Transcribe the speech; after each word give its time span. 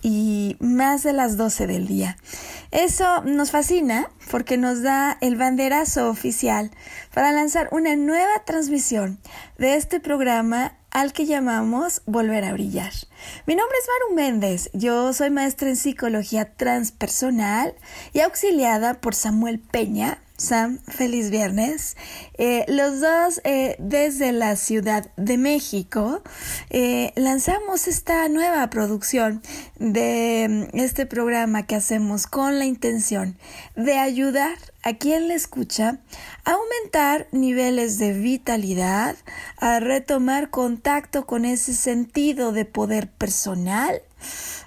Y 0.00 0.56
más 0.58 1.02
de 1.02 1.12
las 1.12 1.36
12 1.36 1.66
del 1.66 1.86
día. 1.86 2.16
Eso 2.70 3.22
nos 3.22 3.50
fascina 3.50 4.08
porque 4.30 4.56
nos 4.56 4.82
da 4.82 5.18
el 5.20 5.36
banderazo 5.36 6.08
oficial 6.08 6.70
para 7.12 7.32
lanzar 7.32 7.68
una 7.70 7.94
nueva 7.96 8.44
transmisión 8.46 9.18
de 9.58 9.74
este 9.74 10.00
programa 10.00 10.78
al 10.90 11.12
que 11.12 11.26
llamamos 11.26 12.00
Volver 12.06 12.44
a 12.44 12.52
Brillar. 12.52 12.92
Mi 13.46 13.54
nombre 13.54 13.76
es 13.78 13.88
Maru 13.88 14.14
Méndez, 14.14 14.70
yo 14.72 15.12
soy 15.12 15.30
maestra 15.30 15.68
en 15.68 15.76
psicología 15.76 16.54
transpersonal 16.54 17.74
y 18.14 18.20
auxiliada 18.20 18.94
por 18.94 19.14
Samuel 19.14 19.58
Peña, 19.58 20.22
Sam, 20.38 20.78
feliz 20.86 21.30
viernes. 21.30 21.96
Eh, 22.34 22.64
los 22.68 23.00
dos 23.00 23.40
eh, 23.42 23.74
desde 23.80 24.30
la 24.30 24.54
Ciudad 24.54 25.10
de 25.16 25.36
México 25.36 26.22
eh, 26.70 27.12
lanzamos 27.16 27.88
esta 27.88 28.28
nueva 28.28 28.70
producción 28.70 29.42
de 29.80 30.68
mm, 30.72 30.78
este 30.78 31.06
programa 31.06 31.66
que 31.66 31.74
hacemos 31.74 32.28
con 32.28 32.60
la 32.60 32.66
intención 32.66 33.36
de 33.74 33.98
ayudar 33.98 34.56
a 34.84 34.94
quien 34.94 35.26
le 35.26 35.34
escucha 35.34 35.98
a 36.44 36.52
aumentar 36.52 37.26
niveles 37.32 37.98
de 37.98 38.12
vitalidad, 38.12 39.16
a 39.56 39.80
retomar 39.80 40.50
contacto 40.50 41.26
con 41.26 41.44
ese 41.46 41.74
sentido 41.74 42.52
de 42.52 42.64
poder 42.64 43.10
personal 43.10 44.02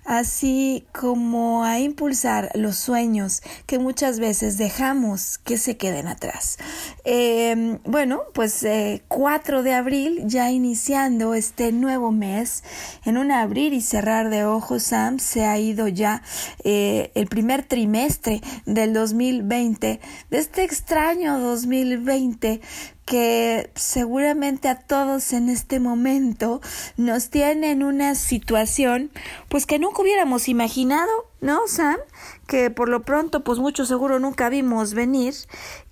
así 0.05 0.85
como 0.91 1.63
a 1.63 1.79
impulsar 1.79 2.49
los 2.55 2.77
sueños 2.77 3.41
que 3.65 3.79
muchas 3.79 4.19
veces 4.19 4.57
dejamos 4.57 5.37
que 5.37 5.57
se 5.57 5.77
queden 5.77 6.07
atrás. 6.07 6.57
Em, 7.03 7.79
bueno, 7.83 8.21
pues 8.33 8.65
4 9.07 9.59
eh, 9.59 9.63
de 9.63 9.73
abril, 9.73 10.21
ya 10.25 10.51
iniciando 10.51 11.33
este 11.33 11.71
nuevo 11.71 12.11
mes, 12.11 12.63
en 13.05 13.17
un 13.17 13.31
abrir 13.31 13.73
y 13.73 13.81
cerrar 13.81 14.29
de 14.29 14.45
ojos, 14.45 14.83
Sam, 14.83 15.19
se 15.19 15.45
ha 15.45 15.57
ido 15.59 15.87
ya 15.87 16.21
eh, 16.63 17.11
el 17.15 17.27
primer 17.27 17.63
trimestre 17.63 18.41
del 18.65 18.93
2020, 18.93 19.99
de 20.29 20.37
este 20.37 20.63
extraño 20.63 21.39
2020 21.39 22.61
que 23.05 23.71
seguramente 23.75 24.69
a 24.69 24.79
todos 24.79 25.33
en 25.33 25.49
este 25.49 25.79
momento 25.79 26.61
nos 26.97 27.29
tiene 27.29 27.71
en 27.71 27.83
una 27.83 28.15
situación 28.15 29.11
pues 29.49 29.65
que 29.65 29.79
nunca 29.79 30.01
hubiéramos 30.01 30.47
imaginado, 30.47 31.11
¿no, 31.41 31.67
Sam? 31.67 31.97
Que 32.47 32.69
por 32.69 32.89
lo 32.89 33.01
pronto 33.01 33.43
pues 33.43 33.59
mucho 33.59 33.85
seguro 33.85 34.19
nunca 34.19 34.49
vimos 34.49 34.93
venir 34.93 35.33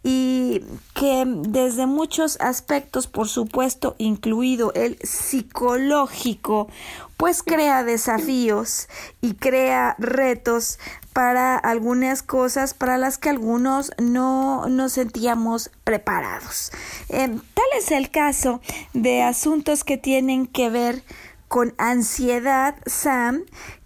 y 0.03 0.61
que 0.93 1.25
desde 1.27 1.85
muchos 1.87 2.37
aspectos, 2.39 3.07
por 3.07 3.27
supuesto, 3.27 3.95
incluido 3.97 4.71
el 4.73 4.97
psicológico, 5.03 6.69
pues 7.17 7.43
crea 7.43 7.83
desafíos 7.83 8.87
y 9.19 9.33
crea 9.33 9.95
retos 9.99 10.79
para 11.13 11.57
algunas 11.57 12.23
cosas 12.23 12.73
para 12.73 12.97
las 12.97 13.17
que 13.17 13.29
algunos 13.29 13.91
no 13.97 14.67
nos 14.67 14.93
sentíamos 14.93 15.71
preparados. 15.83 16.71
Em, 17.09 17.39
tal 17.53 17.65
es 17.77 17.91
el 17.91 18.09
caso 18.09 18.61
de 18.93 19.21
asuntos 19.21 19.83
que 19.83 19.97
tienen 19.97 20.47
que 20.47 20.69
ver 20.69 21.03
con 21.47 21.73
ansiedad, 21.77 22.75
Sam, 22.85 23.43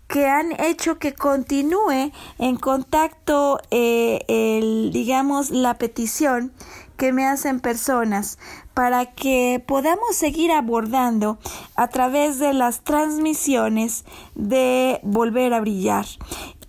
que 0.08 0.28
han 0.28 0.52
hecho 0.62 1.00
que 1.00 1.14
continúe 1.14 2.12
en 2.38 2.58
contacto, 2.58 3.60
eh, 3.72 4.24
el, 4.28 4.92
digamos, 4.92 5.50
la 5.50 5.80
petición 5.80 6.54
que 6.98 7.12
me 7.12 7.26
hacen 7.26 7.60
personas 7.60 8.38
para 8.74 9.08
que 9.08 9.64
podamos 9.66 10.16
seguir 10.16 10.52
abordando 10.52 11.40
a 11.76 11.88
través 11.88 12.38
de 12.38 12.54
las 12.54 12.82
transmisiones 12.82 14.06
de 14.36 15.00
Volver 15.04 15.54
a 15.54 15.62
Brillar. 15.62 16.06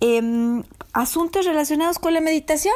Em, 0.07 0.61
asuntos 0.93 1.45
relacionados 1.45 1.97
con 1.97 2.13
la 2.13 2.21
meditación. 2.21 2.75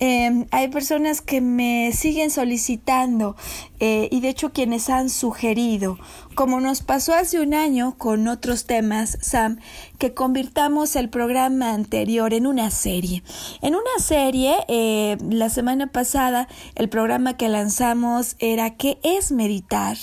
Em, 0.00 0.46
hay 0.50 0.66
personas 0.66 1.20
que 1.20 1.40
me 1.40 1.92
siguen 1.92 2.30
solicitando 2.30 3.36
eh, 3.80 4.08
y 4.10 4.20
de 4.20 4.28
hecho 4.28 4.52
quienes 4.52 4.90
han 4.90 5.10
sugerido, 5.10 5.98
como 6.34 6.60
nos 6.60 6.82
pasó 6.82 7.14
hace 7.14 7.40
un 7.40 7.54
año 7.54 7.96
con 7.98 8.28
otros 8.28 8.66
temas, 8.66 9.18
Sam, 9.20 9.58
que 9.98 10.14
convirtamos 10.14 10.96
el 10.96 11.08
programa 11.08 11.72
anterior 11.72 12.34
en 12.34 12.46
una 12.46 12.70
serie. 12.70 13.22
En 13.62 13.74
una 13.74 13.98
serie, 13.98 14.56
eh, 14.68 15.16
la 15.30 15.48
semana 15.48 15.86
pasada, 15.86 16.48
el 16.74 16.88
programa 16.88 17.36
que 17.36 17.48
lanzamos 17.48 18.36
era 18.38 18.76
¿Qué 18.76 18.98
es 19.02 19.32
meditar? 19.32 19.96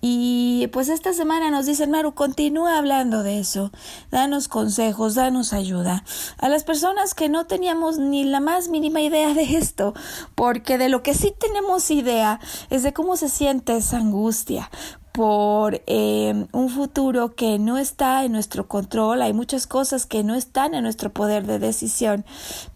Y 0.00 0.68
pues 0.72 0.88
esta 0.88 1.12
semana 1.12 1.50
nos 1.50 1.66
dicen, 1.66 1.90
Maru, 1.90 2.14
continúa 2.14 2.78
hablando 2.78 3.24
de 3.24 3.40
eso, 3.40 3.72
danos 4.12 4.46
consejos, 4.46 5.16
danos 5.16 5.52
ayuda. 5.52 6.04
A 6.38 6.48
las 6.48 6.62
personas 6.62 7.14
que 7.14 7.28
no 7.28 7.46
teníamos 7.46 7.98
ni 7.98 8.22
la 8.22 8.38
más 8.38 8.68
mínima 8.68 9.00
idea 9.00 9.34
de 9.34 9.56
esto, 9.56 9.94
porque 10.36 10.78
de 10.78 10.88
lo 10.88 11.02
que 11.02 11.14
sí 11.14 11.34
tenemos 11.36 11.90
idea 11.90 12.38
es 12.70 12.84
de 12.84 12.92
cómo 12.92 13.07
se 13.16 13.28
siente 13.28 13.76
esa 13.76 13.98
angustia, 13.98 14.70
por 15.18 15.82
eh, 15.88 16.46
un 16.52 16.68
futuro 16.68 17.34
que 17.34 17.58
no 17.58 17.76
está 17.76 18.24
en 18.24 18.30
nuestro 18.30 18.68
control. 18.68 19.20
Hay 19.20 19.32
muchas 19.32 19.66
cosas 19.66 20.06
que 20.06 20.22
no 20.22 20.36
están 20.36 20.74
en 20.74 20.84
nuestro 20.84 21.12
poder 21.12 21.44
de 21.44 21.58
decisión, 21.58 22.24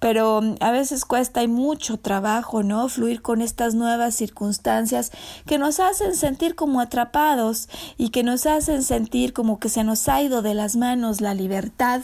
pero 0.00 0.42
mm, 0.42 0.56
a 0.58 0.72
veces 0.72 1.04
cuesta 1.04 1.44
y 1.44 1.46
mucho 1.46 1.98
trabajo, 1.98 2.64
¿no? 2.64 2.88
Fluir 2.88 3.22
con 3.22 3.42
estas 3.42 3.76
nuevas 3.76 4.16
circunstancias 4.16 5.12
que 5.46 5.56
nos 5.56 5.78
hacen 5.78 6.16
sentir 6.16 6.56
como 6.56 6.80
atrapados 6.80 7.68
y 7.96 8.08
que 8.08 8.24
nos 8.24 8.44
hacen 8.46 8.82
sentir 8.82 9.34
como 9.34 9.60
que 9.60 9.68
se 9.68 9.84
nos 9.84 10.08
ha 10.08 10.20
ido 10.20 10.42
de 10.42 10.54
las 10.54 10.74
manos 10.74 11.20
la 11.20 11.34
libertad 11.34 12.00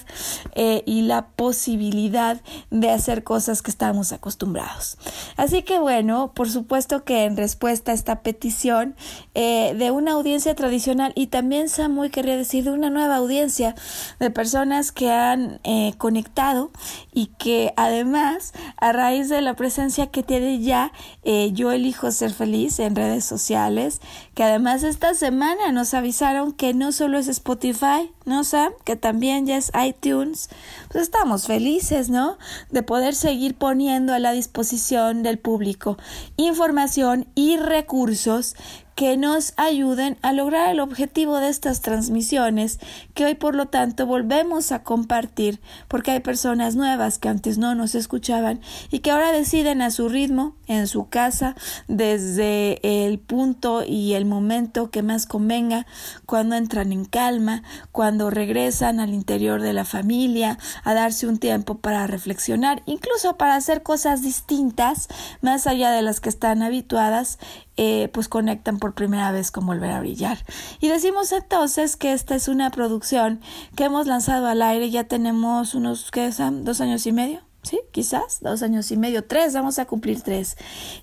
eh, 0.55 0.85
y 0.87 1.03
la 1.03 1.27
posibilidad 1.31 2.41
de 2.71 2.91
hacer 2.93 3.25
cosas 3.25 3.61
que 3.61 3.73
estamos 3.73 4.13
acostumbrados. 4.13 4.99
Así 5.37 5.63
que 5.63 5.81
bueno, 5.81 6.31
por 6.33 6.49
supuesto 6.49 7.03
que 7.03 7.25
en 7.25 7.37
respuesta 7.37 7.91
a 7.91 7.95
esta 7.97 8.23
petición 8.23 8.95
eh, 9.35 9.75
de 9.77 9.91
una 9.91 10.13
audiencia 10.13 10.28
audiencia 10.29 10.55
tradicional 10.55 11.13
y 11.15 11.29
también 11.29 11.71
Samuel 11.71 12.11
querría 12.11 12.37
decir 12.37 12.65
de 12.65 12.71
una 12.71 12.91
nueva 12.91 13.17
audiencia 13.17 13.75
de 14.21 14.31
personas 14.31 14.93
que 14.93 15.11
han 15.11 15.59
eh, 15.65 15.95
conectado 15.97 16.71
y 17.15 17.29
que 17.39 17.73
además 17.77 18.53
a 18.77 18.93
raíz 18.93 19.31
de 19.31 19.41
la 19.41 19.57
presencia 19.57 20.09
que 20.09 20.23
tiene 20.23 20.61
ya 20.61 20.93
eh, 21.23 21.53
yo 21.53 21.73
elijo 21.73 22.11
ser 22.11 22.35
feliz 22.35 22.79
en 22.79 22.95
redes 22.95 23.25
sociales 23.25 24.03
que 24.35 24.43
además 24.43 24.83
esta 24.83 25.15
semana 25.15 25.73
nos 25.73 25.95
avisaron 25.95 26.53
que 26.53 26.75
no 26.75 26.93
solo 26.93 27.17
es 27.17 27.27
Spotify 27.29 28.11
no 28.27 28.45
Sam 28.45 28.75
que 28.85 28.97
también 28.97 29.47
ya 29.47 29.57
es 29.57 29.73
iTunes. 29.83 30.51
Pues 30.93 31.05
estamos 31.05 31.47
felices 31.47 32.11
no 32.11 32.37
de 32.71 32.83
poder 32.83 33.15
seguir 33.15 33.55
poniendo 33.55 34.13
a 34.13 34.19
la 34.19 34.33
disposición 34.33 35.23
del 35.23 35.39
público 35.39 35.97
información 36.37 37.27
y 37.35 37.57
recursos 37.57 38.55
que 38.99 39.17
nos 39.17 39.53
ayuden 39.57 40.19
a 40.23 40.33
lograr 40.33 40.71
el 40.71 40.81
objetivo 40.81 41.39
de 41.39 41.51
estas 41.51 41.83
transmisiones 41.83 42.81
que 43.15 43.27
hoy 43.27 43.37
por 43.37 43.55
lo 43.55 43.67
tanto 43.67 44.07
volvemos 44.07 44.73
a 44.73 44.83
compartir 44.83 45.61
porque 45.87 46.11
hay 46.11 46.19
personas 46.19 46.75
nuevas 46.75 47.21
que 47.21 47.29
antes 47.29 47.59
no 47.59 47.77
nos 47.77 47.95
escuchaban 47.95 48.61
y 48.91 48.99
que 48.99 49.13
ahora 49.13 49.31
deciden 49.31 49.83
a 49.83 49.93
su 49.93 50.09
ritmo 50.09 50.57
en 50.67 50.89
su 50.89 51.09
casa 51.09 51.55
desde 51.87 52.81
el 52.83 53.21
punto 53.21 53.85
y 53.87 54.15
el 54.15 54.25
momento 54.25 54.91
que 54.91 55.05
más 55.05 55.27
convenga 55.27 55.87
cuando 56.27 56.57
entran 56.57 56.91
en 56.91 57.05
calma 57.05 57.63
cuando 57.93 58.31
regresan 58.31 58.99
al 58.99 59.15
interior 59.15 59.63
de 59.63 59.75
la 59.75 59.85
familia 59.85 60.59
a 60.83 60.93
darse 60.93 61.29
un 61.29 61.39
tiempo 61.39 61.79
para 61.79 62.09
reflexionar 62.09 62.83
incluso 62.85 63.37
para 63.37 63.55
hacer 63.55 63.85
cosas 63.85 64.23
distintas 64.23 65.07
más 65.41 65.69
allá 65.69 65.93
de 65.93 66.03
las 66.03 66.19
que 66.19 66.31
están 66.31 66.63
habituadas 66.63 67.39
eh, 67.81 68.11
pues 68.13 68.29
conectan 68.29 68.81
por 68.81 68.93
primera 68.93 69.31
vez 69.31 69.53
con 69.53 69.65
Volver 69.65 69.93
a 69.93 70.01
Brillar. 70.01 70.45
Y 70.81 70.89
decimos 70.89 71.31
entonces 71.31 71.97
que 71.97 72.13
esta 72.13 72.35
es 72.35 72.49
una 72.49 72.71
producción 72.71 73.41
que 73.77 73.85
hemos 73.85 74.09
lanzado 74.09 74.49
al 74.49 74.63
aire, 74.63 74.91
ya 74.91 75.05
tenemos 75.05 75.77
unos, 75.77 76.11
¿qué 76.11 76.33
son? 76.33 76.65
Dos 76.65 76.81
años 76.81 77.07
y 77.07 77.13
medio. 77.13 77.41
Sí, 77.63 77.81
quizás 77.93 78.41
dos 78.41 78.63
años 78.63 78.91
y 78.91 78.97
medio, 78.97 79.25
tres, 79.25 79.55
vamos 79.55 79.79
a 79.79 79.85
cumplir 79.85 80.23
tres, 80.23 80.57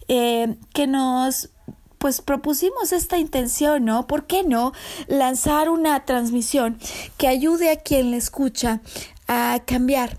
eh, 0.09 0.57
que 0.73 0.85
nos 0.85 1.49
pues 1.97 2.19
propusimos 2.19 2.91
esta 2.91 3.17
intención, 3.17 3.85
¿no? 3.85 4.05
¿Por 4.05 4.27
qué 4.27 4.43
no 4.43 4.73
lanzar 5.07 5.69
una 5.69 6.03
transmisión 6.03 6.77
que 7.17 7.29
ayude 7.29 7.71
a 7.71 7.77
quien 7.77 8.11
le 8.11 8.17
escucha 8.17 8.81
a 9.27 9.61
cambiar 9.65 10.17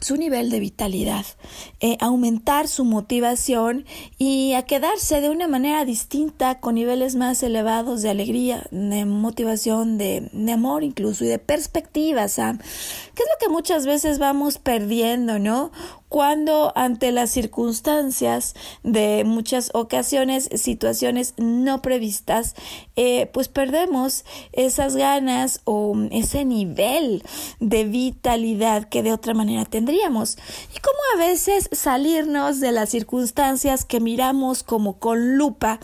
su 0.00 0.16
nivel 0.16 0.50
de 0.50 0.60
vitalidad, 0.60 1.24
eh, 1.80 1.96
aumentar 2.00 2.68
su 2.68 2.84
motivación 2.84 3.86
y 4.18 4.52
a 4.54 4.62
quedarse 4.62 5.20
de 5.20 5.30
una 5.30 5.48
manera 5.48 5.84
distinta 5.84 6.60
con 6.60 6.74
niveles 6.74 7.16
más 7.16 7.42
elevados 7.42 8.02
de 8.02 8.10
alegría, 8.10 8.66
de 8.70 9.04
motivación, 9.04 9.96
de, 9.96 10.28
de 10.32 10.52
amor 10.52 10.84
incluso 10.84 11.24
y 11.24 11.28
de 11.28 11.38
perspectiva, 11.38 12.28
Sam. 12.28 12.58
¿Qué 12.58 13.22
es 13.22 13.28
lo 13.28 13.46
que 13.46 13.52
muchas 13.52 13.86
veces 13.86 14.18
vamos 14.18 14.58
perdiendo, 14.58 15.38
no? 15.38 15.70
Cuando 16.14 16.72
ante 16.76 17.10
las 17.10 17.32
circunstancias 17.32 18.54
de 18.84 19.24
muchas 19.26 19.72
ocasiones, 19.74 20.48
situaciones 20.54 21.34
no 21.38 21.82
previstas, 21.82 22.54
eh, 22.94 23.28
pues 23.32 23.48
perdemos 23.48 24.24
esas 24.52 24.94
ganas 24.94 25.60
o 25.64 25.96
ese 26.12 26.44
nivel 26.44 27.24
de 27.58 27.82
vitalidad 27.82 28.88
que 28.88 29.02
de 29.02 29.12
otra 29.12 29.34
manera 29.34 29.64
tendríamos. 29.64 30.38
Y 30.76 30.78
como 30.78 30.98
a 31.16 31.26
veces 31.26 31.68
salirnos 31.72 32.60
de 32.60 32.70
las 32.70 32.90
circunstancias 32.90 33.84
que 33.84 33.98
miramos 33.98 34.62
como 34.62 35.00
con 35.00 35.36
lupa 35.36 35.80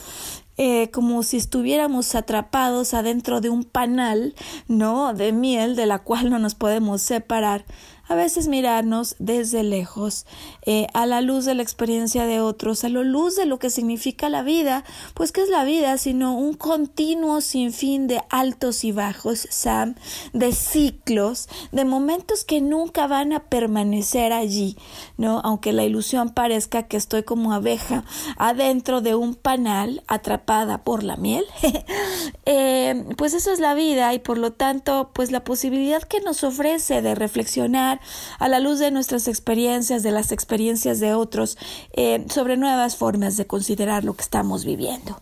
eh, 0.63 0.91
como 0.91 1.23
si 1.23 1.37
estuviéramos 1.37 2.13
atrapados 2.13 2.93
adentro 2.93 3.41
de 3.41 3.49
un 3.49 3.63
panal, 3.63 4.35
¿no? 4.67 5.13
De 5.13 5.31
miel 5.31 5.75
de 5.75 5.87
la 5.87 5.99
cual 5.99 6.29
no 6.29 6.39
nos 6.39 6.55
podemos 6.55 7.01
separar 7.01 7.65
a 8.11 8.15
veces 8.15 8.49
mirarnos 8.49 9.15
desde 9.19 9.63
lejos, 9.63 10.25
eh, 10.65 10.87
a 10.93 11.05
la 11.05 11.21
luz 11.21 11.45
de 11.45 11.55
la 11.55 11.63
experiencia 11.63 12.25
de 12.25 12.41
otros, 12.41 12.83
a 12.83 12.89
la 12.89 13.03
luz 13.03 13.37
de 13.37 13.45
lo 13.45 13.57
que 13.57 13.69
significa 13.69 14.27
la 14.27 14.43
vida, 14.43 14.83
pues 15.13 15.31
¿qué 15.31 15.41
es 15.41 15.47
la 15.47 15.63
vida 15.63 15.97
sino 15.97 16.35
un 16.35 16.55
continuo 16.55 17.39
sinfín 17.39 18.07
de 18.07 18.21
altos 18.29 18.83
y 18.83 18.91
bajos, 18.91 19.47
Sam, 19.49 19.95
de 20.33 20.51
ciclos, 20.51 21.47
de 21.71 21.85
momentos 21.85 22.43
que 22.43 22.59
nunca 22.59 23.07
van 23.07 23.31
a 23.31 23.45
permanecer 23.45 24.33
allí, 24.33 24.75
¿no? 25.15 25.39
Aunque 25.45 25.71
la 25.71 25.85
ilusión 25.85 26.31
parezca 26.31 26.83
que 26.83 26.97
estoy 26.97 27.23
como 27.23 27.53
abeja 27.53 28.03
adentro 28.37 28.99
de 28.99 29.15
un 29.15 29.35
panal 29.35 30.03
atrapada 30.07 30.83
por 30.83 31.03
la 31.03 31.15
miel, 31.15 31.45
eh, 32.45 33.05
pues 33.17 33.33
eso 33.33 33.53
es 33.53 33.61
la 33.61 33.73
vida 33.73 34.13
y 34.13 34.19
por 34.19 34.37
lo 34.37 34.51
tanto, 34.51 35.11
pues 35.13 35.31
la 35.31 35.45
posibilidad 35.45 36.03
que 36.03 36.19
nos 36.19 36.43
ofrece 36.43 37.01
de 37.01 37.15
reflexionar 37.15 38.00
a 38.39 38.47
la 38.47 38.59
luz 38.59 38.79
de 38.79 38.91
nuestras 38.91 39.27
experiencias, 39.27 40.03
de 40.03 40.11
las 40.11 40.31
experiencias 40.31 40.99
de 40.99 41.13
otros, 41.13 41.57
eh, 41.93 42.25
sobre 42.29 42.57
nuevas 42.57 42.95
formas 42.95 43.37
de 43.37 43.47
considerar 43.47 44.03
lo 44.03 44.13
que 44.13 44.23
estamos 44.23 44.65
viviendo. 44.65 45.19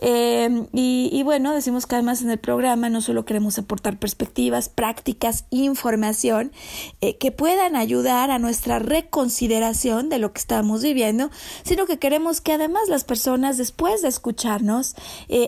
Eh, 0.00 0.66
y, 0.72 1.22
bueno, 1.22 1.54
decimos 1.54 1.86
que 1.86 1.94
además 1.94 2.22
en 2.22 2.30
el 2.30 2.38
programa 2.38 2.90
no 2.90 3.00
solo 3.00 3.24
queremos 3.24 3.58
aportar 3.58 3.98
perspectivas, 3.98 4.68
prácticas, 4.68 5.44
información 5.50 6.52
eh, 7.00 7.16
que 7.16 7.32
puedan 7.32 7.76
ayudar 7.76 8.30
a 8.30 8.38
nuestra 8.38 8.78
reconsideración 8.78 10.08
de 10.08 10.18
lo 10.18 10.32
que 10.32 10.40
estamos 10.40 10.82
viviendo, 10.82 11.30
sino 11.64 11.86
que 11.86 11.98
queremos 11.98 12.40
que 12.40 12.52
además 12.52 12.88
las 12.88 13.04
personas 13.04 13.56
después 13.56 14.02
de 14.02 14.08
escucharnos, 14.08 14.94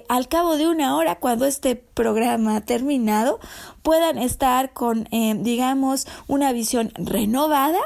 al 0.08 0.28
cabo 0.28 0.56
de 0.56 0.68
una 0.68 0.96
hora, 0.96 1.16
cuando 1.16 1.46
este 1.46 1.76
programa 1.76 2.56
ha 2.56 2.60
terminado, 2.60 3.40
puedan 3.86 4.18
estar 4.18 4.72
con, 4.72 5.06
digamos, 5.12 6.08
una 6.26 6.50
visión 6.50 6.90
renovada, 6.96 7.78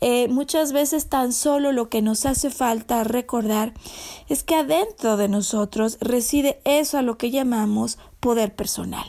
eh, 0.00 0.28
muchas 0.28 0.72
veces 0.72 1.10
tan 1.10 1.34
solo 1.34 1.72
lo 1.72 1.90
que 1.90 2.00
nos 2.00 2.24
hace 2.24 2.48
falta 2.48 3.04
recordar 3.04 3.74
es 4.30 4.44
que 4.44 4.54
adentro 4.54 5.18
de 5.18 5.28
nosotros 5.28 5.98
reside 6.00 6.62
eso 6.64 6.96
a 6.96 7.02
lo 7.02 7.18
que 7.18 7.30
llamamos 7.30 7.98
poder 8.18 8.54
personal. 8.54 9.04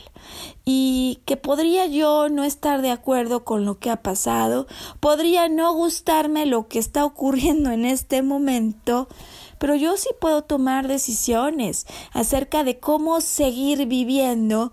Y 0.66 1.20
que 1.24 1.38
podría 1.38 1.86
yo 1.86 2.28
no 2.28 2.44
estar 2.44 2.82
de 2.82 2.90
acuerdo 2.90 3.42
con 3.42 3.64
lo 3.64 3.78
que 3.78 3.88
ha 3.88 4.02
pasado, 4.02 4.66
podría 5.00 5.48
no 5.48 5.72
gustarme 5.72 6.44
lo 6.44 6.68
que 6.68 6.78
está 6.78 7.06
ocurriendo 7.06 7.70
en 7.70 7.86
este 7.86 8.20
momento, 8.20 9.08
pero 9.58 9.76
yo 9.76 9.96
sí 9.96 10.10
puedo 10.20 10.42
tomar 10.42 10.88
decisiones 10.88 11.86
acerca 12.12 12.64
de 12.64 12.78
cómo 12.80 13.22
seguir 13.22 13.86
viviendo 13.86 14.72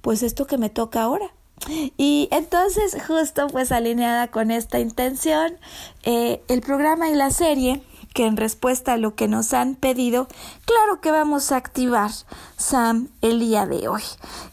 pues 0.00 0.22
esto 0.22 0.46
que 0.46 0.58
me 0.58 0.70
toca 0.70 1.02
ahora. 1.02 1.32
Y 1.68 2.28
entonces, 2.30 2.96
justo 3.06 3.46
pues 3.48 3.70
alineada 3.70 4.28
con 4.28 4.50
esta 4.50 4.78
intención, 4.78 5.58
eh, 6.04 6.42
el 6.48 6.62
programa 6.62 7.10
y 7.10 7.14
la 7.14 7.30
serie, 7.30 7.82
que 8.14 8.26
en 8.26 8.36
respuesta 8.36 8.94
a 8.94 8.96
lo 8.96 9.14
que 9.14 9.28
nos 9.28 9.52
han 9.52 9.74
pedido, 9.74 10.26
claro 10.64 11.00
que 11.00 11.10
vamos 11.10 11.52
a 11.52 11.56
activar, 11.56 12.10
Sam, 12.56 13.08
el 13.20 13.40
día 13.40 13.66
de 13.66 13.88
hoy. 13.88 14.02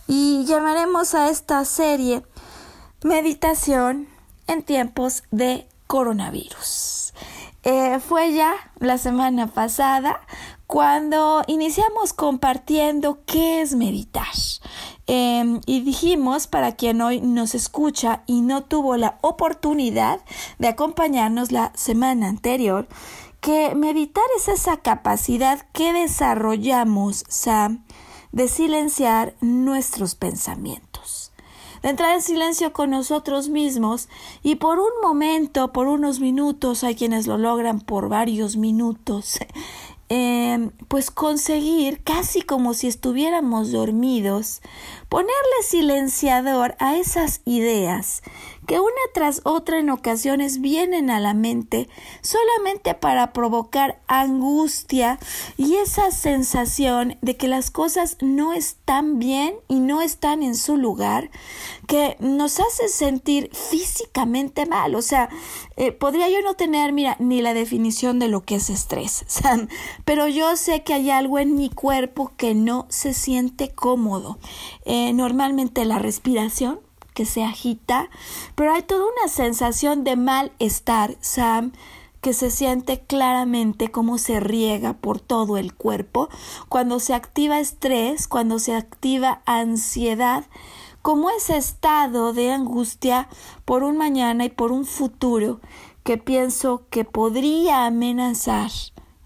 Y 0.07 0.45
llamaremos 0.45 1.15
a 1.15 1.29
esta 1.29 1.63
serie 1.65 2.23
Meditación 3.03 4.07
en 4.47 4.63
tiempos 4.63 5.23
de 5.31 5.67
coronavirus. 5.87 7.13
Eh, 7.63 7.99
fue 7.99 8.33
ya 8.33 8.53
la 8.79 8.97
semana 8.97 9.47
pasada 9.47 10.21
cuando 10.67 11.43
iniciamos 11.47 12.13
compartiendo 12.13 13.19
qué 13.25 13.61
es 13.61 13.75
meditar. 13.75 14.25
Em, 15.07 15.61
y 15.65 15.81
dijimos, 15.81 16.47
para 16.47 16.75
quien 16.75 17.01
hoy 17.01 17.21
nos 17.21 17.55
escucha 17.55 18.23
y 18.27 18.41
no 18.41 18.63
tuvo 18.63 18.97
la 18.97 19.17
oportunidad 19.21 20.19
de 20.59 20.67
acompañarnos 20.67 21.53
la 21.53 21.71
semana 21.75 22.27
anterior, 22.27 22.87
que 23.39 23.73
meditar 23.75 24.25
es 24.35 24.49
esa 24.49 24.77
capacidad 24.77 25.65
que 25.71 25.93
desarrollamos, 25.93 27.23
Sam, 27.29 27.85
de 28.33 28.49
silenciar 28.49 29.35
nuestros 29.39 30.15
pensamientos, 30.15 31.31
de 31.81 31.89
entrar 31.89 32.13
en 32.13 32.21
silencio 32.21 32.73
con 32.73 32.89
nosotros 32.89 33.47
mismos. 33.47 34.09
Y 34.43 34.55
por 34.55 34.79
un 34.79 34.91
momento, 35.01 35.71
por 35.71 35.87
unos 35.87 36.19
minutos, 36.19 36.83
hay 36.83 36.95
quienes 36.95 37.27
lo 37.27 37.37
logran 37.37 37.79
por 37.79 38.09
varios 38.09 38.57
minutos, 38.57 39.39
Em, 40.09 40.69
pues 40.87 41.11
conseguir, 41.11 42.01
casi 42.03 42.41
como 42.41 42.73
si 42.73 42.87
estuviéramos 42.87 43.73
dormidos, 43.73 44.61
ponerle 45.09 45.63
silenciador 45.63 46.75
a 46.79 46.95
esas 46.95 47.41
ideas 47.43 48.21
que 48.67 48.79
una 48.81 48.91
tras 49.13 49.41
otra 49.45 49.79
en 49.79 49.89
ocasiones 49.89 50.59
vienen 50.59 51.09
a 51.09 51.19
la 51.21 51.33
mente 51.33 51.87
solamente 52.21 52.93
para 52.93 53.31
provocar 53.31 54.01
angustia 54.07 55.19
y 55.55 55.75
esa 55.77 56.11
sensación 56.11 57.17
de 57.21 57.37
que 57.37 57.47
las 57.47 57.71
cosas 57.71 58.17
no 58.19 58.53
están 58.53 59.19
bien 59.19 59.55
y 59.69 59.79
no 59.79 60.01
están 60.01 60.43
en 60.43 60.53
su 60.53 60.75
lugar, 60.75 61.31
que 61.87 62.17
nos 62.19 62.59
hace 62.59 62.89
sentir 62.89 63.49
físicamente 63.53 64.65
mal. 64.65 64.95
O 64.95 65.01
sea, 65.01 65.29
eh, 65.77 65.93
podría 65.93 66.29
yo 66.29 66.41
no 66.41 66.55
tener, 66.55 66.91
mira, 66.91 67.15
ni 67.19 67.41
la 67.41 67.53
definición 67.53 68.19
de 68.19 68.27
lo 68.27 68.43
que 68.43 68.55
es 68.55 68.69
estrés, 68.69 69.23
Sam, 69.27 69.69
pero 70.03 70.27
yo 70.27 70.57
sé 70.57 70.83
que 70.83 70.93
hay 70.93 71.09
algo 71.09 71.39
en 71.39 71.55
mi 71.55 71.69
cuerpo 71.69 72.33
que 72.35 72.53
no 72.53 72.85
se 72.89 73.13
siente 73.13 73.69
cómodo. 73.69 74.39
Eh, 74.85 75.13
normalmente 75.13 75.85
la 75.85 75.99
respiración 75.99 76.81
que 77.17 77.25
se 77.25 77.43
agita, 77.43 78.11
pero 78.53 78.75
hay 78.75 78.83
toda 78.83 79.05
una 79.05 79.27
sensación 79.27 80.03
de 80.03 80.15
malestar, 80.15 81.17
Sam, 81.19 81.71
que 82.21 82.31
se 82.31 82.51
siente 82.51 82.99
claramente 82.99 83.89
cómo 83.89 84.19
se 84.19 84.39
riega 84.39 84.93
por 84.93 85.19
todo 85.19 85.57
el 85.57 85.73
cuerpo, 85.73 86.29
cuando 86.69 86.99
se 86.99 87.15
activa 87.15 87.59
estrés, 87.59 88.27
cuando 88.27 88.59
se 88.59 88.75
activa 88.75 89.41
ansiedad, 89.47 90.45
como 91.01 91.31
ese 91.31 91.57
estado 91.57 92.33
de 92.33 92.51
angustia 92.51 93.29
por 93.65 93.81
un 93.81 93.97
mañana 93.97 94.45
y 94.45 94.49
por 94.49 94.71
un 94.71 94.85
futuro 94.85 95.59
que 96.03 96.19
pienso 96.19 96.83
que 96.91 97.03
podría 97.03 97.87
amenazar 97.87 98.69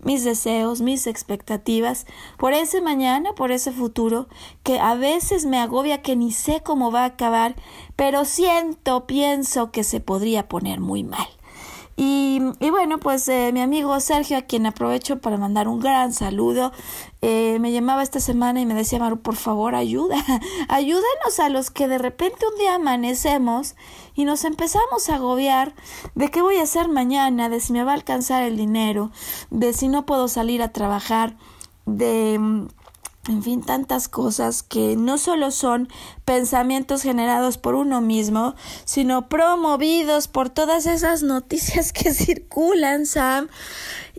mis 0.03 0.24
deseos, 0.24 0.81
mis 0.81 1.08
expectativas, 1.08 2.05
por 2.38 2.53
ese 2.53 2.81
mañana, 2.81 3.34
por 3.34 3.51
ese 3.51 3.72
futuro, 3.72 4.27
que 4.63 4.79
a 4.79 4.96
veces 4.96 5.46
me 5.46 5.60
agobia 5.60 6.01
que 6.01 6.15
ni 6.15 6.31
sé 6.31 6.62
cómo 6.63 6.91
va 6.91 7.03
a 7.03 7.05
acabar, 7.05 7.55
pero 7.96 8.25
siento, 8.25 9.08
pienso 9.08 9.72
que 9.72 9.84
se 9.84 10.00
podría 10.00 10.48
poner 10.48 10.79
muy 10.79 11.03
mal. 11.03 11.27
Y, 11.98 12.39
bueno, 12.69 13.00
pues 13.00 13.27
eh, 13.27 13.51
mi 13.53 13.62
amigo 13.62 14.00
Sergio, 14.00 14.38
a 14.38 14.41
quien 14.41 14.65
aprovecho 14.65 15.19
para 15.19 15.38
mandar 15.38 15.67
un 15.67 15.79
gran 15.79 16.13
saludo, 16.13 16.71
eh, 17.21 17.57
me 17.60 17.71
llamaba 17.71 18.01
esta 18.01 18.19
semana 18.19 18.62
y 18.62 18.65
me 18.65 18.74
decía, 18.74 18.98
Maru, 19.00 19.19
por 19.21 19.36
favor, 19.36 19.75
ayuda, 19.75 20.15
ayúdanos 20.69 21.39
a 21.39 21.50
los 21.50 21.69
que 21.69 21.88
de 21.88 21.98
repente 21.98 22.45
un 22.51 22.57
día 22.57 22.75
amanecemos 22.75 23.75
y 24.15 24.25
nos 24.25 24.45
empezamos 24.45 25.10
a 25.10 25.15
agobiar 25.15 25.75
de 26.15 26.31
qué 26.31 26.41
voy 26.41 26.57
a 26.57 26.63
hacer 26.63 26.88
mañana, 26.88 27.50
de 27.50 27.60
si 27.60 27.74
me 27.74 27.83
va 27.83 27.91
a 27.91 27.95
alcanzar 27.95 28.43
el 28.43 28.57
dinero, 28.57 29.12
de 29.50 29.74
si 29.74 29.88
no 29.88 30.05
puedo 30.05 30.27
salir 30.27 30.63
a 30.63 30.71
trabajar, 30.71 31.36
de 31.86 32.67
en 33.27 33.43
fin, 33.43 33.61
tantas 33.61 34.07
cosas 34.07 34.63
que 34.63 34.95
no 34.95 35.19
solo 35.19 35.51
son 35.51 35.89
pensamientos 36.25 37.03
generados 37.03 37.59
por 37.59 37.75
uno 37.75 38.01
mismo, 38.01 38.55
sino 38.83 39.29
promovidos 39.29 40.27
por 40.27 40.49
todas 40.49 40.87
esas 40.87 41.21
noticias 41.21 41.93
que 41.93 42.13
circulan, 42.15 43.05
Sam, 43.05 43.47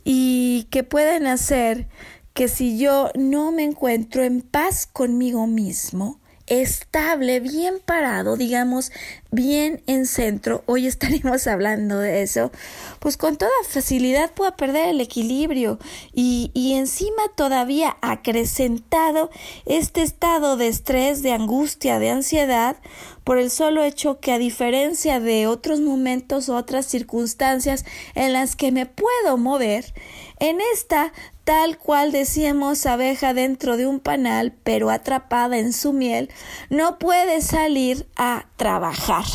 y 0.05 0.69
que 0.71 0.85
pueden 0.85 1.27
hacer 1.27 1.89
que 2.33 2.49
si 2.49 2.79
yo 2.79 3.11
no 3.15 3.53
me 3.53 3.65
encuentro 3.65 4.23
en 4.23 4.41
paz 4.41 4.87
conmigo 4.87 5.47
mismo, 5.47 6.21
estable, 6.61 7.41
bien 7.41 7.81
parado, 7.83 8.37
digamos, 8.37 8.93
bien 9.31 9.83
en 9.87 10.05
centro, 10.05 10.63
hoy 10.67 10.87
estaremos 10.87 11.47
hablando 11.47 11.99
de 11.99 12.23
eso, 12.23 12.53
pues 12.99 13.17
con 13.17 13.37
toda 13.39 13.51
facilidad 13.67 14.33
pueda 14.33 14.55
perder 14.55 14.91
el 14.91 15.01
equilibrio 15.01 15.79
y, 16.13 16.51
y 16.53 16.75
encima 16.75 17.23
todavía 17.35 17.97
acrecentado 18.03 19.31
este 19.65 20.03
estado 20.03 20.59
de 20.59 20.69
estrés, 20.69 21.23
de 21.23 21.33
angustia, 21.33 21.99
de 21.99 22.11
ansiedad, 22.11 22.77
por 23.25 23.39
el 23.39 23.51
solo 23.51 23.83
hecho 23.83 24.21
que 24.21 24.33
a 24.33 24.39
diferencia 24.39 25.21
de 25.21 25.47
otros 25.47 25.81
momentos 25.81 26.51
o 26.51 26.57
otras 26.57 26.85
circunstancias 26.85 27.87
en 28.15 28.35
las 28.35 28.57
que 28.57 28.73
me 28.73 28.85
puedo 28.85 29.39
mover, 29.39 29.95
en 30.39 30.61
esta 30.75 31.13
tal 31.45 31.77
cual 31.79 32.13
decíamos 32.13 32.87
abeja 32.87 33.35
dentro 33.35 33.77
de 33.77 33.87
un 33.87 34.01
panal, 34.01 34.53
pero 34.63 34.91
atrapada 34.91 35.59
en 35.59 35.73
su 35.73 35.93
miel, 35.93 36.31
no 36.71 36.99
puede 36.99 37.41
salir 37.41 38.09
a 38.17 38.47
trabajar. 38.57 39.25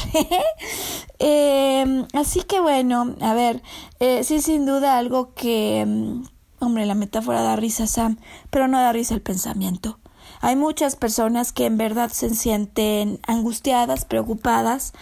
Em, 1.20 2.06
así 2.14 2.44
que 2.44 2.60
bueno, 2.60 3.16
a 3.22 3.34
ver, 3.34 3.64
eh, 4.00 4.24
sí 4.24 4.40
sin 4.40 4.68
duda 4.68 5.00
algo 5.00 5.34
que, 5.34 5.80
em, 5.80 6.24
hombre, 6.60 6.86
la 6.86 6.94
metáfora 6.94 7.42
da 7.42 7.56
risa, 7.56 7.88
Sam, 7.88 8.20
pero 8.52 8.68
no 8.68 8.80
da 8.80 8.94
risa 8.94 9.16
el 9.16 9.22
pensamiento. 9.22 9.98
Hay 10.42 10.56
muchas 10.56 10.96
personas 10.96 11.52
que 11.54 11.66
en 11.66 11.78
verdad 11.78 12.12
se 12.12 12.30
sienten 12.36 13.20
angustiadas, 13.26 14.06
preocupadas, 14.06 14.94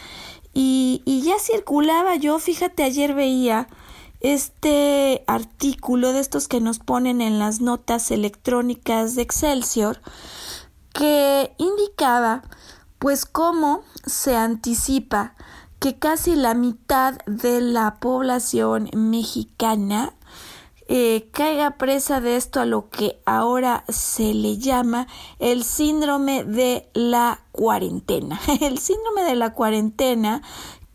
y, 0.54 1.02
y 1.04 1.22
ya 1.24 1.38
circulaba 1.38 2.16
yo, 2.16 2.40
fíjate, 2.40 2.84
ayer 2.84 3.14
veía 3.14 3.68
este 4.34 5.24
artículo 5.28 6.12
de 6.12 6.20
estos 6.20 6.48
que 6.48 6.60
nos 6.60 6.80
ponen 6.80 7.22
en 7.22 7.38
las 7.38 7.62
notas 7.62 8.10
electrónicas 8.10 9.16
de 9.16 9.22
Excelsior 9.22 10.02
que 10.94 11.54
indicaba 11.58 12.42
pues 12.98 13.26
cómo 13.26 13.84
se 14.06 14.36
anticipa 14.36 15.36
que 15.80 16.00
casi 16.00 16.36
la 16.36 16.56
mitad 16.56 17.20
de 17.28 17.62
la 17.62 18.00
población 18.00 18.90
mexicana 18.96 20.16
eh, 20.88 21.30
caiga 21.32 21.78
presa 21.78 22.22
de 22.22 22.36
esto 22.36 22.60
a 22.60 22.66
lo 22.66 22.90
que 22.90 23.20
ahora 23.26 23.84
se 23.90 24.34
le 24.34 24.58
llama 24.58 25.08
el 25.40 25.64
síndrome 25.64 26.44
de 26.44 26.90
la 26.94 27.44
cuarentena. 27.52 28.40
El 28.62 28.78
síndrome 28.78 29.24
de 29.24 29.36
la 29.36 29.54
cuarentena 29.54 30.44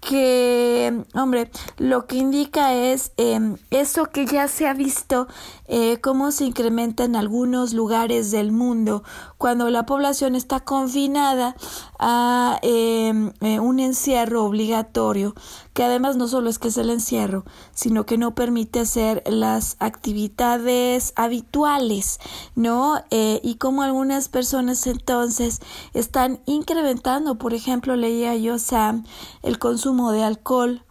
que, 0.00 1.04
hombre, 1.14 1.50
lo 1.76 2.06
que 2.06 2.16
indica 2.16 2.74
es 2.74 3.12
em, 3.16 3.56
eso 3.70 4.06
que 4.06 4.26
ya 4.26 4.48
se 4.48 4.66
ha 4.66 4.74
visto, 4.74 5.28
eh, 5.68 5.98
cómo 6.00 6.32
se 6.32 6.44
incrementa 6.44 7.04
en 7.04 7.16
algunos 7.16 7.74
lugares 7.74 8.30
del 8.30 8.50
mundo. 8.50 9.02
Cuando 9.36 9.68
la 9.70 9.84
población 9.84 10.34
está 10.34 10.60
confinada 10.60 11.54
a 11.98 12.58
em, 12.62 13.32
eh, 13.40 13.60
un 13.60 13.78
encierro 13.78 14.44
obligatorio, 14.44 15.34
que 15.72 15.84
además 15.84 16.16
no 16.16 16.28
solo 16.28 16.50
es 16.50 16.58
que 16.58 16.68
es 16.68 16.76
el 16.78 16.90
encierro, 16.90 17.44
sino 17.72 18.06
que 18.06 18.18
no 18.18 18.34
permite 18.34 18.80
hacer 18.80 19.22
las 19.26 19.76
actividades 19.78 21.12
habituales, 21.16 22.18
¿no? 22.54 23.02
Eh, 23.10 23.40
y 23.42 23.56
como 23.56 23.82
algunas 23.82 24.28
personas 24.28 24.86
entonces 24.86 25.60
están 25.94 26.40
incrementando, 26.46 27.36
por 27.38 27.54
ejemplo, 27.54 27.96
leía 27.96 28.34
yo, 28.36 28.58
Sam, 28.58 29.04
el 29.42 29.58
consumo 29.58 30.12
de 30.12 30.24
alcohol, 30.24 30.84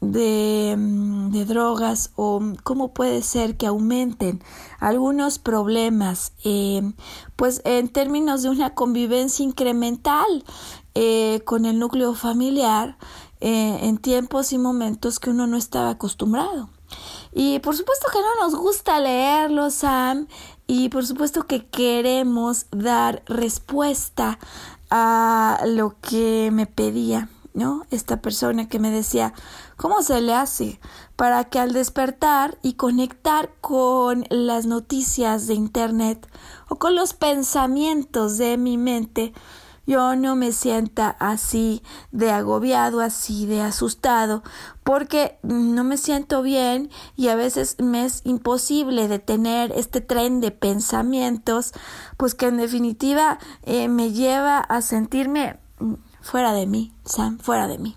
de, 0.00 0.74
mm, 0.76 1.30
de, 1.30 1.44
drogas 1.46 2.12
o 2.16 2.40
cómo 2.62 2.92
puede 2.92 3.22
ser 3.22 3.56
que 3.56 3.66
aumenten 3.66 4.42
algunos 4.78 5.38
problemas, 5.38 6.32
eh, 6.44 6.82
pues 7.34 7.62
en 7.64 7.88
términos 7.88 8.42
de 8.42 8.50
una 8.50 8.74
convivencia 8.74 9.44
incremental 9.44 10.44
eh, 10.94 11.42
con 11.44 11.66
el 11.66 11.78
núcleo 11.78 12.14
familiar 12.14 12.96
eh, 13.40 13.78
en 13.82 13.98
tiempos 13.98 14.52
y 14.52 14.58
momentos 14.58 15.20
que 15.20 15.30
uno 15.30 15.46
no 15.46 15.56
estaba 15.56 15.90
acostumbrado. 15.90 16.70
Y 17.32 17.58
por 17.58 17.76
supuesto 17.76 18.08
que 18.12 18.20
no 18.20 18.44
nos 18.44 18.54
gusta 18.54 19.00
leerlo, 19.00 19.70
Sam, 19.70 20.28
y 20.66 20.88
por 20.88 21.06
supuesto 21.06 21.46
que 21.46 21.66
queremos 21.66 22.66
dar 22.70 23.22
respuesta 23.26 24.38
a 24.90 25.60
lo 25.66 25.96
que 26.00 26.50
me 26.52 26.66
pedía 26.66 27.28
¿no? 27.56 27.86
Esta 27.90 28.20
persona 28.20 28.68
que 28.68 28.78
me 28.78 28.90
decía, 28.90 29.32
¿cómo 29.78 30.02
se 30.02 30.20
le 30.20 30.34
hace 30.34 30.78
para 31.16 31.44
que 31.44 31.58
al 31.58 31.72
despertar 31.72 32.58
y 32.62 32.74
conectar 32.74 33.50
con 33.62 34.26
las 34.28 34.66
noticias 34.66 35.46
de 35.46 35.54
Internet 35.54 36.28
o 36.68 36.76
con 36.76 36.94
los 36.94 37.14
pensamientos 37.14 38.36
de 38.36 38.58
mi 38.58 38.76
mente, 38.76 39.32
yo 39.86 40.16
no 40.16 40.36
me 40.36 40.52
sienta 40.52 41.10
así 41.18 41.82
de 42.12 42.30
agobiado, 42.30 43.00
así 43.00 43.46
de 43.46 43.60
asustado, 43.60 44.42
porque 44.84 45.38
no 45.42 45.84
me 45.84 45.96
siento 45.96 46.42
bien 46.42 46.90
y 47.16 47.28
a 47.28 47.36
veces 47.36 47.76
me 47.78 48.04
es 48.04 48.22
imposible 48.24 49.08
detener 49.08 49.72
este 49.72 50.00
tren 50.00 50.40
de 50.40 50.50
pensamientos, 50.50 51.72
pues 52.16 52.34
que 52.34 52.46
en 52.46 52.56
definitiva 52.56 53.38
eh, 53.62 53.88
me 53.88 54.12
lleva 54.12 54.58
a 54.58 54.82
sentirme 54.82 55.58
Fuera 56.26 56.52
de 56.54 56.66
mí, 56.66 56.92
Sam, 57.04 57.38
fuera 57.38 57.68
de 57.68 57.78
mí. 57.78 57.96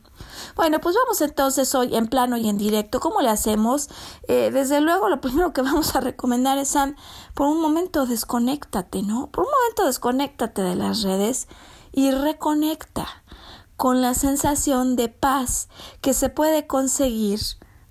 Bueno, 0.56 0.80
pues 0.80 0.96
vamos 0.96 1.20
entonces 1.22 1.74
hoy 1.74 1.96
en 1.96 2.06
plano 2.06 2.38
y 2.38 2.48
en 2.48 2.60
directo. 2.60 3.00
¿Cómo 3.00 3.22
le 3.22 3.30
hacemos? 3.30 3.90
Eh, 4.28 4.52
desde 4.54 4.82
luego, 4.82 5.10
lo 5.10 5.20
primero 5.20 5.52
que 5.52 5.62
vamos 5.64 5.96
a 5.96 6.00
recomendar 6.00 6.60
es, 6.60 6.68
Sam, 6.70 6.96
por 7.34 7.48
un 7.48 7.60
momento 7.60 8.06
desconéctate, 8.06 9.02
¿no? 9.02 9.32
Por 9.32 9.46
un 9.46 9.50
momento 9.50 9.88
desconéctate 9.88 10.62
de 10.62 10.76
las 10.76 11.02
redes 11.02 11.48
y 11.92 12.12
reconecta 12.12 13.08
con 13.78 14.02
la 14.02 14.14
sensación 14.14 14.96
de 14.96 15.10
paz 15.10 15.70
que 16.02 16.14
se 16.14 16.30
puede 16.30 16.68
conseguir 16.68 17.40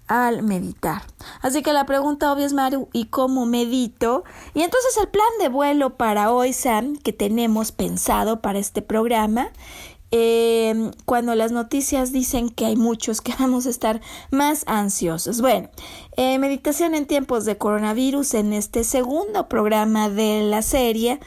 al 0.07 0.43
meditar. 0.43 1.03
Así 1.43 1.63
que 1.63 1.73
la 1.73 1.87
pregunta 1.87 2.33
obvia 2.33 2.47
es, 2.47 2.55
Maru, 2.55 2.89
¿y 2.93 3.07
cómo 3.07 3.47
medito? 3.47 4.25
Y 4.55 4.63
entonces 4.63 4.97
el 4.97 5.09
plan 5.09 5.29
de 5.39 5.49
vuelo 5.49 5.97
para 5.97 6.33
hoy, 6.33 6.53
Sam, 6.53 6.97
que 6.97 7.13
tenemos 7.13 7.73
pensado 7.73 8.41
para 8.41 8.59
este 8.59 8.83
programa, 8.83 9.51
eh, 10.11 10.91
cuando 11.05 11.35
las 11.35 11.53
noticias 11.53 12.13
dicen 12.13 12.49
que 12.49 12.67
hay 12.67 12.77
muchos 12.77 13.21
que 13.21 13.35
vamos 13.39 13.67
a 13.67 13.71
estar 13.71 14.01
más 14.31 14.65
ansiosos. 14.67 15.41
Bueno, 15.41 15.69
eh, 16.17 16.39
meditación 16.39 16.95
en 16.95 17.07
tiempos 17.07 17.45
de 17.45 17.59
coronavirus 17.59 18.35
en 18.35 18.53
este 18.53 18.85
segundo 18.85 19.49
programa 19.49 20.09
de 20.09 20.43
la 20.43 20.63
serie, 20.63 21.21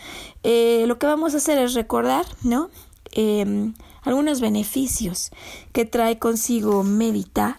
eh, 0.44 0.86
lo 0.88 0.98
que 0.98 1.08
vamos 1.08 1.34
a 1.34 1.38
hacer 1.38 1.58
es 1.60 1.74
recordar, 1.74 2.26
¿no? 2.44 2.70
Em, 3.12 3.74
algunos 4.04 4.42
beneficios 4.42 5.32
que 5.74 5.86
trae 5.86 6.18
consigo 6.18 6.84
meditar. 6.84 7.58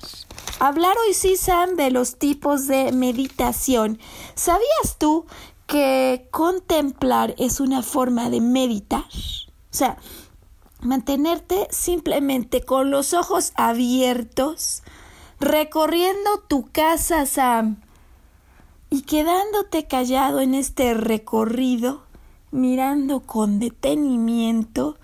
Hablar 0.58 0.96
hoy 1.06 1.14
sí, 1.14 1.36
Sam, 1.36 1.76
de 1.76 1.90
los 1.90 2.16
tipos 2.16 2.66
de 2.66 2.90
meditación. 2.92 3.98
¿Sabías 4.34 4.96
tú 4.98 5.26
que 5.66 6.26
contemplar 6.30 7.34
es 7.38 7.60
una 7.60 7.82
forma 7.82 8.28
de 8.30 8.40
meditar? 8.40 9.04
O 9.04 9.74
sea, 9.74 9.98
mantenerte 10.82 11.68
simplemente 11.70 12.62
con 12.62 12.90
los 12.90 13.14
ojos 13.14 13.52
abiertos, 13.54 14.82
recorriendo 15.40 16.40
tu 16.48 16.68
casa, 16.70 17.26
Sam, 17.26 17.80
y 18.90 19.02
quedándote 19.02 19.86
callado 19.86 20.40
en 20.40 20.54
este 20.54 20.94
recorrido, 20.94 22.02
mirando 22.50 23.20
con 23.20 23.58
detenimiento, 23.58 24.98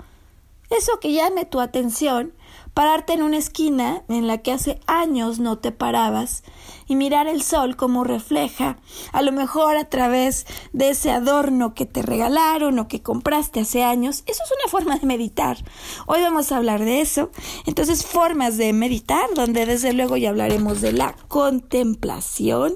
eso 0.70 1.00
que 1.00 1.12
llame 1.12 1.46
tu 1.46 1.60
atención 1.60 2.34
pararte 2.74 3.14
en 3.14 3.22
una 3.22 3.38
esquina 3.38 4.02
en 4.08 4.26
la 4.26 4.38
que 4.38 4.52
hace 4.52 4.80
años 4.86 5.38
no 5.38 5.58
te 5.58 5.72
parabas 5.72 6.44
y 6.88 6.96
mirar 6.96 7.26
el 7.26 7.42
sol 7.42 7.76
como 7.76 8.02
refleja, 8.02 8.78
a 9.12 9.22
lo 9.22 9.30
mejor 9.30 9.76
a 9.76 9.88
través 9.88 10.46
de 10.72 10.90
ese 10.90 11.10
adorno 11.10 11.74
que 11.74 11.86
te 11.86 12.02
regalaron 12.02 12.78
o 12.78 12.88
que 12.88 13.02
compraste 13.02 13.60
hace 13.60 13.84
años, 13.84 14.24
eso 14.26 14.42
es 14.42 14.50
una 14.50 14.70
forma 14.70 14.96
de 14.96 15.06
meditar. 15.06 15.58
Hoy 16.06 16.22
vamos 16.22 16.50
a 16.50 16.56
hablar 16.56 16.84
de 16.84 17.00
eso. 17.00 17.30
Entonces, 17.66 18.04
formas 18.04 18.56
de 18.56 18.72
meditar, 18.72 19.28
donde 19.34 19.66
desde 19.66 19.92
luego 19.92 20.16
ya 20.16 20.30
hablaremos 20.30 20.80
de 20.80 20.92
la 20.92 21.14
contemplación. 21.28 22.74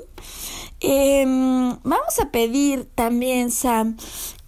Em, 0.81 1.79
vamos 1.85 2.19
a 2.21 2.31
pedir 2.31 2.89
también, 2.95 3.51
Sam, 3.53 3.97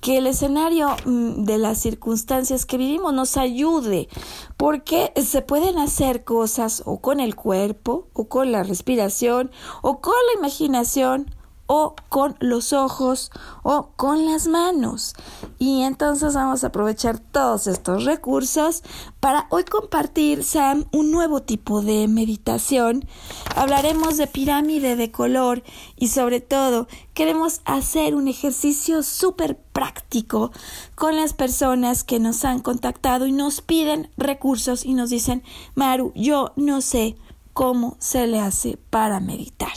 que 0.05 0.19
el 0.19 0.27
escenario 0.27 0.95
mm, 1.07 1.45
de 1.45 1.57
las 1.57 1.79
circunstancias 1.79 2.67
que 2.67 2.77
vivimos 2.77 3.15
nos 3.15 3.39
ayude, 3.39 4.11
porque 4.59 5.15
se 5.17 5.41
pueden 5.41 5.79
hacer 5.79 6.25
cosas 6.25 6.83
o 6.85 7.01
con 7.01 7.21
el 7.21 7.35
cuerpo, 7.35 8.09
o 8.13 8.29
con 8.29 8.53
la 8.53 8.65
respiración, 8.65 9.51
o 9.81 10.03
con 10.03 10.13
la 10.13 10.39
imaginación, 10.41 11.35
o 11.67 11.97
con 12.11 12.37
los 12.41 12.75
ojos 12.75 13.31
o 13.63 13.93
con 13.97 14.27
las 14.27 14.47
manos. 14.47 15.15
Y 15.59 15.81
entonces 15.83 16.35
vamos 16.35 16.63
a 16.63 16.67
aprovechar 16.67 17.19
todos 17.19 17.67
estos 17.67 18.05
recursos 18.05 18.83
para 19.21 19.47
hoy 19.49 19.65
compartir, 19.65 20.45
Sam, 20.45 20.85
un 20.93 21.11
nuevo 21.11 21.41
tipo 21.41 21.81
de 21.81 22.07
meditación. 22.09 23.09
Hablaremos 23.57 24.19
de 24.19 24.27
pirámide 24.27 24.97
de 24.97 25.11
color 25.11 25.63
y 25.97 26.09
sobre 26.09 26.43
todo 26.43 26.87
queremos 27.15 27.63
hacer 27.65 28.15
un 28.15 28.29
ejercicio 28.29 29.03
súper 29.03 29.64
práctico 29.75 30.53
con 30.95 31.17
las 31.17 31.35
personas 31.35 32.05
que 32.05 32.19
nos 32.19 32.47
han 32.47 32.61
contactado 32.61 33.27
y 33.27 33.33
nos 33.33 33.61
piden 33.61 34.09
recursos 34.17 34.87
y 34.87 34.95
nos 34.95 35.11
dicen, 35.11 35.43
Maru, 35.75 36.13
yo 36.15 36.53
no 36.57 36.81
sé 36.81 37.17
cómo 37.53 37.97
se 37.99 38.27
le 38.27 38.41
hace 38.41 38.79
para 38.89 39.21
meditar. 39.21 39.73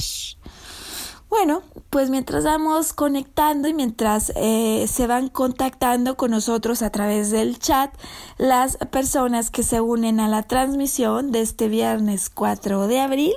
Bueno, 1.29 1.61
pues 1.89 2.09
mientras 2.09 2.45
vamos 2.45 2.93
conectando 2.93 3.67
y 3.67 3.73
mientras 3.73 4.31
eh, 4.37 4.85
se 4.87 5.07
van 5.07 5.27
contactando 5.27 6.15
con 6.15 6.31
nosotros 6.31 6.81
a 6.81 6.89
través 6.89 7.31
del 7.31 7.59
chat, 7.59 7.93
las 8.37 8.77
personas 8.77 9.51
que 9.51 9.63
se 9.63 9.81
unen 9.81 10.21
a 10.21 10.29
la 10.29 10.43
transmisión 10.43 11.33
de 11.33 11.41
este 11.41 11.67
viernes 11.67 12.29
4 12.29 12.87
de 12.87 13.01
abril, 13.01 13.33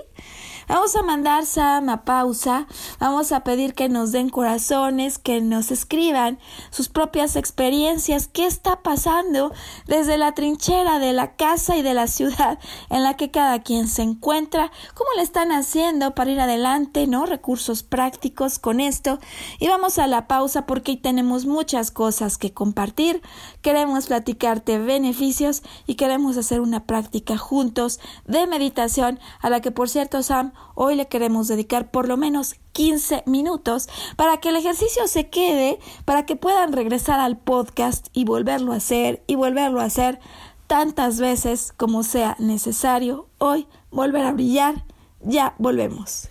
Vamos 0.70 0.94
a 0.94 1.02
mandar 1.02 1.46
Sam 1.46 1.88
a 1.88 2.04
pausa, 2.04 2.68
vamos 3.00 3.32
a 3.32 3.42
pedir 3.42 3.74
que 3.74 3.88
nos 3.88 4.12
den 4.12 4.28
corazones, 4.28 5.18
que 5.18 5.40
nos 5.40 5.72
escriban 5.72 6.38
sus 6.70 6.88
propias 6.88 7.34
experiencias, 7.34 8.28
qué 8.28 8.46
está 8.46 8.80
pasando 8.80 9.52
desde 9.88 10.16
la 10.16 10.30
trinchera 10.30 11.00
de 11.00 11.12
la 11.12 11.34
casa 11.34 11.76
y 11.76 11.82
de 11.82 11.92
la 11.92 12.06
ciudad 12.06 12.60
en 12.88 13.02
la 13.02 13.16
que 13.16 13.32
cada 13.32 13.64
quien 13.64 13.88
se 13.88 14.02
encuentra, 14.02 14.70
cómo 14.94 15.10
le 15.16 15.22
están 15.22 15.50
haciendo 15.50 16.14
para 16.14 16.30
ir 16.30 16.40
adelante, 16.40 17.08
¿no? 17.08 17.26
Recursos 17.26 17.82
prácticos 17.82 18.60
con 18.60 18.78
esto. 18.78 19.18
Y 19.58 19.66
vamos 19.66 19.98
a 19.98 20.06
la 20.06 20.28
pausa 20.28 20.66
porque 20.66 20.96
tenemos 20.96 21.46
muchas 21.46 21.90
cosas 21.90 22.38
que 22.38 22.54
compartir, 22.54 23.22
queremos 23.60 24.06
platicarte 24.06 24.78
beneficios 24.78 25.64
y 25.88 25.96
queremos 25.96 26.36
hacer 26.36 26.60
una 26.60 26.84
práctica 26.84 27.36
juntos 27.36 27.98
de 28.24 28.46
meditación 28.46 29.18
a 29.40 29.50
la 29.50 29.60
que 29.60 29.72
por 29.72 29.88
cierto 29.88 30.22
Sam 30.22 30.52
Hoy 30.74 30.94
le 30.94 31.08
queremos 31.08 31.48
dedicar 31.48 31.90
por 31.90 32.08
lo 32.08 32.16
menos 32.16 32.56
15 32.72 33.24
minutos 33.26 33.88
para 34.16 34.38
que 34.38 34.50
el 34.50 34.56
ejercicio 34.56 35.06
se 35.08 35.28
quede, 35.28 35.78
para 36.04 36.26
que 36.26 36.36
puedan 36.36 36.72
regresar 36.72 37.20
al 37.20 37.38
podcast 37.38 38.08
y 38.12 38.24
volverlo 38.24 38.72
a 38.72 38.76
hacer 38.76 39.22
y 39.26 39.34
volverlo 39.34 39.80
a 39.80 39.84
hacer 39.84 40.20
tantas 40.66 41.18
veces 41.18 41.72
como 41.76 42.02
sea 42.02 42.36
necesario. 42.38 43.28
Hoy 43.38 43.66
volver 43.90 44.24
a 44.24 44.32
brillar. 44.32 44.84
Ya 45.22 45.54
volvemos. 45.58 46.28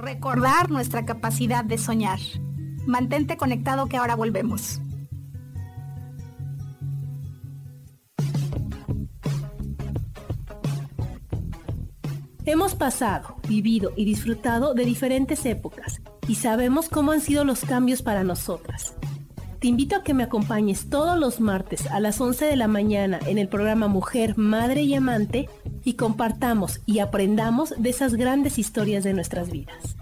Recordar 0.00 0.70
nuestra 0.70 1.04
capacidad 1.04 1.62
de 1.62 1.76
soñar. 1.76 2.18
Mantente 2.86 3.36
conectado 3.36 3.86
que 3.86 3.98
ahora 3.98 4.16
volvemos. 4.16 4.80
Hemos 12.46 12.74
pasado, 12.74 13.36
vivido 13.46 13.92
y 13.94 14.06
disfrutado 14.06 14.72
de 14.72 14.86
diferentes 14.86 15.44
épocas 15.44 16.00
y 16.26 16.36
sabemos 16.36 16.88
cómo 16.88 17.12
han 17.12 17.20
sido 17.20 17.44
los 17.44 17.60
cambios 17.60 18.00
para 18.00 18.24
nosotras. 18.24 18.94
Te 19.60 19.68
invito 19.68 19.94
a 19.94 20.02
que 20.02 20.14
me 20.14 20.22
acompañes 20.22 20.88
todos 20.88 21.18
los 21.18 21.38
martes 21.38 21.86
a 21.88 22.00
las 22.00 22.18
11 22.18 22.46
de 22.46 22.56
la 22.56 22.66
mañana 22.66 23.20
en 23.26 23.36
el 23.36 23.46
programa 23.46 23.88
Mujer, 23.88 24.38
Madre 24.38 24.80
y 24.80 24.94
Amante 24.94 25.50
y 25.84 25.94
compartamos 25.94 26.80
y 26.86 27.00
aprendamos 27.00 27.74
de 27.76 27.90
esas 27.90 28.14
grandes 28.14 28.58
historias 28.58 29.04
de 29.04 29.12
nuestras 29.12 29.50
vidas. 29.50 29.96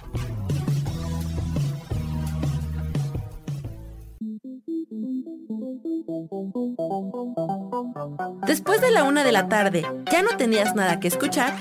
Después 8.46 8.80
de 8.80 8.92
la 8.92 9.02
una 9.02 9.24
de 9.24 9.32
la 9.32 9.48
tarde, 9.48 9.84
¿ya 10.12 10.22
no 10.22 10.36
tenías 10.36 10.76
nada 10.76 11.00
que 11.00 11.08
escuchar? 11.08 11.52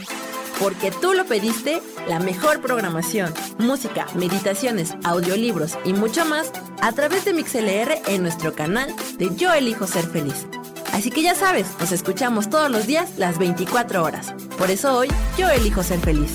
Porque 0.60 0.92
tú 0.92 1.14
lo 1.14 1.26
pediste, 1.26 1.82
la 2.08 2.20
mejor 2.20 2.62
programación, 2.62 3.34
música, 3.58 4.06
meditaciones, 4.14 4.96
audiolibros 5.04 5.80
y 5.84 5.94
mucho 5.94 6.26
más 6.26 6.52
a 6.82 6.92
través 6.92 7.26
de 7.26 7.34
MixLR 7.34 8.02
en 8.08 8.22
nuestro 8.22 8.54
canal 8.54 8.94
de 9.18 9.36
Yo 9.36 9.54
Elijo 9.54 9.88
Ser 9.88 10.06
Feliz. 10.06 10.48
Así 10.94 11.12
que 11.12 11.22
ya 11.22 11.36
sabes, 11.36 11.68
nos 11.80 11.92
escuchamos 11.92 12.50
todos 12.50 12.72
los 12.72 12.88
días 12.88 13.18
las 13.18 13.38
24 13.38 14.04
horas. 14.04 14.34
Por 14.58 14.72
eso 14.72 14.98
hoy 14.98 15.08
yo 15.38 15.48
elijo 15.50 15.84
ser 15.84 16.00
feliz. 16.00 16.32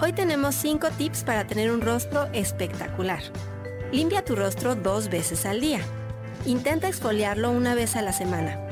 Hoy 0.00 0.12
tenemos 0.14 0.54
5 0.54 0.88
tips 0.96 1.24
para 1.24 1.46
tener 1.46 1.70
un 1.70 1.80
rostro 1.80 2.28
espectacular. 2.32 3.22
Limpia 3.92 4.24
tu 4.24 4.34
rostro 4.34 4.74
dos 4.74 5.10
veces 5.10 5.44
al 5.44 5.60
día. 5.60 5.80
Intenta 6.46 6.88
exfoliarlo 6.88 7.50
una 7.50 7.74
vez 7.74 7.94
a 7.94 8.02
la 8.02 8.12
semana. 8.12 8.71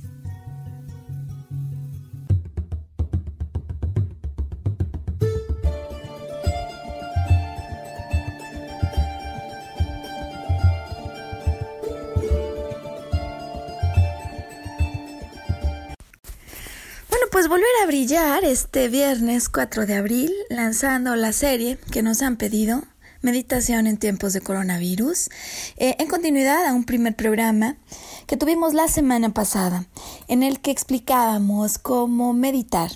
Pues 17.31 17.47
volver 17.47 17.65
a 17.81 17.87
brillar 17.87 18.43
este 18.43 18.89
viernes 18.89 19.47
4 19.47 19.85
de 19.85 19.95
abril, 19.95 20.33
lanzando 20.49 21.15
la 21.15 21.31
serie 21.31 21.77
que 21.91 22.01
nos 22.01 22.21
han 22.21 22.35
pedido, 22.35 22.83
Meditación 23.21 23.85
en 23.85 23.97
tiempos 23.97 24.33
de 24.33 24.41
coronavirus, 24.41 25.29
eh, 25.77 25.95
en 25.99 26.07
continuidad 26.07 26.65
a 26.65 26.73
un 26.73 26.85
primer 26.85 27.15
programa 27.15 27.77
que 28.25 28.35
tuvimos 28.35 28.73
la 28.73 28.87
semana 28.87 29.31
pasada, 29.31 29.85
en 30.27 30.41
el 30.41 30.59
que 30.59 30.71
explicábamos 30.71 31.77
cómo 31.77 32.33
meditar 32.33 32.89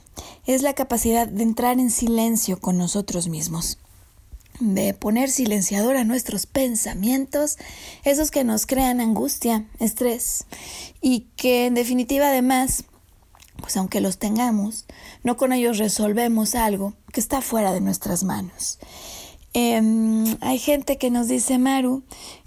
es 0.48 0.64
la 0.64 0.74
capacidad 0.74 1.28
de 1.28 1.44
entrar 1.44 1.80
en 1.80 1.92
silencio 1.92 2.60
con 2.60 2.78
nosotros 2.78 3.28
mismos 3.28 3.78
de 4.62 4.94
poner 4.94 5.30
silenciador 5.30 5.98
a 5.98 6.06
nuestros 6.06 6.46
pensamientos, 6.46 7.58
esos 8.06 8.32
que 8.32 8.46
nos 8.46 8.66
crean 8.66 9.02
angustia, 9.02 9.66
estrés 9.80 10.46
y 11.02 11.28
que 11.36 11.66
en 11.66 11.74
definitiva 11.74 12.30
además 12.30 12.86
pues 13.58 13.78
aunque 13.78 14.02
los 14.02 14.18
tengamos, 14.18 14.86
no 15.24 15.38
con 15.38 15.54
ellos 15.54 15.78
resolvemos 15.78 16.56
algo 16.56 16.94
que 17.12 17.20
está 17.20 17.42
fuera 17.42 17.74
de 17.74 17.82
nuestras 17.82 18.24
manos. 18.24 18.80
Em, 19.54 20.36
hay 20.42 20.60
gente 20.60 20.98
que 20.98 21.10
nos 21.10 21.28
dice, 21.28 21.58
Maru, 21.58 22.04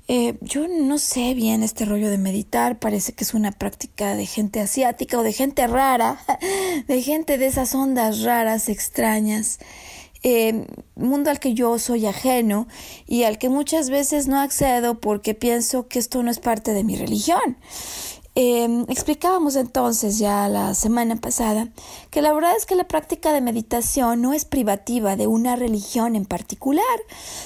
eh, 0.08 0.38
yo 0.40 0.68
no 0.68 0.98
sé 0.98 1.34
bien 1.34 1.62
este 1.62 1.84
rollo 1.84 2.10
de 2.10 2.18
meditar, 2.18 2.78
parece 2.78 3.12
que 3.12 3.24
es 3.24 3.34
una 3.34 3.52
práctica 3.52 4.14
de 4.14 4.26
gente 4.26 4.60
asiática 4.60 5.18
o 5.18 5.22
de 5.22 5.32
gente 5.32 5.66
rara, 5.66 6.18
de 6.86 7.02
gente 7.02 7.38
de 7.38 7.46
esas 7.46 7.74
ondas 7.74 8.22
raras, 8.22 8.68
extrañas, 8.68 9.58
eh, 10.22 10.66
mundo 10.96 11.30
al 11.30 11.38
que 11.38 11.54
yo 11.54 11.78
soy 11.78 12.06
ajeno 12.06 12.66
y 13.06 13.22
al 13.22 13.38
que 13.38 13.48
muchas 13.48 13.88
veces 13.88 14.28
no 14.28 14.40
accedo 14.40 14.98
porque 14.98 15.34
pienso 15.34 15.88
que 15.88 15.98
esto 15.98 16.22
no 16.22 16.30
es 16.30 16.40
parte 16.40 16.72
de 16.72 16.84
mi 16.84 16.96
religión. 16.96 17.56
Em, 18.40 18.84
explicábamos 18.88 19.56
entonces 19.56 20.20
ya 20.20 20.48
la 20.48 20.72
semana 20.74 21.16
pasada 21.16 21.70
que 22.12 22.22
la 22.22 22.32
verdad 22.32 22.52
es 22.56 22.66
que 22.66 22.76
la 22.76 22.86
práctica 22.86 23.32
de 23.32 23.40
meditación 23.40 24.22
no 24.22 24.32
es 24.32 24.44
privativa 24.44 25.16
de 25.16 25.26
una 25.26 25.56
religión 25.56 26.14
en 26.14 26.24
particular, 26.24 26.84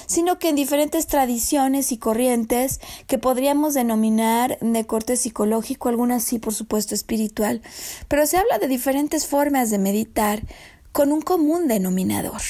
sino 0.05 0.37
que 0.37 0.49
en 0.49 0.55
diferentes 0.55 1.07
tradiciones 1.07 1.91
y 1.91 1.97
corrientes 1.97 2.79
que 3.07 3.17
podríamos 3.17 3.73
denominar 3.73 4.59
de 4.61 4.85
corte 4.85 5.17
psicológico, 5.17 5.89
algunas 5.89 6.23
sí 6.25 6.37
por 6.37 6.53
supuesto 6.53 6.93
espiritual, 6.93 7.63
pero 8.07 8.27
se 8.27 8.37
habla 8.37 8.59
de 8.59 8.67
diferentes 8.67 9.25
formas 9.25 9.71
de 9.71 9.79
meditar 9.79 10.43
con 10.91 11.11
un 11.11 11.21
común 11.23 11.67
denominador. 11.67 12.43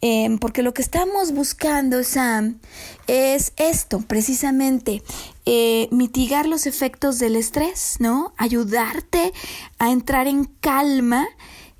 Em, 0.00 0.38
porque 0.38 0.62
lo 0.62 0.72
que 0.72 0.82
estamos 0.82 1.32
buscando, 1.32 2.04
Sam, 2.04 2.58
es 3.06 3.52
esto, 3.56 4.00
precisamente, 4.00 5.02
eh, 5.48 5.88
mitigar 5.92 6.46
los 6.46 6.66
efectos 6.66 7.20
del 7.20 7.36
estrés, 7.36 7.96
¿no? 8.00 8.34
Ayudarte 8.36 9.32
a 9.78 9.92
entrar 9.92 10.26
en 10.26 10.44
calma 10.44 11.28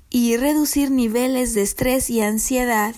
y 0.09 0.37
reducir 0.37 0.89
niveles 0.89 1.53
de 1.53 1.63
estrés 1.63 2.09
y 2.09 2.21
ansiedad, 2.21 2.95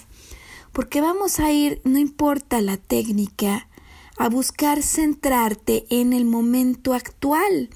porque 0.72 1.02
vamos 1.02 1.40
a 1.40 1.52
ir, 1.52 1.82
no 1.86 1.98
importa 1.98 2.62
la 2.62 2.78
técnica, 2.78 3.68
a 4.18 4.30
buscar 4.30 4.84
centrarte 4.84 5.88
en 5.90 6.14
el 6.14 6.26
momento 6.26 6.94
actual, 6.94 7.70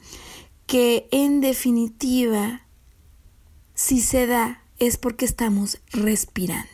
que 0.68 1.08
en 1.12 1.42
definitiva, 1.42 2.68
si 3.74 4.02
se 4.02 4.28
da, 4.28 4.62
es 4.78 4.98
porque 4.98 5.26
estamos 5.26 5.80
respirando. 5.92 6.73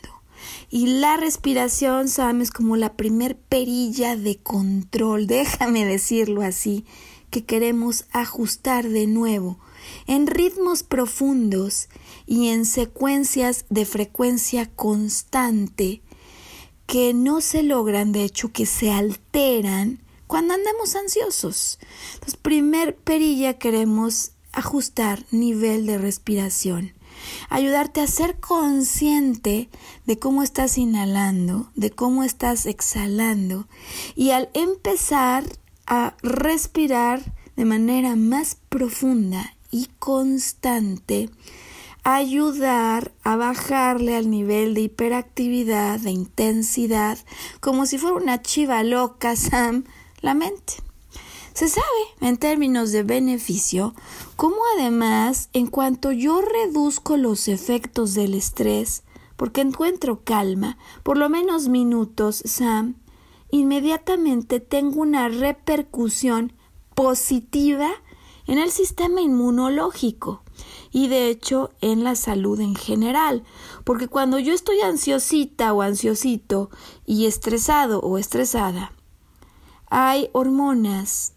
Y 0.69 0.85
la 0.85 1.17
respiración, 1.17 2.07
Sam, 2.07 2.41
es 2.41 2.51
como 2.51 2.77
la 2.77 2.93
primer 2.93 3.37
perilla 3.37 4.15
de 4.15 4.37
control, 4.37 5.25
déjame 5.27 5.85
decirlo 5.85 6.41
así, 6.41 6.85
que 7.31 7.45
queremos 7.45 8.05
ajustar 8.11 8.89
de 8.89 9.07
nuevo 9.07 9.59
en 10.07 10.27
ritmos 10.27 10.83
profundos 10.83 11.89
y 12.25 12.49
en 12.49 12.65
secuencias 12.65 13.65
de 13.69 13.85
frecuencia 13.85 14.67
constante 14.67 16.01
que 16.85 17.13
no 17.13 17.41
se 17.41 17.63
logran, 17.63 18.11
de 18.11 18.23
hecho, 18.23 18.51
que 18.51 18.65
se 18.65 18.91
alteran 18.91 19.99
cuando 20.27 20.55
andamos 20.55 20.95
ansiosos. 20.95 21.79
Entonces, 22.15 22.35
primer 22.35 22.95
perilla 22.95 23.57
queremos 23.57 24.31
ajustar 24.51 25.25
nivel 25.31 25.85
de 25.85 25.97
respiración 25.99 26.93
ayudarte 27.49 28.01
a 28.01 28.07
ser 28.07 28.39
consciente 28.39 29.69
de 30.05 30.19
cómo 30.19 30.43
estás 30.43 30.77
inhalando, 30.77 31.69
de 31.75 31.91
cómo 31.91 32.23
estás 32.23 32.65
exhalando 32.65 33.67
y 34.15 34.31
al 34.31 34.49
empezar 34.53 35.43
a 35.85 36.15
respirar 36.21 37.33
de 37.55 37.65
manera 37.65 38.15
más 38.15 38.57
profunda 38.69 39.53
y 39.71 39.87
constante, 39.99 41.29
ayudar 42.03 43.11
a 43.23 43.35
bajarle 43.35 44.15
al 44.15 44.29
nivel 44.29 44.73
de 44.73 44.81
hiperactividad, 44.81 45.99
de 45.99 46.11
intensidad, 46.11 47.17
como 47.59 47.85
si 47.85 47.97
fuera 47.97 48.15
una 48.15 48.41
chiva 48.41 48.83
loca, 48.83 49.35
Sam, 49.35 49.83
la 50.21 50.33
mente. 50.33 50.88
Se 51.53 51.67
sabe, 51.67 51.85
en 52.21 52.37
términos 52.37 52.91
de 52.91 53.03
beneficio, 53.03 53.93
cómo 54.35 54.57
además, 54.77 55.49
en 55.53 55.67
cuanto 55.67 56.11
yo 56.11 56.41
reduzco 56.41 57.17
los 57.17 57.47
efectos 57.47 58.13
del 58.13 58.33
estrés, 58.33 59.03
porque 59.35 59.61
encuentro 59.61 60.23
calma, 60.23 60.77
por 61.03 61.17
lo 61.17 61.29
menos 61.29 61.67
minutos, 61.67 62.41
Sam, 62.45 62.95
inmediatamente 63.51 64.59
tengo 64.59 65.01
una 65.01 65.27
repercusión 65.29 66.53
positiva 66.95 67.89
en 68.47 68.57
el 68.57 68.71
sistema 68.71 69.21
inmunológico 69.21 70.43
y 70.91 71.07
de 71.07 71.29
hecho 71.29 71.71
en 71.81 72.03
la 72.03 72.15
salud 72.15 72.59
en 72.59 72.75
general, 72.75 73.43
porque 73.83 74.07
cuando 74.07 74.39
yo 74.39 74.53
estoy 74.53 74.81
ansiosita 74.81 75.73
o 75.73 75.81
ansiosito 75.81 76.69
y 77.05 77.25
estresado 77.25 77.99
o 78.01 78.17
estresada, 78.17 78.91
hay 79.89 80.29
hormonas 80.33 81.33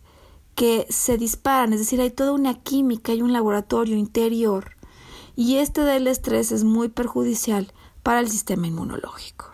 que 0.55 0.87
se 0.91 1.19
disparan, 1.19 1.73
es 1.73 1.81
decir, 1.81 2.01
hay 2.01 2.11
toda 2.11 2.33
una 2.33 2.55
química 2.55 3.15
y 3.15 3.23
un 3.23 3.33
laboratorio 3.33 3.97
interior 3.97 4.77
y 5.37 5.57
este 5.57 5.83
del 5.83 6.07
estrés 6.07 6.53
es 6.53 6.65
muy 6.65 6.89
perjudicial 6.89 7.73
para 8.03 8.21
el 8.21 8.29
sistema 8.29 8.67
inmunológico. 8.67 9.53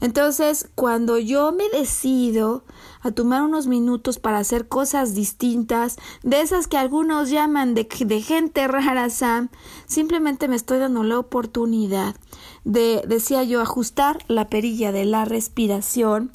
Entonces, 0.00 0.70
cuando 0.74 1.18
yo 1.18 1.52
me 1.52 1.68
decido 1.68 2.64
a 3.02 3.10
tomar 3.10 3.42
unos 3.42 3.66
minutos 3.66 4.18
para 4.18 4.38
hacer 4.38 4.68
cosas 4.68 5.14
distintas, 5.14 5.96
de 6.22 6.40
esas 6.40 6.66
que 6.66 6.78
algunos 6.78 7.28
llaman 7.28 7.74
de, 7.74 7.86
de 8.06 8.22
gente 8.22 8.66
rara, 8.68 9.10
Sam, 9.10 9.50
simplemente 9.86 10.48
me 10.48 10.56
estoy 10.56 10.78
dando 10.78 11.02
la 11.02 11.18
oportunidad 11.18 12.16
de, 12.64 13.02
decía 13.06 13.44
yo, 13.44 13.60
ajustar 13.60 14.18
la 14.28 14.48
perilla 14.48 14.92
de 14.92 15.04
la 15.04 15.26
respiración 15.26 16.32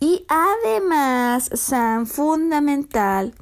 y 0.00 0.24
además, 0.28 1.50
Sam, 1.54 2.06
fundamental, 2.06 3.34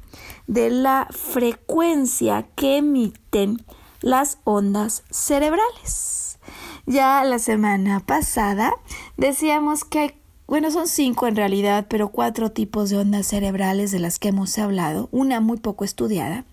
de 0.47 0.69
la 0.69 1.07
frecuencia 1.11 2.47
que 2.55 2.77
emiten 2.77 3.63
las 4.01 4.37
ondas 4.43 5.03
cerebrales. 5.09 6.37
Ya 6.85 7.23
la 7.23 7.39
semana 7.39 8.01
pasada 8.01 8.73
decíamos 9.15 9.85
que 9.85 9.99
hay, 9.99 10.11
bueno, 10.47 10.69
son 10.71 10.87
cinco 10.87 11.27
en 11.27 11.37
realidad, 11.37 11.87
pero 11.89 12.09
cuatro 12.09 12.51
tipos 12.51 12.89
de 12.89 12.97
ondas 12.97 13.27
cerebrales 13.27 13.91
de 13.91 13.99
las 13.99 14.19
que 14.19 14.29
hemos 14.29 14.57
hablado, 14.57 15.07
una 15.11 15.39
muy 15.39 15.57
poco 15.57 15.85
estudiada, 15.85 16.43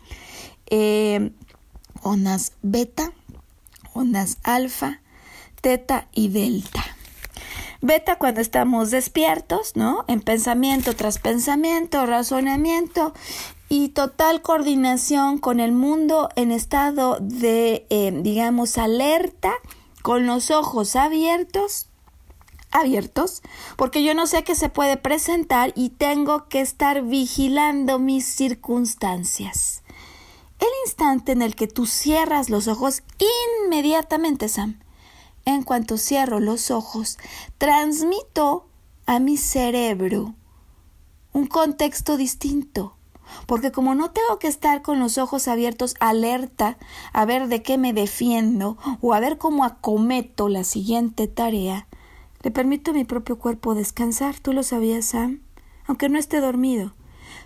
eh, 0.71 1.33
ondas 2.03 2.53
beta, 2.63 3.13
ondas 3.93 4.39
alfa, 4.45 5.01
teta 5.61 6.09
y 6.13 6.29
delta. 6.29 6.90
Beta 7.83 8.17
cuando 8.17 8.41
estamos 8.41 8.91
despiertos, 8.91 9.75
¿no? 9.75 10.05
En 10.07 10.21
pensamiento 10.21 10.95
tras 10.95 11.19
pensamiento, 11.19 12.05
razonamiento 12.05 13.15
y 13.71 13.91
total 13.91 14.43
coordinación 14.43 15.39
con 15.39 15.61
el 15.61 15.73
mundo 15.73 16.29
en 16.37 16.53
estado 16.53 17.19
de, 17.21 17.87
eh, 17.89 18.13
digamos, 18.23 18.77
alerta, 18.77 19.53
con 20.03 20.27
los 20.27 20.51
ojos 20.51 20.97
abiertos 20.97 21.87
abiertos, 22.73 23.43
porque 23.77 24.05
yo 24.05 24.15
no 24.15 24.27
sé 24.27 24.45
qué 24.45 24.55
se 24.55 24.69
puede 24.69 24.97
presentar 24.97 25.73
y 25.75 25.91
tengo 25.91 26.49
que 26.49 26.61
estar 26.61 27.03
vigilando 27.03 27.99
mis 27.99 28.25
circunstancias. 28.25 29.83
El 30.59 30.69
instante 30.87 31.33
en 31.33 31.43
el 31.43 31.57
que 31.57 31.67
tú 31.67 31.87
cierras 31.87 32.51
los 32.51 32.69
ojos, 32.69 33.03
inmediatamente, 33.65 34.49
Sam, 34.49 34.79
en 35.45 35.63
cuanto 35.63 35.99
cierro 35.99 36.41
los 36.41 36.71
ojos, 36.71 37.19
transmito 37.59 38.69
a 39.07 39.19
mi 39.19 39.37
cerebro 39.37 40.35
un 41.33 41.47
contexto 41.47 42.17
distinto. 42.17 42.97
Porque 43.47 43.71
como 43.71 43.95
no 43.95 44.11
tengo 44.11 44.39
que 44.41 44.49
estar 44.49 44.83
con 44.83 44.99
los 44.99 45.17
ojos 45.17 45.47
abiertos 45.47 45.95
alerta 46.01 46.79
a 47.13 47.25
ver 47.25 47.47
de 47.47 47.63
qué 47.63 47.79
me 47.79 47.93
defiendo 47.93 48.77
o 49.01 49.15
a 49.15 49.21
ver 49.21 49.39
cómo 49.39 49.65
acometo 49.65 50.49
la 50.49 50.65
siguiente 50.65 51.29
tarea, 51.29 51.87
le 52.43 52.51
permito 52.51 52.91
a 52.91 52.95
mi 52.95 53.05
propio 53.05 53.39
cuerpo 53.39 53.75
descansar. 53.75 54.41
¿Tú 54.41 54.53
lo 54.53 54.63
sabías, 54.63 55.05
Sam? 55.07 55.43
Aunque 55.87 56.09
no 56.09 56.19
esté 56.19 56.41
dormido. 56.41 56.95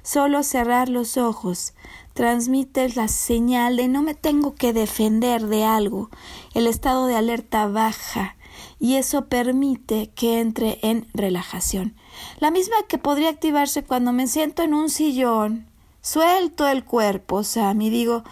Solo 0.03 0.43
cerrar 0.43 0.89
los 0.89 1.17
ojos 1.17 1.75
transmite 2.15 2.89
la 2.95 3.09
señal 3.09 3.77
de 3.77 3.89
no 3.89 4.03
me 4.03 4.15
tengo 4.15 4.55
que 4.55 4.73
defender 4.73 5.47
de 5.47 5.65
algo. 5.65 6.11
El 6.55 6.67
estado 6.67 7.07
de 7.07 7.17
alerta 7.17 7.67
baja 7.67 8.37
y 8.79 8.97
eso 8.97 9.27
permite 9.27 10.11
que 10.15 10.41
entre 10.41 10.79
en 10.83 11.07
relajación. 11.13 11.95
La 12.39 12.51
misma 12.51 12.77
que 12.89 12.99
podría 12.99 13.31
activarse 13.31 13.83
cuando 13.83 14.13
me 14.13 14.27
siento 14.27 14.63
en 14.63 14.75
un 14.75 14.91
sillón, 14.91 15.67
suelto 16.01 16.69
el 16.69 16.85
cuerpo, 16.85 17.43
Sam, 17.43 17.83
y 17.83 17.91
digo, 17.91 18.25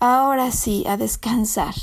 ahora 0.00 0.50
sí, 0.50 0.84
a 0.88 0.96
descansar. 0.96 1.74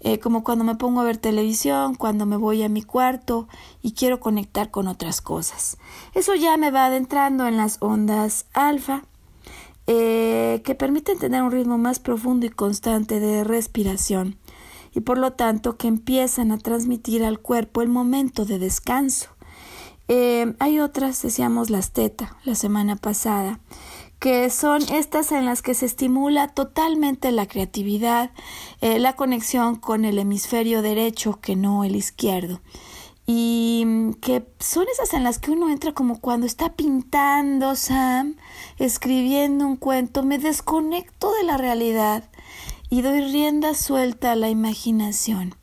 Eh, 0.00 0.20
como 0.20 0.44
cuando 0.44 0.64
me 0.64 0.76
pongo 0.76 1.00
a 1.00 1.04
ver 1.04 1.16
televisión, 1.16 1.94
cuando 1.94 2.26
me 2.26 2.36
voy 2.36 2.62
a 2.62 2.68
mi 2.68 2.82
cuarto 2.82 3.48
y 3.82 3.92
quiero 3.92 4.20
conectar 4.20 4.70
con 4.70 4.86
otras 4.86 5.20
cosas. 5.20 5.78
Eso 6.14 6.34
ya 6.34 6.56
me 6.56 6.70
va 6.70 6.86
adentrando 6.86 7.46
en 7.48 7.56
las 7.56 7.78
ondas 7.80 8.46
alfa, 8.52 9.02
eh, 9.86 10.62
que 10.64 10.74
permiten 10.74 11.18
tener 11.18 11.42
un 11.42 11.52
ritmo 11.52 11.78
más 11.78 11.98
profundo 11.98 12.46
y 12.46 12.50
constante 12.50 13.20
de 13.20 13.44
respiración 13.44 14.38
y 14.94 15.00
por 15.00 15.18
lo 15.18 15.34
tanto 15.34 15.76
que 15.76 15.88
empiezan 15.88 16.52
a 16.52 16.58
transmitir 16.58 17.22
al 17.22 17.38
cuerpo 17.38 17.82
el 17.82 17.88
momento 17.88 18.46
de 18.46 18.58
descanso. 18.58 19.28
Eh, 20.08 20.54
hay 20.58 20.78
otras, 20.78 21.20
decíamos 21.20 21.68
las 21.68 21.92
teta 21.92 22.36
la 22.44 22.54
semana 22.54 22.96
pasada, 22.96 23.60
que 24.18 24.48
son 24.50 24.82
estas 24.82 25.32
en 25.32 25.44
las 25.44 25.62
que 25.62 25.74
se 25.74 25.84
estimula 25.84 26.48
totalmente 26.48 27.30
la 27.32 27.46
creatividad, 27.46 28.30
eh, 28.80 28.98
la 28.98 29.14
conexión 29.16 29.76
con 29.76 30.04
el 30.04 30.18
hemisferio 30.18 30.80
derecho 30.80 31.40
que 31.40 31.56
no 31.56 31.84
el 31.84 31.96
izquierdo. 31.96 32.60
Y 33.26 33.82
mm, 33.84 34.14
que 34.14 34.46
son 34.60 34.86
esas 34.92 35.12
en 35.12 35.24
las 35.24 35.38
que 35.38 35.50
uno 35.50 35.68
entra 35.68 35.92
como 35.92 36.20
cuando 36.20 36.46
está 36.46 36.74
pintando, 36.74 37.74
Sam, 37.74 38.36
escribiendo 38.78 39.66
un 39.66 39.76
cuento, 39.76 40.22
me 40.22 40.38
desconecto 40.38 41.32
de 41.34 41.44
la 41.44 41.56
realidad 41.56 42.30
y 42.88 43.02
doy 43.02 43.20
rienda 43.32 43.74
suelta 43.74 44.32
a 44.32 44.36
la 44.36 44.48
imaginación. 44.48 45.54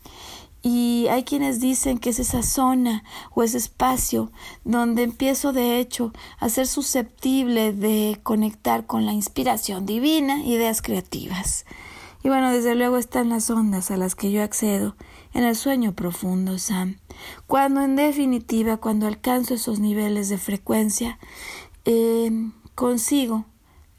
Y 0.65 1.07
hay 1.09 1.23
quienes 1.23 1.59
dicen 1.59 1.97
que 1.97 2.11
es 2.11 2.19
esa 2.19 2.41
zona 2.41 3.03
o 3.33 3.43
ese 3.43 3.57
espacio 3.57 4.31
donde 4.63 5.03
empiezo 5.03 5.51
de 5.51 5.79
hecho 5.79 6.13
a 6.39 6.47
ser 6.47 6.67
susceptible 6.67 7.73
de 7.73 8.19
conectar 8.23 8.85
con 8.85 9.05
la 9.05 9.11
inspiración 9.11 9.85
divina, 9.85 10.41
ideas 10.45 10.81
creativas. 10.81 11.65
Y 12.23 12.29
bueno, 12.29 12.53
desde 12.53 12.75
luego 12.75 12.97
están 12.97 13.27
las 13.27 13.49
ondas 13.49 13.91
a 13.91 13.97
las 13.97 14.15
que 14.15 14.31
yo 14.31 14.41
accedo 14.41 14.95
en 15.33 15.43
el 15.43 15.55
sueño 15.55 15.93
profundo, 15.93 16.57
Sam. 16.57 16.97
Cuando 17.47 17.81
en 17.81 17.95
definitiva, 17.95 18.77
cuando 18.77 19.07
alcanzo 19.07 19.53
esos 19.53 19.79
niveles 19.79 20.29
de 20.29 20.37
frecuencia, 20.37 21.19
eh, 21.85 22.31
consigo 22.75 23.45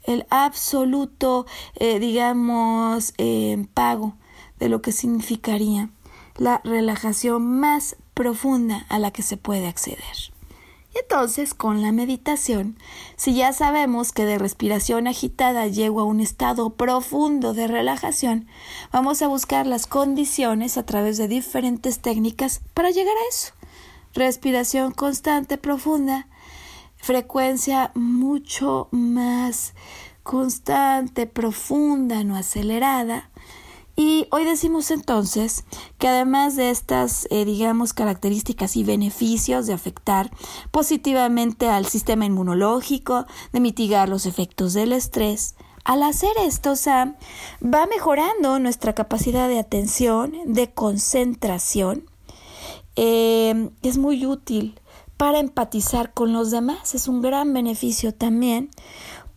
el 0.03 0.25
absoluto, 0.29 1.45
eh, 1.75 1.99
digamos, 1.99 3.13
eh, 3.17 3.65
pago 3.73 4.15
de 4.59 4.69
lo 4.69 4.81
que 4.81 4.91
significaría 4.91 5.89
la 6.37 6.61
relajación 6.63 7.59
más 7.59 7.95
profunda 8.13 8.85
a 8.89 8.99
la 8.99 9.11
que 9.11 9.21
se 9.21 9.37
puede 9.37 9.67
acceder. 9.67 10.34
Entonces, 10.97 11.53
con 11.53 11.81
la 11.81 11.91
meditación, 11.91 12.77
si 13.17 13.35
ya 13.35 13.51
sabemos 13.51 14.13
que 14.13 14.23
de 14.23 14.37
respiración 14.37 15.07
agitada 15.07 15.67
llego 15.67 15.99
a 15.99 16.05
un 16.05 16.21
estado 16.21 16.71
profundo 16.75 17.53
de 17.53 17.67
relajación, 17.67 18.47
vamos 18.93 19.21
a 19.21 19.27
buscar 19.27 19.67
las 19.67 19.87
condiciones 19.87 20.77
a 20.77 20.85
través 20.85 21.17
de 21.17 21.27
diferentes 21.27 21.99
técnicas 21.99 22.61
para 22.73 22.91
llegar 22.91 23.13
a 23.13 23.29
eso. 23.29 23.53
Respiración 24.13 24.93
constante, 24.93 25.57
profunda, 25.57 26.27
frecuencia 26.95 27.91
mucho 27.93 28.87
más 28.91 29.73
constante, 30.23 31.27
profunda, 31.27 32.23
no 32.23 32.37
acelerada, 32.37 33.29
y 33.95 34.27
hoy 34.31 34.43
decimos 34.43 34.91
entonces 34.91 35.63
que 35.97 36.09
además 36.09 36.55
de 36.55 36.69
estas, 36.69 37.27
eh, 37.31 37.45
digamos, 37.45 37.93
características 37.93 38.75
y 38.75 38.83
beneficios 38.83 39.67
de 39.67 39.73
afectar 39.73 40.31
positivamente 40.71 41.69
al 41.69 41.85
sistema 41.85 42.25
inmunológico, 42.25 43.25
de 43.53 43.59
mitigar 43.61 44.09
los 44.09 44.25
efectos 44.25 44.73
del 44.73 44.91
estrés, 44.91 45.55
al 45.85 46.03
hacer 46.03 46.31
esto, 46.41 46.75
Sam, 46.75 47.15
va 47.63 47.85
mejorando 47.85 48.59
nuestra 48.59 48.93
capacidad 48.93 49.47
de 49.47 49.59
atención, 49.59 50.33
de 50.45 50.73
concentración. 50.73 52.09
Eh, 52.95 53.69
es 53.83 53.97
muy 53.97 54.25
útil 54.25 54.79
para 55.17 55.39
empatizar 55.39 56.13
con 56.13 56.33
los 56.33 56.51
demás, 56.51 56.95
es 56.95 57.07
un 57.07 57.21
gran 57.21 57.53
beneficio 57.53 58.13
también 58.13 58.69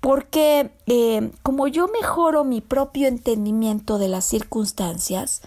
porque 0.01 0.71
eh, 0.87 1.33
como 1.43 1.67
yo 1.67 1.89
mejoro 1.89 2.45
mi 2.45 2.61
propio 2.61 3.09
entendimiento 3.09 3.99
de 3.99 4.09
las 4.09 4.25
circunstancias, 4.25 5.43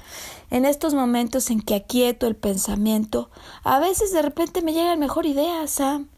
en 0.50 0.66
estos 0.66 0.94
momentos 0.94 1.50
en 1.50 1.62
que 1.62 1.76
aquieto 1.76 2.28
el 2.28 2.36
pensamiento, 2.36 3.30
a 3.64 3.80
veces 3.80 4.12
de 4.12 4.22
repente 4.22 4.62
me 4.62 4.74
llegan 4.74 5.00
mejor 5.00 5.26
ideas, 5.26 5.72
Sam, 5.72 6.10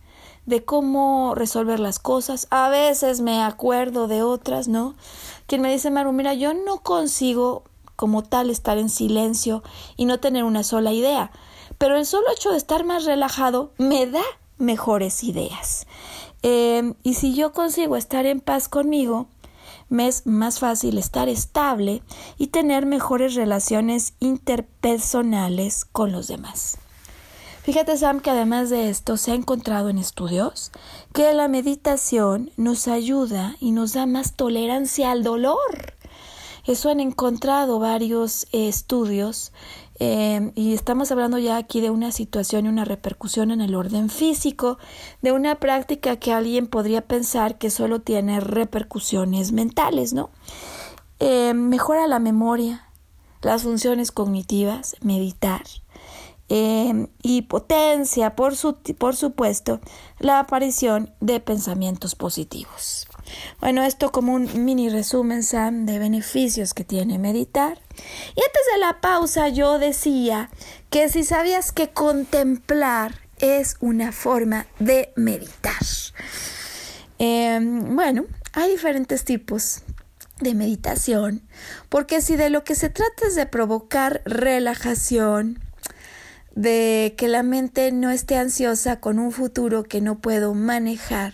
de 0.46 0.66
cómo 0.66 1.36
resolver 1.36 1.80
las 1.80 2.00
cosas, 2.00 2.48
a 2.50 2.70
veces 2.70 3.22
me 3.22 3.42
acuerdo 3.44 4.08
de 4.08 4.24
otras, 4.24 4.68
¿no? 4.68 4.96
Quien 5.46 5.62
me 5.62 5.72
dice, 5.72 5.92
Maru, 5.92 6.12
mira, 6.12 6.34
yo 6.34 6.54
no 6.54 6.80
consigo 6.80 7.64
como 7.96 8.24
tal 8.24 8.50
estar 8.50 8.78
en 8.78 8.90
silencio 8.90 9.64
y 9.96 10.06
no 10.06 10.20
tener 10.20 10.44
una 10.44 10.64
sola 10.64 10.92
idea, 10.92 11.32
pero 11.78 11.96
el 11.98 12.06
solo 12.06 12.26
hecho 12.32 12.52
de 12.52 12.58
estar 12.58 12.84
más 12.84 13.06
relajado 13.06 13.72
me 13.78 14.08
da 14.08 14.24
mejores 14.58 15.24
ideas. 15.24 15.86
Em, 16.44 16.94
y 17.04 17.16
si 17.16 17.34
yo 17.34 17.54
consigo 17.54 17.96
estar 17.96 18.26
en 18.26 18.42
paz 18.42 18.68
conmigo, 18.68 19.28
me 19.90 20.08
es 20.08 20.26
más 20.28 20.60
fácil 20.60 20.98
estar 20.98 21.30
estable 21.30 22.04
y 22.38 22.48
tener 22.48 22.86
mejores 22.86 23.36
relaciones 23.36 24.14
interpersonales 24.20 25.86
con 25.86 26.12
los 26.12 26.28
demás. 26.28 26.78
Fíjate, 27.64 27.96
Sam, 27.96 28.20
que 28.20 28.30
además 28.30 28.70
de 28.70 28.90
esto 28.90 29.16
se 29.16 29.32
ha 29.32 29.36
encontrado 29.36 29.88
en 29.88 29.98
estudios 29.98 30.74
que 31.14 31.34
la 31.34 31.48
meditación 31.48 32.52
nos 32.58 32.90
ayuda 32.90 33.56
y 33.62 33.72
nos 33.72 33.94
da 33.94 34.06
más 34.06 34.34
tolerancia 34.34 35.12
al 35.12 35.24
dolor. 35.24 35.94
Eso 36.66 36.90
han 36.90 37.00
encontrado 37.00 37.80
varios 37.80 38.48
estudios 38.52 39.54
Em, 40.00 40.52
y 40.56 40.74
estamos 40.74 41.12
hablando 41.12 41.38
ya 41.38 41.58
aquí 41.58 41.80
de 41.80 41.90
una 41.90 42.12
situación 42.12 42.66
y 42.66 42.70
una 42.70 42.86
repercusión 42.86 43.52
en 43.52 43.62
el 43.62 43.76
orden 43.76 44.10
físico, 44.10 44.78
de 45.22 45.32
una 45.32 45.56
práctica 45.60 46.18
que 46.18 46.34
alguien 46.34 46.68
podría 46.68 47.02
pensar 47.02 47.58
que 47.58 47.70
solo 47.70 48.02
tiene 48.02 48.40
repercusiones 48.40 49.52
mentales, 49.52 50.14
¿no? 50.14 50.32
Em, 51.20 51.58
mejora 51.70 52.08
la 52.08 52.20
memoria, 52.20 52.90
las 53.42 53.64
funciones 53.64 54.12
cognitivas, 54.12 54.96
meditar, 55.02 55.64
em, 56.50 57.08
y 57.22 57.44
potencia, 57.44 58.36
por, 58.36 58.54
por 58.98 59.16
supuesto, 59.16 59.80
la 60.20 60.40
aparición 60.40 61.14
de 61.22 61.40
pensamientos 61.40 62.16
positivos. 62.16 63.08
Bueno, 63.60 63.84
esto 63.84 64.12
como 64.12 64.34
un 64.34 64.66
mini 64.66 64.90
resumen, 64.90 65.44
Sam, 65.44 65.86
de 65.86 66.00
beneficios 66.00 66.74
que 66.74 66.84
tiene 66.84 67.20
meditar. 67.20 67.80
Y 68.36 68.42
antes 68.42 68.62
de 68.74 68.80
la 68.80 69.02
pausa 69.02 69.50
yo 69.50 69.80
decía 69.80 70.50
que 70.90 71.10
si 71.10 71.24
sabías 71.24 71.72
que 71.72 71.90
contemplar 71.90 73.20
es 73.40 73.78
una 73.80 74.12
forma 74.12 74.68
de 74.80 75.12
meditar. 75.16 75.74
Em, 77.20 77.96
bueno, 77.96 78.26
hay 78.54 78.72
diferentes 78.72 79.24
tipos 79.24 79.84
de 80.40 80.54
meditación, 80.54 81.42
porque 81.90 82.22
si 82.22 82.36
de 82.36 82.50
lo 82.50 82.64
que 82.64 82.76
se 82.76 82.90
trata 82.90 83.28
es 83.28 83.36
de 83.36 83.46
provocar 83.46 84.22
relajación, 84.26 85.60
de 86.56 87.16
que 87.18 87.28
la 87.28 87.44
mente 87.44 87.92
no 87.92 88.12
esté 88.12 88.38
ansiosa 88.38 89.00
con 89.00 89.20
un 89.20 89.32
futuro 89.32 89.84
que 89.84 90.02
no 90.02 90.20
puedo 90.20 90.54
manejar, 90.54 91.34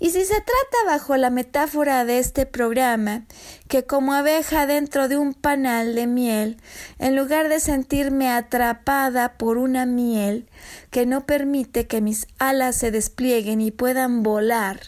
Y 0.00 0.10
si 0.10 0.24
se 0.24 0.34
trata 0.34 0.78
bajo 0.86 1.16
la 1.16 1.28
metáfora 1.28 2.04
de 2.04 2.20
este 2.20 2.46
programa, 2.46 3.24
que 3.68 3.84
como 3.84 4.14
abeja 4.14 4.66
dentro 4.66 5.08
de 5.08 5.18
un 5.18 5.34
panal 5.34 5.94
de 5.94 6.06
miel, 6.06 6.56
en 6.98 7.14
lugar 7.14 7.48
de 7.48 7.60
sentirme 7.60 8.28
atrapada 8.30 9.34
por 9.34 9.58
una 9.58 9.86
miel 9.86 10.48
que 10.90 11.06
no 11.06 11.26
permite 11.26 11.86
que 11.86 12.00
mis 12.00 12.26
alas 12.38 12.76
se 12.76 12.90
desplieguen 12.90 13.60
y 13.60 13.70
puedan 13.70 14.22
volar 14.22 14.80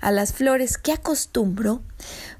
a 0.00 0.12
las 0.12 0.34
flores 0.34 0.76
que 0.76 0.92
acostumbro, 0.92 1.82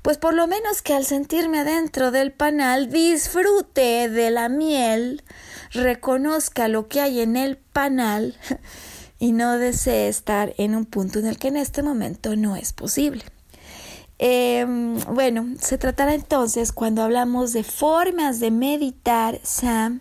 pues 0.03 0.19
por 0.19 0.35
lo 0.35 0.47
menos 0.47 0.83
que 0.83 0.95
al 0.95 1.07
sentirme 1.07 1.61
adentro 1.61 2.11
del 2.11 2.31
panal 2.31 2.91
disfrute 2.91 4.09
de 4.11 4.31
la 4.31 4.49
miel, 4.49 5.25
reconozca 5.73 6.69
lo 6.69 6.89
que 6.89 7.01
hay 7.01 7.21
en 7.21 7.37
el 7.37 7.57
panal 7.57 8.37
y 9.19 9.33
no 9.33 9.57
desee 9.57 10.09
estar 10.09 10.53
en 10.59 10.75
un 10.75 10.85
punto 10.85 11.19
en 11.19 11.27
el 11.27 11.39
que 11.39 11.49
en 11.49 11.57
este 11.57 11.83
momento 11.83 12.37
no 12.37 12.55
es 12.55 12.75
posible. 12.75 13.25
Em, 14.19 14.99
bueno, 15.15 15.47
se 15.61 15.79
tratará 15.79 16.15
entonces, 16.15 16.73
cuando 16.73 17.03
hablamos 17.03 17.53
de 17.53 17.65
formas 17.65 18.41
de 18.41 18.51
meditar, 18.51 19.41
Sam, 19.43 20.01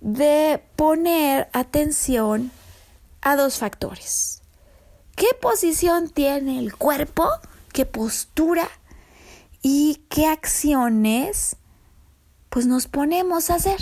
de 0.00 0.62
poner 0.76 1.48
atención 1.52 2.52
a 3.20 3.36
dos 3.36 3.58
factores. 3.58 4.42
¿Qué 5.16 5.28
posición 5.40 6.08
tiene 6.08 6.58
el 6.58 6.74
cuerpo? 6.74 7.28
¿Qué 7.72 7.86
postura? 7.86 8.68
¿Y 9.62 10.02
qué 10.08 10.26
acciones 10.26 11.56
pues 12.48 12.66
nos 12.66 12.86
ponemos 12.86 13.50
a 13.50 13.56
hacer? 13.56 13.80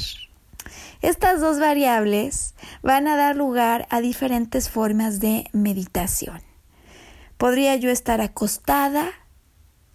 Estas 1.00 1.40
dos 1.40 1.58
variables 1.58 2.54
van 2.82 3.08
a 3.08 3.16
dar 3.16 3.36
lugar 3.36 3.86
a 3.90 4.00
diferentes 4.00 4.68
formas 4.68 5.20
de 5.20 5.48
meditación. 5.52 6.42
Podría 7.38 7.76
yo 7.76 7.90
estar 7.90 8.20
acostada, 8.20 9.10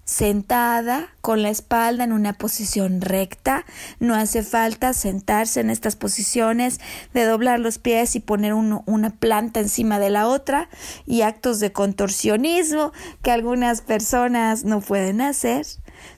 sentada, 0.06 1.10
con 1.22 1.41
la 1.41 1.50
espalda 1.50 2.04
en 2.04 2.13
una 2.13 2.34
posición 2.34 3.02
recta. 3.02 3.65
No 4.00 4.15
hace 4.15 4.44
falta 4.44 4.94
sentarse 4.94 5.60
en 5.60 5.70
estas 5.70 5.96
posiciones 5.96 6.80
de 7.13 7.26
doblar 7.26 7.60
los 7.60 7.80
pies 7.80 8.15
y 8.15 8.20
poner 8.20 8.54
una 8.54 9.10
planta 9.10 9.60
encima 9.60 10.00
de 10.00 10.12
la 10.12 10.28
otra 10.28 10.70
y 11.06 11.22
actos 11.22 11.60
de 11.60 11.74
contorsionismo 11.74 12.94
que 13.24 13.32
algunas 13.32 13.82
personas 13.82 14.63
no 14.63 14.80
pueden 14.80 15.22
hacer. 15.22 15.65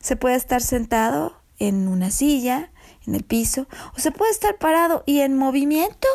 Se 0.01 0.15
puede 0.17 0.35
estar 0.35 0.61
sentado 0.61 1.41
en 1.57 1.87
una 1.87 2.11
silla, 2.11 2.71
en 3.07 3.15
el 3.15 3.23
piso, 3.23 3.67
o 3.95 3.99
se 3.99 4.11
puede 4.11 4.31
estar 4.31 4.57
parado 4.57 5.03
y 5.05 5.21
en 5.21 5.37
movimiento, 5.37 6.07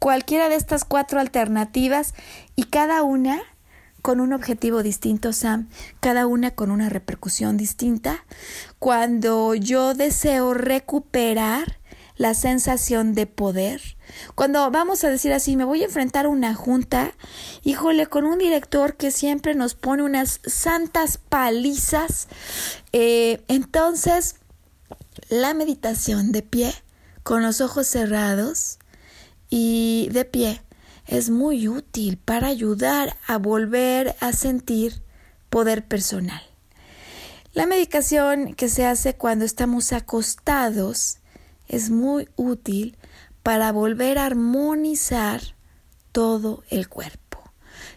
cualquiera 0.00 0.48
de 0.48 0.56
estas 0.56 0.84
cuatro 0.84 1.20
alternativas 1.20 2.14
y 2.56 2.64
cada 2.64 3.04
una 3.04 3.40
con 4.02 4.20
un 4.20 4.32
objetivo 4.32 4.82
distinto, 4.82 5.32
Sam, 5.32 5.68
cada 6.00 6.26
una 6.26 6.50
con 6.50 6.70
una 6.70 6.88
repercusión 6.88 7.56
distinta. 7.56 8.24
Cuando 8.80 9.54
yo 9.54 9.94
deseo 9.94 10.54
recuperar 10.54 11.78
la 12.16 12.34
sensación 12.34 13.14
de 13.14 13.26
poder, 13.26 13.80
cuando 14.34 14.68
vamos 14.70 15.04
a 15.04 15.08
decir 15.08 15.32
así, 15.32 15.56
me 15.56 15.64
voy 15.64 15.82
a 15.82 15.86
enfrentar 15.86 16.26
a 16.26 16.30
una 16.30 16.54
junta, 16.54 17.14
híjole, 17.62 18.06
con 18.06 18.24
un 18.24 18.38
director 18.38 18.96
que 18.96 19.12
siempre 19.12 19.54
nos 19.54 19.74
pone 19.74 20.02
unas 20.02 20.40
santas 20.44 21.18
palizas, 21.18 22.28
eh, 22.92 23.42
entonces 23.48 24.36
la 25.28 25.54
meditación 25.54 26.32
de 26.32 26.42
pie, 26.42 26.74
con 27.22 27.42
los 27.42 27.60
ojos 27.60 27.86
cerrados 27.86 28.78
y 29.48 30.08
de 30.10 30.24
pie, 30.24 30.62
es 31.12 31.28
muy 31.28 31.68
útil 31.68 32.16
para 32.16 32.48
ayudar 32.48 33.16
a 33.26 33.36
volver 33.36 34.16
a 34.20 34.32
sentir 34.32 35.02
poder 35.50 35.84
personal. 35.84 36.42
La 37.52 37.66
medicación 37.66 38.54
que 38.54 38.70
se 38.70 38.86
hace 38.86 39.14
cuando 39.14 39.44
estamos 39.44 39.92
acostados 39.92 41.18
es 41.68 41.90
muy 41.90 42.28
útil 42.36 42.96
para 43.42 43.72
volver 43.72 44.16
a 44.16 44.24
armonizar 44.24 45.42
todo 46.12 46.64
el 46.70 46.88
cuerpo. 46.88 47.20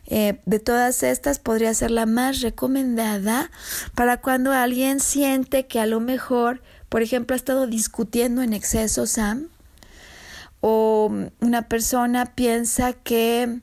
Eh, 0.08 0.42
de 0.46 0.60
todas 0.60 1.02
estas 1.02 1.40
podría 1.40 1.74
ser 1.74 1.92
la 1.92 2.06
más 2.06 2.42
recomendada 2.42 3.50
para 3.96 4.22
cuando 4.22 4.52
alguien 4.52 5.00
siente 5.00 5.68
que 5.68 5.80
a 5.80 5.86
lo 5.86 6.00
mejor 6.00 6.62
por 6.96 7.02
ejemplo, 7.02 7.34
ha 7.34 7.38
estado 7.38 7.68
discutiendo 7.68 8.42
en 8.42 8.54
exceso, 8.54 9.06
Sam, 9.06 9.50
o 10.62 11.12
una 11.40 11.68
persona 11.68 12.34
piensa 12.36 12.94
que 12.94 13.60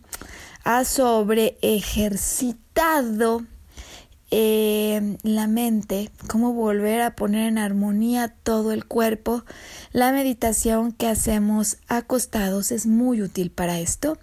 ha 0.65 0.85
sobre 0.85 1.59
ejercitado 1.63 3.43
eh, 4.35 5.19
la 5.23 5.47
mente, 5.47 6.11
cómo 6.27 6.55
volver 6.55 7.03
a 7.03 7.15
poner 7.15 7.49
en 7.49 7.59
armonía 7.59 8.29
todo 8.29 8.73
el 8.73 8.87
cuerpo. 8.87 9.45
La 9.93 10.11
meditación 10.11 10.93
que 10.93 11.07
hacemos 11.07 11.77
acostados 11.87 12.73
es 12.73 12.87
muy 12.87 13.21
útil 13.21 13.51
para 13.51 13.79
esto. 13.79 14.17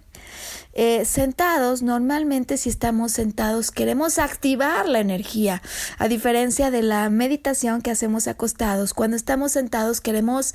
Eh, 0.72 1.04
sentados, 1.04 1.82
normalmente 1.82 2.56
si 2.56 2.68
estamos 2.68 3.10
sentados 3.10 3.72
queremos 3.72 4.20
activar 4.20 4.88
la 4.88 5.00
energía, 5.00 5.62
a 5.98 6.06
diferencia 6.06 6.70
de 6.70 6.82
la 6.82 7.10
meditación 7.10 7.82
que 7.82 7.90
hacemos 7.90 8.28
acostados. 8.28 8.94
Cuando 8.94 9.16
estamos 9.16 9.50
sentados 9.50 10.00
queremos 10.00 10.54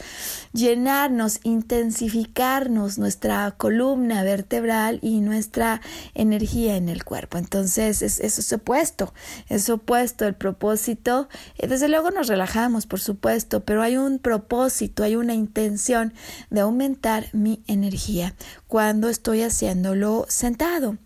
llenarnos, 0.54 1.41
intensificarnos 1.43 2.97
nuestra 2.97 3.51
columna 3.58 4.23
vertebral 4.23 4.99
y 5.01 5.19
nuestra 5.19 5.82
energía 6.13 6.78
en 6.78 6.88
el 6.88 7.04
cuerpo. 7.04 7.38
Entonces, 7.38 8.01
es, 8.01 8.21
eso 8.21 8.39
es 8.39 8.54
opuesto, 8.54 9.13
es 9.49 9.69
opuesto 9.69 10.25
el 10.25 10.36
propósito. 10.36 11.28
Eh, 11.58 11.67
desde 11.67 11.89
luego 11.89 12.12
nos 12.12 12.28
relajamos, 12.28 12.86
por 12.86 13.01
supuesto, 13.01 13.65
pero 13.65 13.82
hay 13.82 13.97
un 13.97 14.19
propósito, 14.19 15.04
hay 15.04 15.17
una 15.17 15.34
intención 15.34 16.13
de 16.49 16.62
aumentar 16.62 17.28
mi 17.34 17.62
energía 17.67 18.34
cuando 18.67 19.10
estoy 19.10 19.41
haciéndolo 19.41 20.05
sentado. 20.28 20.98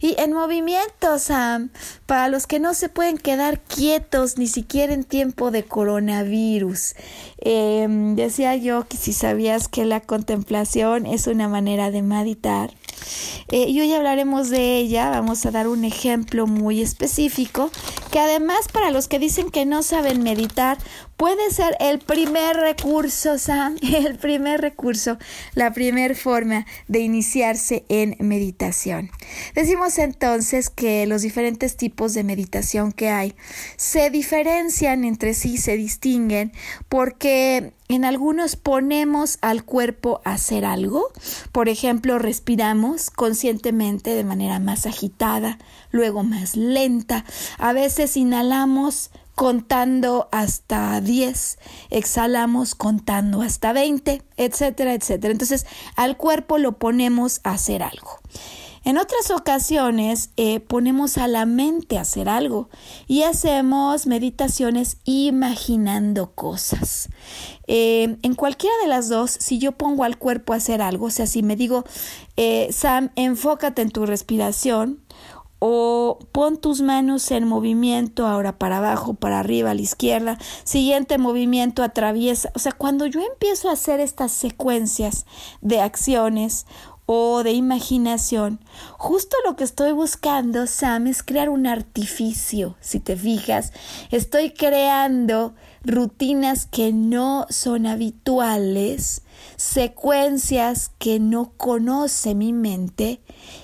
Y 0.00 0.14
en 0.18 0.32
movimiento, 0.32 1.18
Sam, 1.18 1.70
para 2.06 2.28
los 2.28 2.46
que 2.46 2.60
no 2.60 2.74
se 2.74 2.88
pueden 2.88 3.18
quedar 3.18 3.60
quietos 3.60 4.38
ni 4.38 4.46
siquiera 4.46 4.92
en 4.92 5.04
tiempo 5.04 5.50
de 5.50 5.64
coronavirus. 5.64 6.94
Em, 7.38 8.16
decía 8.16 8.56
yo 8.56 8.86
que 8.88 8.96
si 8.96 9.12
sabías 9.12 9.68
que 9.68 9.84
la 9.84 10.00
contemplación 10.00 11.06
es 11.06 11.26
una 11.26 11.48
manera 11.48 11.90
de 11.90 12.02
meditar. 12.02 12.70
Eh, 13.48 13.68
y 13.68 13.80
hoy 13.80 13.92
hablaremos 13.92 14.50
de 14.50 14.76
ella, 14.76 15.10
vamos 15.10 15.46
a 15.46 15.50
dar 15.50 15.68
un 15.68 15.84
ejemplo 15.84 16.46
muy 16.46 16.82
específico, 16.82 17.70
que 18.10 18.18
además 18.18 18.68
para 18.72 18.90
los 18.90 19.08
que 19.08 19.18
dicen 19.18 19.50
que 19.50 19.64
no 19.66 19.82
saben 19.82 20.22
meditar, 20.22 20.78
puede 21.18 21.50
ser 21.50 21.76
el 21.80 21.98
primer 21.98 22.56
recurso, 22.56 23.38
Sam, 23.38 23.76
el 23.82 24.16
primer 24.16 24.62
recurso, 24.62 25.18
la 25.52 25.74
primera 25.74 26.14
forma 26.14 26.64
de 26.86 27.00
iniciarse 27.00 27.84
en 27.90 28.16
meditación. 28.20 29.10
Decimos 29.54 29.98
entonces 29.98 30.70
que 30.70 31.06
los 31.06 31.20
diferentes 31.22 31.76
tipos 31.76 32.14
de 32.14 32.22
meditación 32.22 32.92
que 32.92 33.10
hay 33.10 33.34
se 33.76 34.10
diferencian 34.10 35.04
entre 35.04 35.34
sí, 35.34 35.58
se 35.58 35.76
distinguen, 35.76 36.52
porque 36.88 37.72
en 37.88 38.04
algunos 38.04 38.54
ponemos 38.54 39.38
al 39.40 39.64
cuerpo 39.64 40.20
a 40.24 40.34
hacer 40.34 40.64
algo, 40.64 41.08
por 41.50 41.68
ejemplo, 41.68 42.20
respiramos 42.20 43.10
conscientemente 43.10 44.10
de 44.10 44.24
manera 44.24 44.60
más 44.60 44.86
agitada, 44.86 45.58
luego 45.90 46.22
más 46.22 46.54
lenta, 46.54 47.24
a 47.58 47.72
veces 47.72 48.16
inhalamos 48.16 49.10
contando 49.38 50.28
hasta 50.32 51.00
10, 51.00 51.58
exhalamos 51.90 52.74
contando 52.74 53.40
hasta 53.40 53.72
20, 53.72 54.20
etcétera, 54.36 54.94
etcétera. 54.94 55.30
Entonces 55.30 55.64
al 55.94 56.16
cuerpo 56.16 56.58
lo 56.58 56.72
ponemos 56.72 57.40
a 57.44 57.52
hacer 57.52 57.84
algo. 57.84 58.18
En 58.82 58.98
otras 58.98 59.30
ocasiones 59.30 60.30
eh, 60.36 60.58
ponemos 60.58 61.18
a 61.18 61.28
la 61.28 61.46
mente 61.46 61.98
a 61.98 62.00
hacer 62.00 62.28
algo 62.28 62.68
y 63.06 63.22
hacemos 63.22 64.08
meditaciones 64.08 64.96
imaginando 65.04 66.32
cosas. 66.34 67.08
Eh, 67.68 68.16
en 68.22 68.34
cualquiera 68.34 68.74
de 68.82 68.88
las 68.88 69.08
dos, 69.08 69.30
si 69.30 69.60
yo 69.60 69.70
pongo 69.70 70.02
al 70.02 70.18
cuerpo 70.18 70.52
a 70.52 70.56
hacer 70.56 70.82
algo, 70.82 71.06
o 71.06 71.10
sea, 71.10 71.28
si 71.28 71.44
me 71.44 71.54
digo, 71.54 71.84
eh, 72.36 72.70
Sam, 72.72 73.10
enfócate 73.14 73.82
en 73.82 73.90
tu 73.90 74.04
respiración, 74.04 75.00
o 75.58 76.18
pon 76.32 76.56
tus 76.56 76.80
manos 76.80 77.30
en 77.30 77.46
movimiento 77.46 78.26
ahora 78.26 78.58
para 78.58 78.78
abajo, 78.78 79.14
para 79.14 79.40
arriba, 79.40 79.70
a 79.70 79.74
la 79.74 79.80
izquierda, 79.80 80.38
siguiente 80.64 81.18
movimiento 81.18 81.82
atraviesa, 81.82 82.50
o 82.54 82.58
sea, 82.58 82.72
cuando 82.72 83.06
yo 83.06 83.20
empiezo 83.20 83.68
a 83.68 83.72
hacer 83.72 84.00
estas 84.00 84.32
secuencias 84.32 85.26
de 85.60 85.80
acciones 85.80 86.66
o 87.06 87.42
de 87.42 87.52
imaginación, 87.52 88.60
justo 88.98 89.36
lo 89.44 89.56
que 89.56 89.64
estoy 89.64 89.92
buscando, 89.92 90.66
Sam, 90.66 91.06
es 91.06 91.22
crear 91.22 91.48
un 91.48 91.66
artificio, 91.66 92.76
si 92.80 93.00
te 93.00 93.16
fijas, 93.16 93.72
estoy 94.10 94.50
creando 94.50 95.54
rutinas 95.82 96.66
que 96.66 96.92
no 96.92 97.46
son 97.48 97.86
habituales 97.86 99.22
secuencias 99.56 100.90
que 100.98 101.20
no 101.20 101.52
conoce 101.56 102.34
mi 102.34 102.52
mente 102.52 103.20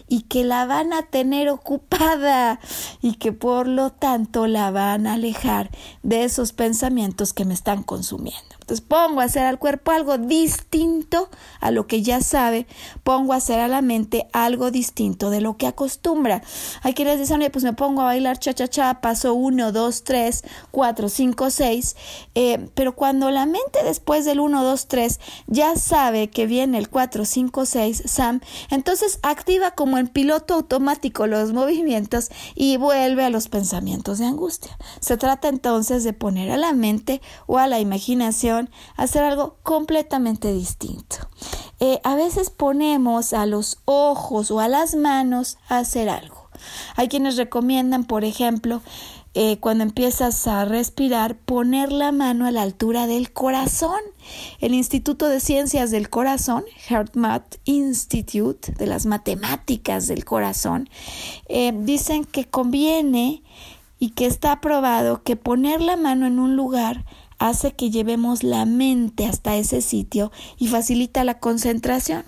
y 0.08 0.22
que 0.22 0.44
la 0.44 0.66
van 0.66 0.92
a 0.92 1.02
tener 1.02 1.48
ocupada 1.48 2.60
y 3.00 3.14
que 3.14 3.32
por 3.32 3.68
lo 3.68 3.90
tanto 3.90 4.46
la 4.46 4.70
van 4.70 5.06
a 5.06 5.14
alejar 5.14 5.70
de 6.02 6.24
esos 6.24 6.52
pensamientos 6.52 7.32
que 7.32 7.44
me 7.44 7.54
están 7.54 7.82
consumiendo. 7.82 8.54
Entonces 8.64 8.80
pongo 8.86 9.20
a 9.20 9.24
hacer 9.24 9.44
al 9.44 9.58
cuerpo 9.58 9.90
algo 9.90 10.16
distinto 10.16 11.28
a 11.60 11.70
lo 11.70 11.86
que 11.86 12.00
ya 12.02 12.22
sabe, 12.22 12.66
pongo 13.02 13.34
a 13.34 13.36
hacer 13.36 13.60
a 13.60 13.68
la 13.68 13.82
mente 13.82 14.26
algo 14.32 14.70
distinto 14.70 15.28
de 15.28 15.42
lo 15.42 15.58
que 15.58 15.66
acostumbra. 15.66 16.42
Hay 16.82 16.94
quienes 16.94 17.18
dicen, 17.18 17.40
oye, 17.40 17.50
pues 17.50 17.64
me 17.64 17.74
pongo 17.74 18.00
a 18.00 18.04
bailar 18.04 18.38
cha-cha-cha, 18.38 19.02
paso 19.02 19.34
uno, 19.34 19.70
dos, 19.70 20.02
tres, 20.02 20.44
cuatro, 20.70 21.10
cinco, 21.10 21.50
seis, 21.50 21.94
eh, 22.34 22.70
pero 22.74 22.94
cuando 22.94 23.30
la 23.30 23.44
mente 23.44 23.80
después 23.84 24.24
del 24.24 24.40
uno, 24.40 24.64
dos, 24.64 24.86
tres 24.86 25.20
ya 25.46 25.63
sabe 25.76 26.30
que 26.30 26.46
viene 26.46 26.78
el 26.78 26.88
cuatro, 26.88 27.24
cinco, 27.24 27.66
seis, 27.66 28.02
Sam, 28.06 28.40
entonces 28.70 29.18
activa 29.22 29.72
como 29.72 29.98
en 29.98 30.08
piloto 30.08 30.54
automático 30.54 31.26
los 31.26 31.52
movimientos 31.52 32.30
y 32.54 32.76
vuelve 32.76 33.24
a 33.24 33.30
los 33.30 33.48
pensamientos 33.48 34.18
de 34.18 34.26
angustia. 34.26 34.76
Se 35.00 35.16
trata 35.16 35.48
entonces 35.48 36.04
de 36.04 36.12
poner 36.12 36.50
a 36.50 36.56
la 36.56 36.72
mente 36.72 37.20
o 37.46 37.58
a 37.58 37.66
la 37.66 37.80
imaginación 37.80 38.70
hacer 38.96 39.24
algo 39.24 39.56
completamente 39.62 40.52
distinto. 40.52 41.16
Eh, 41.80 42.00
a 42.04 42.14
veces 42.14 42.50
ponemos 42.50 43.32
a 43.32 43.46
los 43.46 43.78
ojos 43.84 44.50
o 44.50 44.60
a 44.60 44.68
las 44.68 44.94
manos 44.94 45.58
a 45.68 45.78
hacer 45.78 46.08
algo. 46.08 46.44
Hay 46.96 47.08
quienes 47.08 47.36
recomiendan, 47.36 48.04
por 48.04 48.24
ejemplo, 48.24 48.80
eh, 49.34 49.58
cuando 49.58 49.82
empiezas 49.82 50.46
a 50.46 50.64
respirar, 50.64 51.36
poner 51.36 51.90
la 51.90 52.12
mano 52.12 52.46
a 52.46 52.52
la 52.52 52.62
altura 52.62 53.06
del 53.08 53.32
corazón. 53.32 54.00
El 54.60 54.74
Instituto 54.74 55.28
de 55.28 55.40
Ciencias 55.40 55.90
del 55.90 56.08
Corazón, 56.08 56.64
HeartMath 56.88 57.56
Institute, 57.64 58.72
de 58.72 58.86
las 58.86 59.06
matemáticas 59.06 60.06
del 60.06 60.24
corazón, 60.24 60.88
eh, 61.48 61.72
dicen 61.76 62.24
que 62.24 62.44
conviene 62.44 63.42
y 63.98 64.10
que 64.10 64.26
está 64.26 64.60
probado 64.60 65.22
que 65.22 65.36
poner 65.36 65.80
la 65.80 65.96
mano 65.96 66.26
en 66.26 66.38
un 66.38 66.56
lugar 66.56 67.04
hace 67.38 67.72
que 67.72 67.90
llevemos 67.90 68.42
la 68.42 68.64
mente 68.64 69.26
hasta 69.26 69.56
ese 69.56 69.80
sitio 69.82 70.30
y 70.58 70.68
facilita 70.68 71.24
la 71.24 71.38
concentración. 71.40 72.24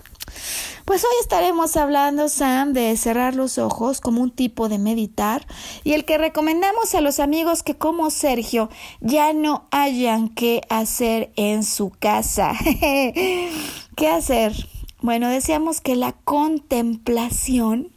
Pues 0.85 1.03
hoy 1.03 1.11
estaremos 1.21 1.75
hablando, 1.75 2.29
Sam, 2.29 2.73
de 2.73 2.95
cerrar 2.95 3.35
los 3.35 3.57
ojos 3.57 3.99
como 4.01 4.21
un 4.21 4.31
tipo 4.31 4.69
de 4.69 4.77
meditar 4.77 5.45
y 5.83 5.93
el 5.93 6.05
que 6.05 6.17
recomendamos 6.17 6.95
a 6.95 7.01
los 7.01 7.19
amigos 7.19 7.63
que 7.63 7.75
como 7.75 8.09
Sergio 8.09 8.69
ya 9.01 9.33
no 9.33 9.67
hayan 9.71 10.29
que 10.29 10.61
hacer 10.69 11.31
en 11.35 11.63
su 11.63 11.89
casa. 11.89 12.53
¿Qué 13.95 14.07
hacer? 14.09 14.53
Bueno, 15.01 15.29
decíamos 15.29 15.81
que 15.81 15.95
la 15.95 16.13
contemplación 16.13 17.91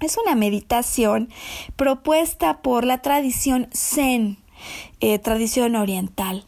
es 0.00 0.16
una 0.18 0.34
meditación 0.34 1.28
propuesta 1.76 2.62
por 2.62 2.84
la 2.84 3.02
tradición 3.02 3.68
Zen, 3.72 4.38
eh, 5.00 5.18
tradición 5.18 5.76
oriental 5.76 6.46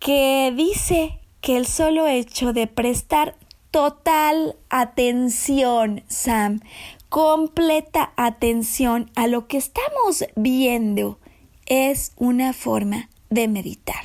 que 0.00 0.52
dice 0.56 1.20
que 1.40 1.56
el 1.56 1.66
solo 1.66 2.06
hecho 2.08 2.52
de 2.52 2.66
prestar 2.66 3.36
total 3.70 4.56
atención, 4.68 6.02
Sam, 6.08 6.60
completa 7.08 8.12
atención 8.16 9.10
a 9.16 9.26
lo 9.26 9.46
que 9.48 9.56
estamos 9.56 10.24
viendo 10.36 11.18
es 11.66 12.12
una 12.16 12.52
forma 12.52 13.08
de 13.30 13.48
meditar. 13.48 14.02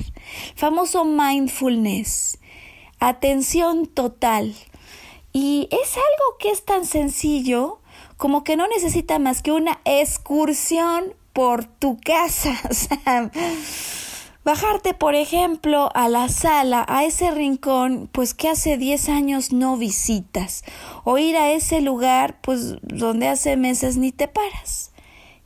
Famoso 0.54 1.04
mindfulness, 1.04 2.38
atención 3.00 3.86
total. 3.86 4.54
Y 5.32 5.68
es 5.70 5.96
algo 5.96 6.38
que 6.38 6.50
es 6.50 6.64
tan 6.64 6.86
sencillo 6.86 7.80
como 8.16 8.44
que 8.44 8.56
no 8.56 8.66
necesita 8.68 9.18
más 9.18 9.42
que 9.42 9.52
una 9.52 9.80
excursión 9.84 11.14
por 11.32 11.64
tu 11.66 11.98
casa, 12.00 12.56
Sam. 12.70 13.30
Bajarte, 14.46 14.94
por 14.94 15.16
ejemplo, 15.16 15.90
a 15.92 16.08
la 16.08 16.28
sala, 16.28 16.86
a 16.88 17.04
ese 17.04 17.32
rincón, 17.32 18.08
pues 18.12 18.32
que 18.32 18.48
hace 18.48 18.78
10 18.78 19.08
años 19.08 19.52
no 19.52 19.76
visitas, 19.76 20.62
o 21.02 21.18
ir 21.18 21.36
a 21.36 21.50
ese 21.50 21.80
lugar, 21.80 22.40
pues 22.42 22.76
donde 22.82 23.26
hace 23.26 23.56
meses 23.56 23.96
ni 23.96 24.12
te 24.12 24.28
paras. 24.28 24.92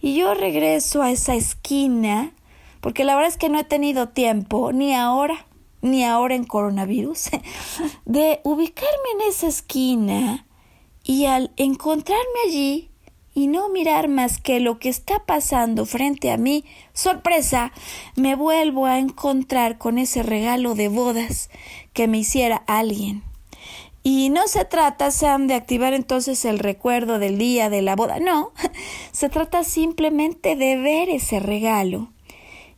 Y 0.02 0.16
yo 0.16 0.34
regreso 0.34 1.00
a 1.00 1.10
esa 1.10 1.34
esquina, 1.34 2.34
porque 2.82 3.04
la 3.04 3.14
verdad 3.14 3.30
es 3.30 3.38
que 3.38 3.48
no 3.48 3.58
he 3.58 3.64
tenido 3.64 4.10
tiempo, 4.10 4.70
ni 4.70 4.94
ahora, 4.94 5.46
ni 5.80 6.04
ahora 6.04 6.34
en 6.34 6.44
coronavirus, 6.44 7.30
de 8.04 8.40
ubicarme 8.44 9.12
en 9.14 9.30
esa 9.30 9.46
esquina 9.46 10.46
y 11.04 11.24
al 11.24 11.52
encontrarme 11.56 12.40
allí, 12.46 12.89
y 13.40 13.46
no 13.46 13.70
mirar 13.70 14.08
más 14.08 14.38
que 14.38 14.60
lo 14.60 14.78
que 14.78 14.90
está 14.90 15.24
pasando 15.24 15.86
frente 15.86 16.30
a 16.30 16.36
mí, 16.36 16.66
sorpresa, 16.92 17.72
me 18.14 18.34
vuelvo 18.34 18.84
a 18.84 18.98
encontrar 18.98 19.78
con 19.78 19.96
ese 19.96 20.22
regalo 20.22 20.74
de 20.74 20.88
bodas 20.88 21.48
que 21.94 22.06
me 22.06 22.18
hiciera 22.18 22.62
alguien. 22.66 23.22
Y 24.02 24.28
no 24.28 24.46
se 24.46 24.66
trata, 24.66 25.10
Sam, 25.10 25.46
de 25.46 25.54
activar 25.54 25.94
entonces 25.94 26.44
el 26.44 26.58
recuerdo 26.58 27.18
del 27.18 27.38
día 27.38 27.70
de 27.70 27.80
la 27.80 27.96
boda, 27.96 28.20
no, 28.20 28.52
se 29.12 29.30
trata 29.30 29.64
simplemente 29.64 30.54
de 30.54 30.76
ver 30.76 31.08
ese 31.08 31.40
regalo 31.40 32.10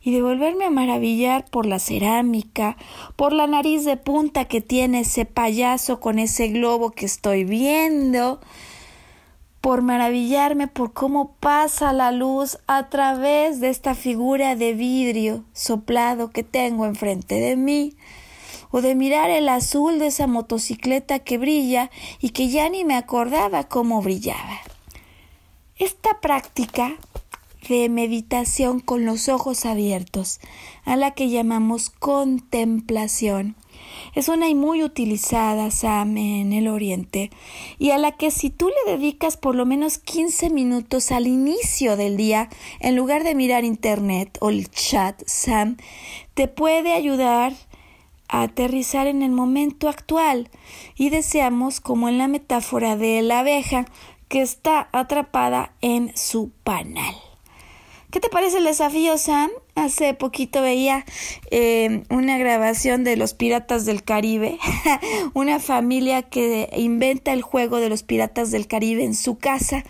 y 0.01 0.13
de 0.13 0.21
volverme 0.21 0.63
a 0.63 0.69
maravillar 0.69 1.43
por 1.43 1.65
la 1.65 1.79
cerámica, 1.79 2.77
por 3.17 3.33
la 3.33 3.47
nariz 3.47 3.83
de 3.83 3.97
punta 3.97 4.45
que 4.45 4.61
tiene 4.61 5.01
ese 5.01 5.25
payaso 5.25 5.99
con 5.99 6.19
ese 6.19 6.47
globo 6.47 6.91
que 6.91 7.05
estoy 7.05 7.43
viendo, 7.43 8.39
por 9.63 9.81
maravillarme 9.81 10.67
por 10.67 10.91
cómo 10.91 11.37
pasa 11.39 11.93
la 11.93 12.11
luz 12.11 12.57
a 12.67 12.89
través 12.89 13.61
de 13.61 13.69
esta 13.69 13.95
figura 13.95 14.57
de 14.57 14.73
vidrio 14.73 15.45
soplado 15.53 16.31
que 16.31 16.43
tengo 16.43 16.85
enfrente 16.85 17.35
de 17.35 17.55
mí, 17.55 17.95
o 18.71 18.81
de 18.81 18.93
mirar 18.93 19.29
el 19.29 19.47
azul 19.47 19.99
de 19.99 20.07
esa 20.07 20.27
motocicleta 20.27 21.19
que 21.19 21.37
brilla 21.37 21.91
y 22.19 22.31
que 22.31 22.49
ya 22.49 22.67
ni 22.67 22.83
me 22.83 22.97
acordaba 22.97 23.69
cómo 23.69 24.01
brillaba. 24.01 24.59
Esta 25.77 26.19
práctica 26.19 26.97
de 27.69 27.87
meditación 27.87 28.81
con 28.81 29.05
los 29.05 29.29
ojos 29.29 29.65
abiertos, 29.65 30.41
a 30.83 30.97
la 30.97 31.11
que 31.11 31.29
llamamos 31.29 31.89
contemplación, 31.89 33.55
es 34.15 34.29
una 34.29 34.47
y 34.49 34.55
muy 34.55 34.83
utilizada, 34.83 35.71
Sam, 35.71 36.17
en 36.17 36.53
el 36.53 36.67
Oriente, 36.67 37.31
y 37.79 37.91
a 37.91 37.97
la 37.97 38.11
que 38.11 38.31
si 38.31 38.49
tú 38.49 38.69
le 38.69 38.91
dedicas 38.91 39.37
por 39.37 39.55
lo 39.55 39.65
menos 39.65 39.97
15 39.97 40.49
minutos 40.49 41.11
al 41.11 41.27
inicio 41.27 41.97
del 41.97 42.17
día, 42.17 42.49
en 42.79 42.95
lugar 42.95 43.23
de 43.23 43.35
mirar 43.35 43.63
Internet 43.63 44.37
o 44.41 44.49
el 44.49 44.69
chat, 44.69 45.21
Sam, 45.25 45.77
te 46.33 46.47
puede 46.47 46.93
ayudar 46.93 47.53
a 48.27 48.43
aterrizar 48.43 49.07
en 49.07 49.23
el 49.23 49.31
momento 49.31 49.89
actual 49.89 50.49
y 50.95 51.09
deseamos, 51.09 51.79
como 51.79 52.09
en 52.09 52.17
la 52.17 52.27
metáfora 52.27 52.95
de 52.95 53.21
la 53.21 53.39
abeja, 53.39 53.85
que 54.27 54.41
está 54.41 54.89
atrapada 54.91 55.73
en 55.81 56.15
su 56.15 56.51
panal. 56.63 57.15
¿Qué 58.09 58.19
te 58.19 58.29
parece 58.29 58.57
el 58.59 58.63
desafío, 58.63 59.17
Sam? 59.17 59.49
Hace 59.75 60.13
poquito 60.13 60.61
veía 60.61 61.03
eh, 61.49 62.03
una 62.11 62.37
grabación 62.37 63.03
de 63.03 63.17
los 63.17 63.33
Piratas 63.33 63.85
del 63.85 64.03
Caribe, 64.03 64.59
una 65.33 65.59
familia 65.59 66.21
que 66.21 66.69
inventa 66.77 67.33
el 67.33 67.41
juego 67.41 67.77
de 67.77 67.89
los 67.89 68.03
Piratas 68.03 68.51
del 68.51 68.67
Caribe 68.67 69.03
en 69.03 69.15
su 69.15 69.39
casa. 69.39 69.83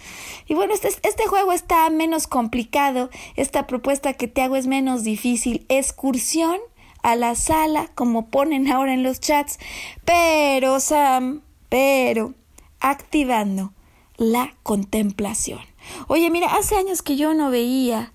Y 0.48 0.54
bueno, 0.54 0.74
este, 0.74 0.88
este 0.88 1.28
juego 1.28 1.52
está 1.52 1.90
menos 1.90 2.28
complicado, 2.28 3.10
esta 3.36 3.68
propuesta 3.68 4.14
que 4.14 4.30
te 4.30 4.42
hago 4.42 4.56
es 4.56 4.68
menos 4.68 5.04
difícil. 5.04 5.66
Excursión 5.68 6.60
a 7.02 7.18
la 7.18 7.36
sala, 7.36 7.90
como 7.94 8.30
ponen 8.30 8.72
ahora 8.72 8.94
en 8.94 9.04
los 9.04 9.20
chats, 9.20 9.60
pero, 10.06 10.80
Sam, 10.80 11.42
pero, 11.68 12.34
activando 12.80 13.74
la 14.16 14.56
contemplación. 14.64 15.60
Oye, 16.08 16.30
mira, 16.30 16.56
hace 16.56 16.78
años 16.78 17.02
que 17.02 17.18
yo 17.18 17.34
no 17.34 17.50
veía 17.50 18.14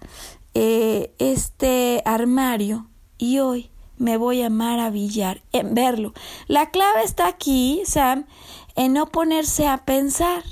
eh, 0.60 1.14
este 1.20 2.02
armario 2.04 2.88
y 3.16 3.38
hoy 3.38 3.70
me 3.96 4.16
voy 4.16 4.42
a 4.42 4.50
maravillar 4.50 5.40
en 5.52 5.72
verlo. 5.72 6.14
La 6.48 6.72
clave 6.72 7.04
está 7.04 7.28
aquí, 7.28 7.82
Sam, 7.86 8.26
en 8.74 8.92
no 8.92 9.06
ponerse 9.06 9.68
a 9.68 9.84
pensar, 9.84 10.42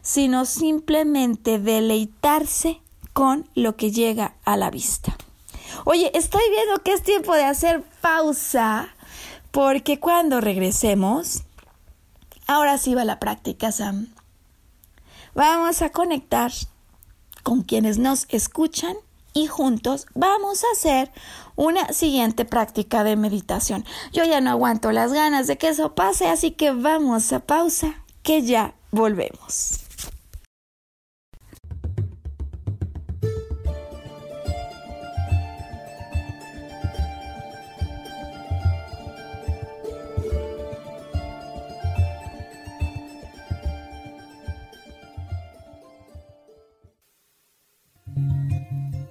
sino 0.00 0.44
simplemente 0.44 1.58
deleitarse 1.58 2.80
con 3.12 3.50
lo 3.56 3.74
que 3.74 3.90
llega 3.90 4.36
a 4.44 4.56
la 4.56 4.70
vista. 4.70 5.16
Oye, 5.84 6.12
estoy 6.14 6.42
viendo 6.52 6.80
que 6.84 6.92
es 6.92 7.02
tiempo 7.02 7.34
de 7.34 7.42
hacer 7.42 7.82
pausa, 8.00 8.94
porque 9.50 9.98
cuando 9.98 10.40
regresemos, 10.40 11.42
ahora 12.46 12.78
sí 12.78 12.94
va 12.94 13.04
la 13.04 13.18
práctica, 13.18 13.72
Sam. 13.72 14.06
Vamos 15.34 15.82
a 15.82 15.90
conectar 15.90 16.52
con 17.42 17.62
quienes 17.62 17.98
nos 17.98 18.26
escuchan 18.28 18.94
y 19.32 19.46
juntos 19.46 20.06
vamos 20.14 20.64
a 20.64 20.72
hacer 20.72 21.10
una 21.56 21.92
siguiente 21.92 22.44
práctica 22.44 23.04
de 23.04 23.16
meditación. 23.16 23.84
Yo 24.12 24.24
ya 24.24 24.40
no 24.40 24.50
aguanto 24.50 24.92
las 24.92 25.12
ganas 25.12 25.46
de 25.46 25.58
que 25.58 25.68
eso 25.68 25.94
pase, 25.94 26.28
así 26.28 26.52
que 26.52 26.70
vamos 26.72 27.32
a 27.32 27.40
pausa, 27.40 27.94
que 28.22 28.42
ya 28.42 28.74
volvemos. 28.90 29.87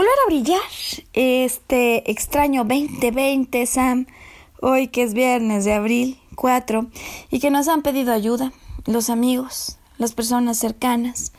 Volver 0.00 0.18
a 0.24 0.30
brillar 0.30 0.62
este 1.12 2.10
extraño 2.10 2.64
2020, 2.64 3.66
Sam, 3.66 4.06
hoy 4.62 4.88
que 4.88 5.02
es 5.02 5.12
viernes 5.12 5.66
de 5.66 5.74
abril 5.74 6.18
4 6.36 6.86
y 7.30 7.38
que 7.38 7.50
nos 7.50 7.68
han 7.68 7.82
pedido 7.82 8.14
ayuda, 8.14 8.50
los 8.86 9.10
amigos, 9.10 9.76
las 9.98 10.14
personas 10.14 10.56
cercanas, 10.56 11.32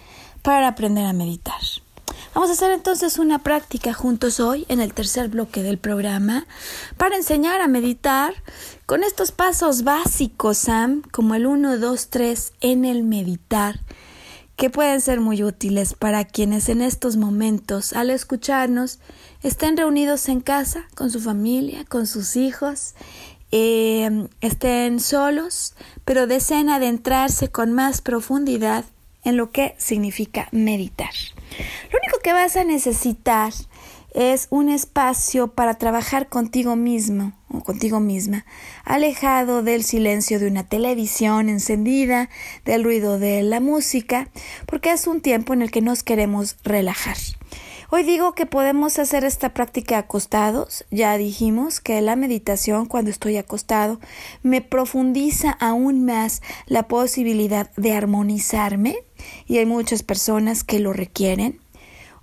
para 0.44 0.68
aprender 0.68 1.08
a 1.08 1.14
meditar. 1.14 1.60
Vamos 2.36 2.52
a 2.52 2.54
hacer 2.54 2.70
entonces 2.70 3.18
una 3.18 3.40
práctica 3.40 3.94
juntos 3.94 4.40
hoy 4.40 4.68
en 4.70 4.80
el 4.80 4.94
tercer 4.94 5.30
bloque 5.30 5.64
del 5.64 5.80
programa 5.80 6.46
para 6.98 7.16
enseñar 7.16 7.62
a 7.62 7.68
meditar 7.68 8.36
con 8.86 9.04
estos 9.04 9.32
pasos 9.32 9.84
básicos, 9.84 10.60
Sam, 10.60 11.02
como 11.12 11.34
el 11.34 11.48
1, 11.48 11.80
2, 11.80 12.08
3 12.12 12.54
en 12.62 12.86
el 12.86 13.02
meditar 13.02 13.80
que 14.56 14.70
pueden 14.70 15.02
ser 15.02 15.20
muy 15.20 15.44
útiles 15.44 15.94
para 15.94 16.26
quienes 16.26 16.70
en 16.70 16.82
estos 16.82 17.18
momentos, 17.18 17.94
al 17.94 18.10
escucharnos, 18.10 19.00
estén 19.42 19.78
reunidos 19.78 20.30
en 20.30 20.42
casa 20.42 20.86
con 20.96 21.10
su 21.10 21.20
familia, 21.20 21.86
con 21.86 22.06
sus 22.08 22.36
hijos, 22.36 22.94
em, 23.52 24.28
estén 24.40 25.00
solos, 25.00 25.74
pero 26.06 26.28
deseen 26.28 26.70
adentrarse 26.70 27.50
con 27.50 27.74
más 27.74 28.02
profundidad 28.02 28.86
en 29.24 29.38
lo 29.38 29.52
que 29.52 29.76
significa 29.78 30.48
meditar. 30.52 31.14
Lo 31.92 32.00
único 32.00 32.20
que 32.24 32.34
vas 32.34 32.56
a 32.56 32.64
necesitar 32.64 33.54
es 34.14 34.48
un 34.50 34.70
espacio 34.70 35.50
para 35.50 35.76
trabajar 35.76 36.28
contigo 36.30 36.76
mismo 36.76 37.34
o 37.50 37.62
contigo 37.62 38.00
misma, 38.00 38.46
alejado 38.84 39.64
del 39.64 39.84
silencio 39.84 40.40
de 40.40 40.48
una 40.48 40.68
televisión 40.68 41.50
encendida, 41.50 42.30
del 42.66 42.84
ruido 42.84 43.20
de 43.20 43.44
la 43.44 43.60
música, 43.60 44.30
porque 44.66 44.92
es 44.92 45.08
un 45.08 45.22
tiempo 45.22 45.54
en 45.54 45.62
el 45.62 45.72
que 45.72 45.82
nos 45.82 46.04
queremos 46.04 46.58
relajar. 46.64 47.18
Hoy 47.94 48.04
digo 48.04 48.36
que 48.36 48.46
podemos 48.46 49.00
hacer 49.00 49.26
esta 49.26 49.54
práctica 49.54 49.98
acostados. 49.98 50.86
Ya 50.92 51.18
dijimos 51.18 51.82
que 51.82 52.00
la 52.00 52.16
meditación 52.16 52.86
cuando 52.86 53.12
estoy 53.12 53.36
acostado 53.36 54.00
me 54.44 54.62
profundiza 54.62 55.52
aún 55.52 56.06
más 56.06 56.42
la 56.68 56.88
posibilidad 56.88 57.70
de 57.76 57.92
armonizarme 57.92 58.96
y 59.46 59.58
hay 59.58 59.66
muchas 59.66 60.04
personas 60.04 60.64
que 60.64 60.80
lo 60.80 60.94
requieren 60.94 61.61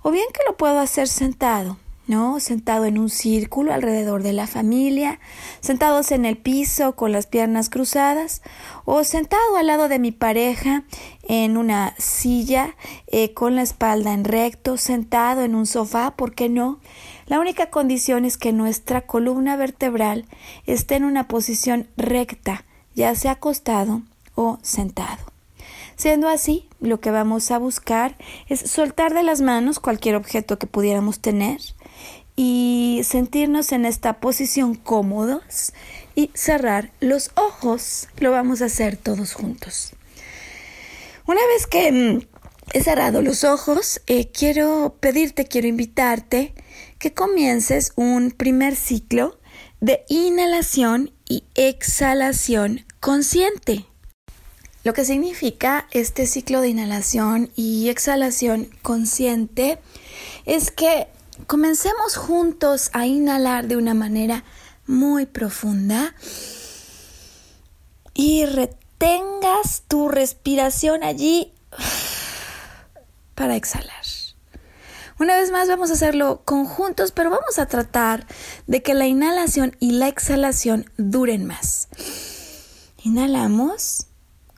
o 0.01 0.11
bien 0.11 0.27
que 0.33 0.41
lo 0.47 0.57
puedo 0.57 0.79
hacer 0.79 1.07
sentado, 1.07 1.77
¿no? 2.07 2.39
Sentado 2.39 2.85
en 2.85 2.97
un 2.97 3.09
círculo 3.09 3.73
alrededor 3.73 4.23
de 4.23 4.33
la 4.33 4.47
familia, 4.47 5.19
sentados 5.59 6.11
en 6.11 6.25
el 6.25 6.37
piso 6.37 6.95
con 6.95 7.11
las 7.11 7.27
piernas 7.27 7.69
cruzadas 7.69 8.41
o 8.85 9.03
sentado 9.03 9.57
al 9.57 9.67
lado 9.67 9.87
de 9.87 9.99
mi 9.99 10.11
pareja 10.11 10.83
en 11.27 11.57
una 11.57 11.93
silla 11.97 12.75
eh, 13.07 13.33
con 13.33 13.55
la 13.55 13.61
espalda 13.61 14.13
en 14.13 14.23
recto, 14.23 14.77
sentado 14.77 15.41
en 15.41 15.53
un 15.53 15.65
sofá, 15.65 16.11
¿por 16.15 16.33
qué 16.33 16.49
no? 16.49 16.79
La 17.27 17.39
única 17.39 17.69
condición 17.69 18.25
es 18.25 18.37
que 18.37 18.53
nuestra 18.53 19.01
columna 19.01 19.55
vertebral 19.55 20.25
esté 20.65 20.95
en 20.95 21.03
una 21.03 21.27
posición 21.27 21.87
recta, 21.95 22.65
ya 22.95 23.13
sea 23.13 23.33
acostado 23.33 24.01
o 24.33 24.57
sentado. 24.63 25.38
Siendo 25.99 26.29
así, 26.29 26.65
lo 26.79 27.01
que 27.01 27.11
vamos 27.11 27.51
a 27.51 27.57
buscar 27.57 28.15
es 28.47 28.61
soltar 28.61 29.13
de 29.13 29.21
las 29.21 29.41
manos 29.41 29.81
cualquier 29.81 30.15
objeto 30.15 30.57
que 30.57 30.65
pudiéramos 30.65 31.19
tener 31.19 31.59
y 32.37 33.01
sentirnos 33.03 33.73
en 33.73 33.83
esta 33.83 34.21
posición 34.21 34.75
cómodos 34.75 35.73
y 36.15 36.31
cerrar 36.33 36.93
los 37.01 37.31
ojos. 37.35 38.07
Lo 38.17 38.31
vamos 38.31 38.61
a 38.61 38.67
hacer 38.67 38.95
todos 38.95 39.33
juntos. 39.33 39.91
Una 41.27 41.41
vez 41.47 41.67
que 41.67 41.91
mm, 41.91 42.21
he 42.71 42.81
cerrado 42.81 43.21
los 43.21 43.43
ojos, 43.43 43.99
eh, 44.07 44.31
quiero 44.31 44.95
pedirte, 45.01 45.47
quiero 45.47 45.67
invitarte 45.67 46.53
que 46.97 47.13
comiences 47.13 47.91
un 47.97 48.31
primer 48.31 48.77
ciclo 48.77 49.37
de 49.81 50.05
inhalación 50.07 51.11
y 51.27 51.43
exhalación 51.55 52.85
consciente. 53.01 53.88
Lo 54.83 54.93
que 54.93 55.03
significa 55.03 55.87
este 55.91 56.25
ciclo 56.25 56.61
de 56.61 56.69
inhalación 56.69 57.51
y 57.55 57.89
exhalación 57.89 58.69
consciente 58.81 59.79
es 60.45 60.71
que 60.71 61.07
comencemos 61.47 62.15
juntos 62.15 62.89
a 62.93 63.05
inhalar 63.05 63.67
de 63.67 63.75
una 63.75 63.93
manera 63.93 64.45
muy 64.87 65.25
profunda 65.25 66.15
y 68.13 68.45
retengas 68.45 69.83
tu 69.87 70.07
respiración 70.07 71.03
allí 71.03 71.53
para 73.35 73.55
exhalar. 73.55 73.99
Una 75.19 75.35
vez 75.35 75.51
más 75.51 75.67
vamos 75.67 75.89
a 75.89 75.93
hacerlo 75.93 76.43
conjuntos, 76.45 77.11
pero 77.11 77.29
vamos 77.29 77.59
a 77.59 77.65
tratar 77.65 78.25
de 78.67 78.81
que 78.81 78.93
la 78.93 79.05
inhalación 79.05 79.75
y 79.79 79.91
la 79.91 80.07
exhalación 80.07 80.89
duren 80.97 81.45
más. 81.45 81.89
Inhalamos 83.03 84.08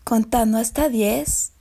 contando 0.04 0.58
hasta 0.58 0.90
10 0.90 1.52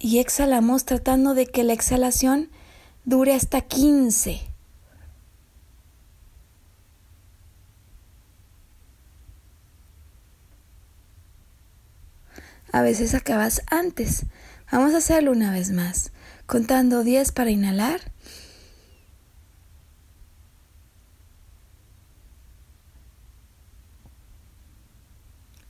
y 0.00 0.18
exhalamos 0.18 0.84
tratando 0.84 1.34
de 1.34 1.46
que 1.46 1.64
la 1.64 1.72
exhalación 1.72 2.50
dure 3.04 3.34
hasta 3.34 3.60
15. 3.62 4.40
A 12.72 12.82
veces 12.82 13.14
acabas 13.14 13.62
antes. 13.68 14.26
Vamos 14.70 14.92
a 14.92 14.98
hacerlo 14.98 15.32
una 15.32 15.50
vez 15.50 15.70
más, 15.70 16.12
contando 16.46 17.04
10 17.04 17.32
para 17.32 17.50
inhalar. 17.50 18.00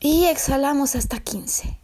Y 0.08 0.26
exhalamos 0.26 0.94
hasta 0.94 1.18
15. 1.18 1.80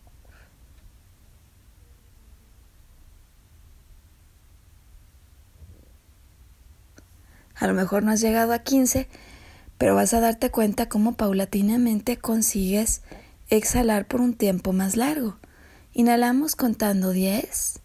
A 7.57 7.67
lo 7.67 7.75
mejor 7.75 8.05
no 8.05 8.13
has 8.13 8.21
llegado 8.21 8.53
a 8.53 8.61
15, 8.61 9.09
pero 9.77 9.97
vas 9.97 10.15
a 10.15 10.21
darte 10.21 10.53
cuenta 10.53 10.89
cómo 10.89 11.15
paulatinamente 11.15 12.17
consigues 12.17 13.03
exhalar 13.49 14.07
por 14.07 14.21
un 14.21 14.35
tiempo 14.35 14.73
más 14.73 14.97
largo. 14.97 15.39
Inhalamos 15.93 16.55
contando 16.55 17.11
10. 17.11 17.81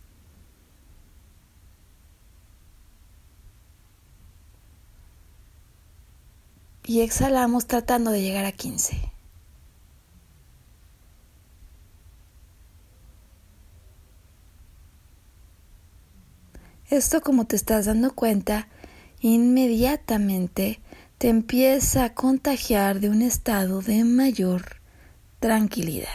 Y 6.86 7.02
exhalamos 7.02 7.66
tratando 7.66 8.12
de 8.12 8.22
llegar 8.22 8.46
a 8.46 8.52
15. 8.52 9.17
Esto 16.90 17.20
como 17.20 17.46
te 17.46 17.58
estás 17.58 17.86
dando 17.86 18.14
cuenta 18.14 18.70
inmediatamente 19.20 20.80
te 21.18 21.28
empieza 21.28 22.06
a 22.06 22.14
contagiar 22.14 23.02
de 23.02 23.10
un 23.10 23.22
estado 23.22 23.82
de 23.82 24.06
mayor 24.06 24.78
tranquilidad. 25.42 26.08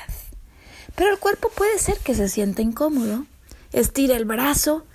Pero 0.94 1.12
el 1.12 1.18
cuerpo 1.18 1.50
puede 1.54 1.78
ser 1.78 1.98
que 1.98 2.14
se 2.14 2.28
sienta 2.28 2.62
incómodo. 2.62 3.26
Estira 3.72 4.16
el 4.16 4.24
brazo 4.24 4.86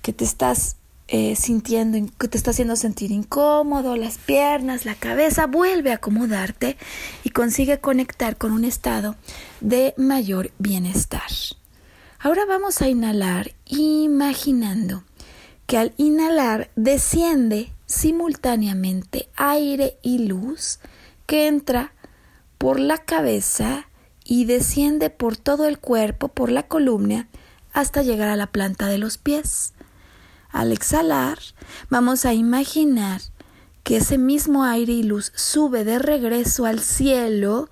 que 0.00 0.14
te 0.14 0.24
estás 0.24 0.76
eh, 1.08 1.36
sintiendo, 1.36 1.98
que 2.18 2.28
te 2.28 2.38
está 2.38 2.52
haciendo 2.52 2.76
sentir 2.76 3.10
incómodo, 3.10 3.96
las 3.96 4.16
piernas, 4.16 4.86
la 4.86 4.94
cabeza, 4.94 5.46
vuelve 5.46 5.92
a 5.92 5.96
acomodarte 5.96 6.78
y 7.24 7.30
consigue 7.30 7.78
conectar 7.78 8.38
con 8.38 8.52
un 8.52 8.64
estado 8.64 9.16
de 9.60 9.92
mayor 9.98 10.50
bienestar. 10.58 11.30
Ahora 12.20 12.44
vamos 12.46 12.80
a 12.80 12.88
inhalar 12.88 13.52
imaginando 13.66 15.04
que 15.70 15.78
al 15.78 15.94
inhalar 15.98 16.68
desciende 16.74 17.72
simultáneamente 17.86 19.28
aire 19.36 20.00
y 20.02 20.26
luz 20.26 20.80
que 21.26 21.46
entra 21.46 21.92
por 22.58 22.80
la 22.80 22.98
cabeza 22.98 23.86
y 24.24 24.46
desciende 24.46 25.10
por 25.10 25.36
todo 25.36 25.68
el 25.68 25.78
cuerpo, 25.78 26.26
por 26.26 26.50
la 26.50 26.64
columna, 26.64 27.28
hasta 27.72 28.02
llegar 28.02 28.28
a 28.30 28.34
la 28.34 28.48
planta 28.48 28.88
de 28.88 28.98
los 28.98 29.16
pies. 29.16 29.72
Al 30.48 30.72
exhalar, 30.72 31.38
vamos 31.88 32.24
a 32.24 32.34
imaginar 32.34 33.20
que 33.84 33.98
ese 33.98 34.18
mismo 34.18 34.64
aire 34.64 34.94
y 34.94 35.04
luz 35.04 35.30
sube 35.36 35.84
de 35.84 36.00
regreso 36.00 36.66
al 36.66 36.80
cielo 36.80 37.70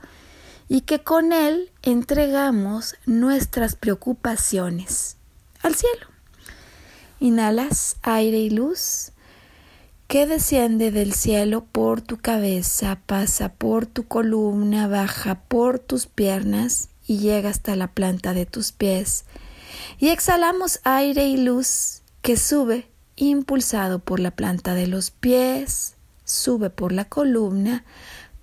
y 0.69 0.83
que 0.83 1.03
con 1.03 1.33
él 1.33 1.73
entregamos 1.83 2.95
nuestras 3.07 3.75
preocupaciones 3.75 5.17
al 5.65 5.75
cielo. 5.75 6.18
Inhalas 7.21 7.97
aire 8.03 8.39
y 8.39 8.51
luz 8.51 9.13
que 10.07 10.27
desciende 10.27 10.91
del 10.91 11.13
cielo 11.13 11.65
por 11.65 12.01
tu 12.01 12.17
cabeza, 12.17 12.99
pasa 13.07 13.53
por 13.53 13.87
tu 13.87 14.07
columna, 14.07 14.89
baja 14.89 15.43
por 15.49 15.79
tus 15.79 16.07
piernas 16.07 16.89
y 17.07 17.19
llega 17.19 17.51
hasta 17.51 17.77
la 17.77 17.89
planta 17.89 18.33
de 18.33 18.47
tus 18.47 18.73
pies. 18.73 19.25
Y 19.99 20.09
exhalamos 20.09 20.81
aire 20.85 21.27
y 21.27 21.37
luz 21.37 22.03
que 22.23 22.37
sube 22.37 22.89
impulsado 23.17 23.99
por 23.99 24.21
la 24.21 24.31
planta 24.31 24.75
de 24.75 24.87
los 24.87 25.11
pies, 25.11 25.95
sube 26.25 26.71
por 26.71 26.93
la 26.93 27.05
columna, 27.05 27.85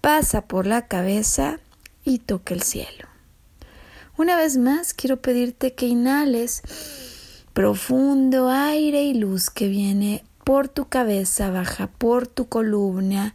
pasa 0.01 0.41
por 0.41 0.67
la 0.67 0.88
cabeza 0.88 1.59
y 2.03 2.19
toca 2.19 2.53
el 2.53 2.61
cielo. 2.61 3.07
Una 4.17 4.36
vez 4.36 4.57
más 4.57 4.93
quiero 4.93 5.21
pedirte 5.21 5.73
que 5.73 5.88
inhales 5.88 6.61
profundo 7.56 8.49
aire 8.49 9.03
y 9.03 9.14
luz 9.14 9.49
que 9.49 9.70
viene 9.70 10.26
por 10.43 10.68
tu 10.68 10.89
cabeza, 10.89 11.51
baja 11.51 11.88
por 11.88 12.28
tu 12.28 12.49
columna, 12.49 13.34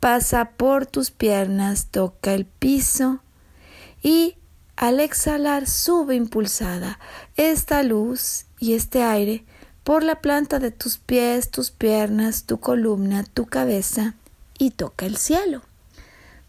pasa 0.00 0.50
por 0.56 0.84
tus 0.84 1.12
piernas, 1.12 1.86
toca 1.86 2.34
el 2.34 2.44
piso 2.44 3.20
y 4.02 4.34
al 4.74 4.98
exhalar 4.98 5.68
sube 5.68 6.16
impulsada 6.16 6.98
esta 7.36 7.84
luz 7.84 8.46
y 8.58 8.72
este 8.74 9.04
aire 9.04 9.44
por 9.84 10.02
la 10.02 10.20
planta 10.20 10.58
de 10.58 10.72
tus 10.72 10.98
pies, 10.98 11.48
tus 11.48 11.70
piernas, 11.70 12.46
tu 12.46 12.58
columna, 12.58 13.22
tu 13.22 13.46
cabeza 13.46 14.16
y 14.58 14.72
toca 14.72 15.06
el 15.06 15.18
cielo. 15.18 15.62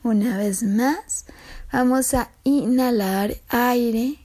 Una 0.01 0.35
vez 0.35 0.63
más, 0.63 1.27
vamos 1.71 2.15
a 2.15 2.31
inhalar 2.43 3.35
aire, 3.49 4.17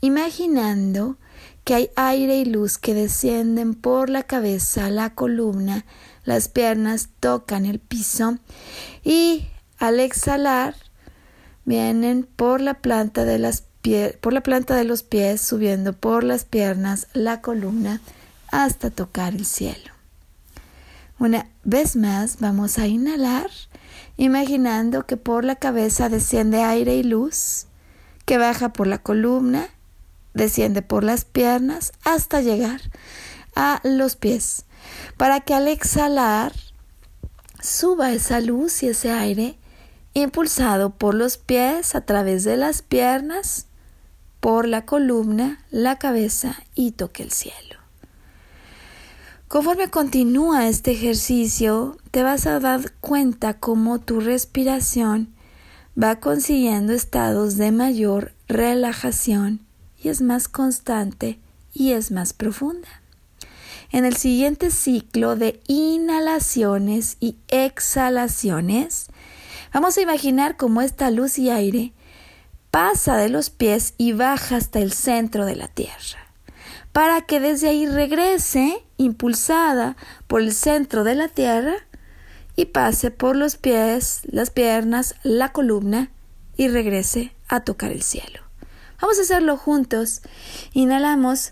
imaginando 0.00 1.18
que 1.64 1.74
hay 1.74 1.90
aire 1.96 2.38
y 2.38 2.44
luz 2.44 2.78
que 2.78 2.94
descienden 2.94 3.74
por 3.74 4.10
la 4.10 4.22
cabeza, 4.22 4.90
la 4.90 5.14
columna, 5.14 5.84
las 6.24 6.48
piernas 6.48 7.08
tocan 7.20 7.66
el 7.66 7.78
piso 7.78 8.38
y 9.04 9.46
al 9.78 10.00
exhalar 10.00 10.74
vienen 11.64 12.28
por 12.36 12.60
la 12.60 12.74
planta 12.74 13.24
de 13.24 13.38
las 13.38 13.64
por 14.20 14.34
la 14.34 14.42
planta 14.42 14.76
de 14.76 14.84
los 14.84 15.02
pies 15.02 15.40
subiendo 15.40 15.94
por 15.94 16.22
las 16.22 16.44
piernas, 16.44 17.06
la 17.14 17.40
columna 17.40 18.02
hasta 18.50 18.90
tocar 18.90 19.34
el 19.34 19.46
cielo. 19.46 19.94
Una 21.18 21.48
vez 21.64 21.96
más 21.96 22.40
vamos 22.40 22.78
a 22.78 22.86
inhalar 22.86 23.50
imaginando 24.16 25.06
que 25.06 25.16
por 25.16 25.44
la 25.46 25.56
cabeza 25.56 26.10
desciende 26.10 26.62
aire 26.62 26.96
y 26.96 27.02
luz 27.02 27.66
que 28.26 28.36
baja 28.36 28.72
por 28.72 28.86
la 28.86 28.98
columna 28.98 29.68
desciende 30.34 30.82
por 30.82 31.04
las 31.04 31.24
piernas 31.24 31.92
hasta 32.04 32.40
llegar 32.40 32.80
a 33.54 33.80
los 33.84 34.16
pies, 34.16 34.64
para 35.16 35.40
que 35.40 35.54
al 35.54 35.68
exhalar 35.68 36.52
suba 37.62 38.12
esa 38.12 38.40
luz 38.40 38.82
y 38.82 38.88
ese 38.88 39.10
aire 39.10 39.58
impulsado 40.14 40.90
por 40.90 41.14
los 41.14 41.36
pies 41.36 41.94
a 41.94 42.00
través 42.00 42.44
de 42.44 42.56
las 42.56 42.82
piernas, 42.82 43.66
por 44.40 44.66
la 44.66 44.86
columna, 44.86 45.64
la 45.70 45.98
cabeza 45.98 46.56
y 46.74 46.92
toque 46.92 47.22
el 47.22 47.30
cielo. 47.30 47.78
Conforme 49.48 49.90
continúa 49.90 50.68
este 50.68 50.92
ejercicio, 50.92 51.96
te 52.12 52.22
vas 52.22 52.46
a 52.46 52.60
dar 52.60 52.92
cuenta 53.00 53.54
cómo 53.54 53.98
tu 53.98 54.20
respiración 54.20 55.34
va 56.00 56.20
consiguiendo 56.20 56.92
estados 56.92 57.56
de 57.56 57.72
mayor 57.72 58.32
relajación 58.46 59.66
y 60.02 60.08
es 60.08 60.22
más 60.22 60.48
constante 60.48 61.38
y 61.72 61.92
es 61.92 62.10
más 62.10 62.32
profunda. 62.32 62.88
En 63.92 64.04
el 64.04 64.16
siguiente 64.16 64.70
ciclo 64.70 65.36
de 65.36 65.60
inhalaciones 65.66 67.16
y 67.20 67.36
exhalaciones, 67.48 69.08
vamos 69.72 69.98
a 69.98 70.00
imaginar 70.00 70.56
cómo 70.56 70.80
esta 70.80 71.10
luz 71.10 71.38
y 71.38 71.50
aire 71.50 71.92
pasa 72.70 73.16
de 73.16 73.28
los 73.28 73.50
pies 73.50 73.94
y 73.98 74.12
baja 74.12 74.56
hasta 74.56 74.78
el 74.78 74.92
centro 74.92 75.44
de 75.44 75.56
la 75.56 75.68
tierra 75.68 76.30
para 76.92 77.22
que 77.22 77.40
desde 77.40 77.68
ahí 77.68 77.86
regrese 77.86 78.82
impulsada 78.96 79.96
por 80.26 80.40
el 80.40 80.52
centro 80.52 81.04
de 81.04 81.14
la 81.14 81.28
tierra 81.28 81.74
y 82.56 82.66
pase 82.66 83.10
por 83.10 83.36
los 83.36 83.56
pies, 83.56 84.22
las 84.24 84.50
piernas, 84.50 85.14
la 85.22 85.52
columna 85.52 86.10
y 86.56 86.68
regrese 86.68 87.32
a 87.48 87.60
tocar 87.60 87.92
el 87.92 88.02
cielo. 88.02 88.39
Vamos 89.00 89.18
a 89.18 89.22
hacerlo 89.22 89.56
juntos. 89.56 90.22
Inhalamos 90.72 91.50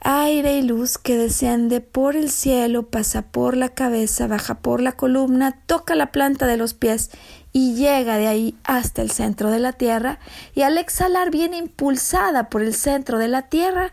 aire 0.00 0.58
y 0.58 0.62
luz 0.62 0.98
que 0.98 1.16
desciende 1.16 1.80
por 1.80 2.16
el 2.16 2.30
cielo, 2.30 2.88
pasa 2.88 3.22
por 3.22 3.56
la 3.56 3.70
cabeza, 3.70 4.26
baja 4.26 4.60
por 4.60 4.80
la 4.80 4.92
columna, 4.92 5.60
toca 5.66 5.94
la 5.94 6.12
planta 6.12 6.46
de 6.46 6.56
los 6.56 6.74
pies 6.74 7.10
y 7.52 7.74
llega 7.74 8.16
de 8.16 8.28
ahí 8.28 8.56
hasta 8.62 9.02
el 9.02 9.10
centro 9.10 9.50
de 9.50 9.58
la 9.58 9.72
tierra 9.72 10.20
y 10.54 10.62
al 10.62 10.78
exhalar 10.78 11.30
viene 11.30 11.56
impulsada 11.56 12.48
por 12.48 12.62
el 12.62 12.74
centro 12.74 13.18
de 13.18 13.28
la 13.28 13.48
tierra 13.48 13.92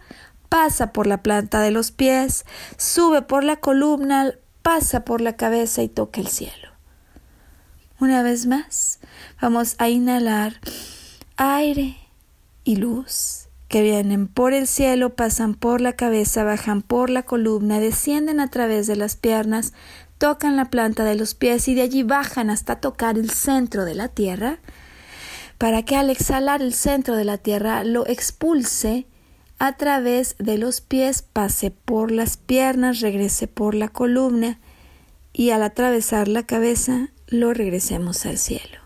pasa 0.49 0.93
por 0.93 1.07
la 1.07 1.21
planta 1.21 1.59
de 1.59 1.71
los 1.71 1.91
pies, 1.91 2.45
sube 2.77 3.21
por 3.21 3.43
la 3.43 3.57
columna, 3.57 4.31
pasa 4.61 5.03
por 5.03 5.19
la 5.19 5.35
cabeza 5.35 5.81
y 5.81 5.89
toca 5.89 6.21
el 6.21 6.27
cielo. 6.27 6.69
Una 7.99 8.23
vez 8.23 8.45
más, 8.45 8.99
vamos 9.41 9.75
a 9.79 9.89
inhalar 9.89 10.61
aire 11.35 11.97
y 12.65 12.75
luz 12.75 13.47
que 13.69 13.81
vienen 13.81 14.27
por 14.27 14.53
el 14.53 14.67
cielo, 14.67 15.15
pasan 15.15 15.55
por 15.55 15.81
la 15.81 15.93
cabeza, 15.93 16.43
bajan 16.43 16.81
por 16.81 17.09
la 17.09 17.23
columna, 17.23 17.79
descienden 17.79 18.39
a 18.39 18.49
través 18.49 18.87
de 18.87 18.95
las 18.95 19.15
piernas, 19.15 19.73
tocan 20.17 20.55
la 20.55 20.65
planta 20.65 21.03
de 21.03 21.15
los 21.15 21.33
pies 21.33 21.67
y 21.67 21.75
de 21.75 21.81
allí 21.81 22.03
bajan 22.03 22.49
hasta 22.49 22.77
tocar 22.77 23.17
el 23.17 23.29
centro 23.29 23.85
de 23.85 23.95
la 23.95 24.07
tierra, 24.09 24.59
para 25.57 25.83
que 25.83 25.95
al 25.95 26.09
exhalar 26.09 26.61
el 26.61 26.73
centro 26.73 27.15
de 27.15 27.23
la 27.23 27.37
tierra 27.37 27.83
lo 27.83 28.05
expulse 28.07 29.07
a 29.57 29.77
través 29.77 30.35
de 30.37 30.57
los 30.57 30.81
pies, 30.81 31.21
pase 31.21 31.71
por 31.71 32.11
las 32.11 32.37
piernas, 32.37 32.99
regrese 32.99 33.47
por 33.47 33.73
la 33.73 33.87
columna 33.87 34.59
y 35.33 35.49
al 35.49 35.63
atravesar 35.63 36.27
la 36.27 36.43
cabeza 36.43 37.09
lo 37.27 37.53
regresemos 37.53 38.25
al 38.25 38.37
cielo. 38.37 38.79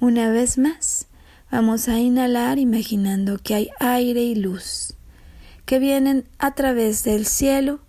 Una 0.00 0.30
vez 0.30 0.58
más, 0.58 1.07
vamos 1.50 1.88
a 1.88 1.98
inhalar 1.98 2.58
imaginando 2.58 3.38
que 3.38 3.54
hay 3.54 3.70
aire 3.80 4.22
y 4.22 4.34
luz 4.34 4.94
que 5.68 5.78
vienen 5.78 6.24
a 6.38 6.54
través 6.54 7.04
del 7.04 7.26
cielo, 7.26 7.80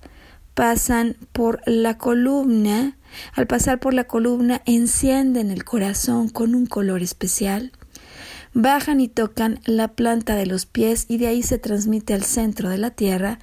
pasan 0.53 1.15
por 1.31 1.61
la 1.65 1.97
columna, 1.97 2.97
al 3.33 3.47
pasar 3.47 3.79
por 3.79 3.93
la 3.93 4.03
columna 4.03 4.61
encienden 4.65 5.49
el 5.49 5.63
corazón 5.63 6.27
con 6.27 6.55
un 6.55 6.65
color 6.65 7.01
especial, 7.01 7.71
bajan 8.53 8.99
y 8.99 9.07
tocan 9.07 9.61
la 9.63 9.87
planta 9.87 10.35
de 10.35 10.45
los 10.45 10.65
pies 10.65 11.05
y 11.07 11.19
de 11.19 11.27
ahí 11.27 11.41
se 11.41 11.57
transmite 11.57 12.13
al 12.13 12.23
centro 12.23 12.67
de 12.67 12.79
la 12.79 12.91
tierra, 12.91 13.39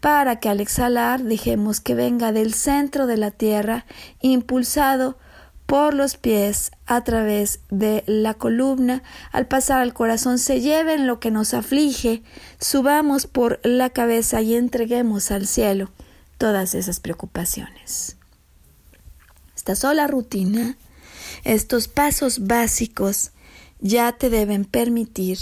para 0.00 0.38
que 0.38 0.50
al 0.50 0.60
exhalar 0.60 1.22
dejemos 1.22 1.80
que 1.80 1.94
venga 1.94 2.30
del 2.30 2.52
centro 2.52 3.06
de 3.06 3.16
la 3.16 3.30
tierra, 3.30 3.86
impulsado 4.20 5.16
por 5.68 5.92
los 5.92 6.16
pies 6.16 6.70
a 6.86 7.04
través 7.04 7.60
de 7.68 8.02
la 8.06 8.32
columna, 8.32 9.02
al 9.32 9.48
pasar 9.48 9.82
al 9.82 9.92
corazón 9.92 10.38
se 10.38 10.62
lleven 10.62 11.06
lo 11.06 11.20
que 11.20 11.30
nos 11.30 11.52
aflige, 11.52 12.22
subamos 12.58 13.26
por 13.26 13.60
la 13.64 13.90
cabeza 13.90 14.40
y 14.40 14.54
entreguemos 14.54 15.30
al 15.30 15.46
cielo 15.46 15.90
todas 16.38 16.74
esas 16.74 17.00
preocupaciones. 17.00 18.16
Esta 19.54 19.76
sola 19.76 20.06
rutina, 20.06 20.78
estos 21.44 21.86
pasos 21.86 22.46
básicos, 22.46 23.32
ya 23.78 24.12
te 24.12 24.30
deben 24.30 24.64
permitir 24.64 25.36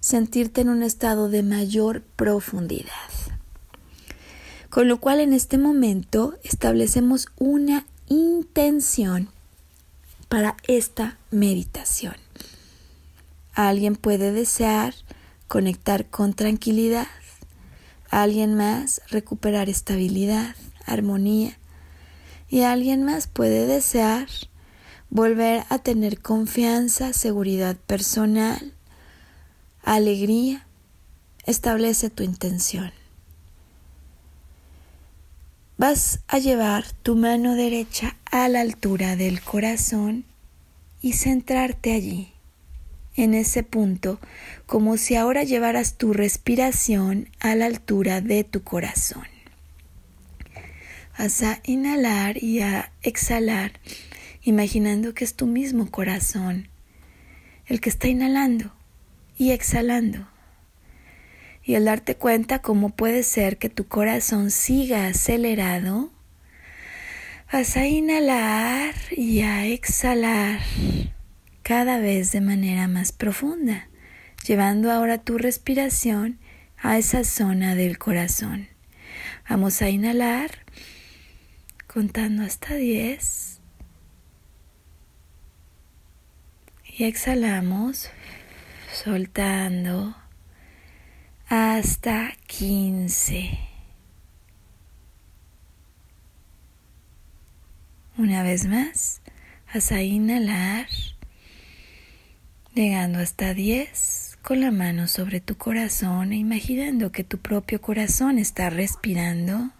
sentirte 0.00 0.62
en 0.62 0.70
un 0.70 0.82
estado 0.82 1.28
de 1.28 1.44
mayor 1.44 2.02
profundidad. 2.16 2.90
Con 4.70 4.88
lo 4.88 4.98
cual 4.98 5.20
en 5.20 5.32
este 5.32 5.56
momento 5.56 6.34
establecemos 6.42 7.28
una 7.38 7.86
intención 8.08 9.28
para 10.32 10.56
esta 10.66 11.18
meditación. 11.30 12.14
Alguien 13.52 13.96
puede 13.96 14.32
desear 14.32 14.94
conectar 15.46 16.06
con 16.06 16.32
tranquilidad, 16.32 17.06
alguien 18.08 18.54
más 18.54 19.02
recuperar 19.10 19.68
estabilidad, 19.68 20.56
armonía 20.86 21.58
y 22.48 22.62
alguien 22.62 23.02
más 23.04 23.26
puede 23.26 23.66
desear 23.66 24.26
volver 25.10 25.64
a 25.68 25.80
tener 25.80 26.22
confianza, 26.22 27.12
seguridad 27.12 27.76
personal, 27.76 28.72
alegría. 29.82 30.66
Establece 31.44 32.08
tu 32.08 32.22
intención. 32.22 32.90
Vas 35.82 36.20
a 36.28 36.38
llevar 36.38 36.84
tu 37.02 37.16
mano 37.16 37.56
derecha 37.56 38.14
a 38.30 38.48
la 38.48 38.60
altura 38.60 39.16
del 39.16 39.40
corazón 39.40 40.24
y 41.00 41.14
centrarte 41.14 41.92
allí, 41.92 42.34
en 43.16 43.34
ese 43.34 43.64
punto, 43.64 44.20
como 44.66 44.96
si 44.96 45.16
ahora 45.16 45.42
llevaras 45.42 45.98
tu 45.98 46.12
respiración 46.12 47.30
a 47.40 47.56
la 47.56 47.66
altura 47.66 48.20
de 48.20 48.44
tu 48.44 48.62
corazón. 48.62 49.26
Vas 51.18 51.42
a 51.42 51.58
inhalar 51.64 52.40
y 52.40 52.60
a 52.60 52.92
exhalar 53.02 53.72
imaginando 54.44 55.14
que 55.14 55.24
es 55.24 55.34
tu 55.34 55.48
mismo 55.48 55.90
corazón 55.90 56.68
el 57.66 57.80
que 57.80 57.90
está 57.90 58.06
inhalando 58.06 58.72
y 59.36 59.50
exhalando. 59.50 60.31
Y 61.64 61.74
al 61.76 61.84
darte 61.84 62.16
cuenta 62.16 62.60
cómo 62.60 62.90
puede 62.90 63.22
ser 63.22 63.58
que 63.58 63.68
tu 63.68 63.86
corazón 63.86 64.50
siga 64.50 65.06
acelerado, 65.06 66.10
vas 67.52 67.76
a 67.76 67.86
inhalar 67.86 68.94
y 69.10 69.42
a 69.42 69.66
exhalar 69.66 70.60
cada 71.62 71.98
vez 71.98 72.32
de 72.32 72.40
manera 72.40 72.88
más 72.88 73.12
profunda, 73.12 73.88
llevando 74.44 74.90
ahora 74.90 75.18
tu 75.18 75.38
respiración 75.38 76.38
a 76.76 76.98
esa 76.98 77.22
zona 77.22 77.76
del 77.76 77.98
corazón. 77.98 78.68
Vamos 79.48 79.82
a 79.82 79.88
inhalar 79.88 80.50
contando 81.86 82.42
hasta 82.42 82.74
10. 82.74 83.60
Y 86.98 87.04
exhalamos 87.04 88.10
soltando 88.92 90.16
hasta 91.54 92.32
15. 92.46 93.58
Una 98.16 98.42
vez 98.42 98.66
más, 98.66 99.20
vas 99.74 99.92
a 99.92 100.00
inhalar, 100.00 100.86
llegando 102.72 103.18
hasta 103.18 103.52
10 103.52 104.38
con 104.40 104.62
la 104.62 104.70
mano 104.70 105.06
sobre 105.08 105.40
tu 105.40 105.58
corazón 105.58 106.32
e 106.32 106.36
imaginando 106.36 107.12
que 107.12 107.22
tu 107.22 107.36
propio 107.36 107.82
corazón 107.82 108.38
está 108.38 108.70
respirando. 108.70 109.72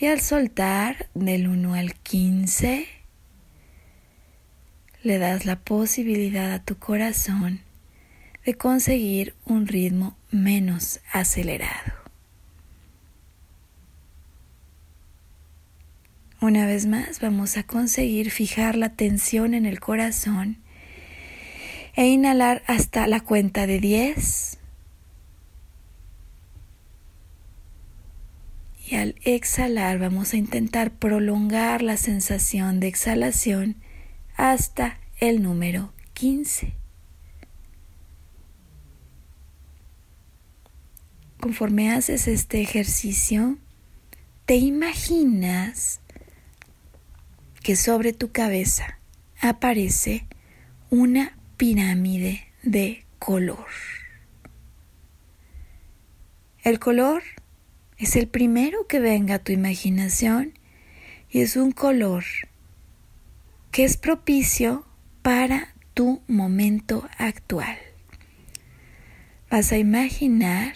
Y 0.00 0.06
al 0.06 0.20
soltar 0.20 1.08
del 1.14 1.46
1 1.46 1.74
al 1.74 1.94
15, 1.94 2.88
le 5.04 5.18
das 5.18 5.46
la 5.46 5.60
posibilidad 5.60 6.50
a 6.50 6.64
tu 6.64 6.76
corazón 6.76 7.69
de 8.44 8.54
conseguir 8.54 9.34
un 9.44 9.66
ritmo 9.66 10.16
menos 10.30 11.00
acelerado. 11.12 12.00
Una 16.40 16.64
vez 16.64 16.86
más 16.86 17.20
vamos 17.20 17.58
a 17.58 17.64
conseguir 17.64 18.30
fijar 18.30 18.74
la 18.74 18.94
tensión 18.94 19.52
en 19.52 19.66
el 19.66 19.78
corazón 19.78 20.56
e 21.94 22.06
inhalar 22.06 22.62
hasta 22.66 23.06
la 23.06 23.20
cuenta 23.20 23.66
de 23.66 23.78
10. 23.78 24.58
Y 28.86 28.96
al 28.96 29.16
exhalar 29.22 29.98
vamos 29.98 30.32
a 30.32 30.38
intentar 30.38 30.92
prolongar 30.92 31.82
la 31.82 31.98
sensación 31.98 32.80
de 32.80 32.88
exhalación 32.88 33.76
hasta 34.34 34.98
el 35.20 35.42
número 35.42 35.92
15. 36.14 36.79
Conforme 41.40 41.90
haces 41.90 42.28
este 42.28 42.60
ejercicio, 42.60 43.56
te 44.44 44.56
imaginas 44.56 46.00
que 47.62 47.76
sobre 47.76 48.12
tu 48.12 48.30
cabeza 48.30 48.98
aparece 49.40 50.26
una 50.90 51.38
pirámide 51.56 52.46
de 52.62 53.06
color. 53.18 53.66
El 56.62 56.78
color 56.78 57.22
es 57.96 58.16
el 58.16 58.28
primero 58.28 58.86
que 58.86 59.00
venga 59.00 59.36
a 59.36 59.38
tu 59.38 59.52
imaginación 59.52 60.52
y 61.30 61.40
es 61.40 61.56
un 61.56 61.72
color 61.72 62.24
que 63.70 63.84
es 63.84 63.96
propicio 63.96 64.84
para 65.22 65.74
tu 65.94 66.20
momento 66.28 67.08
actual. 67.16 67.78
Vas 69.50 69.72
a 69.72 69.78
imaginar 69.78 70.74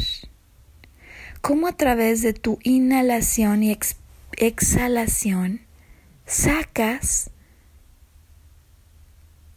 cómo 1.45 1.69
a 1.69 1.77
través 1.77 2.23
de 2.23 2.33
tu 2.33 2.59
inhalación 2.63 3.63
y 3.63 3.77
exhalación 4.39 5.61
sacas 6.25 7.31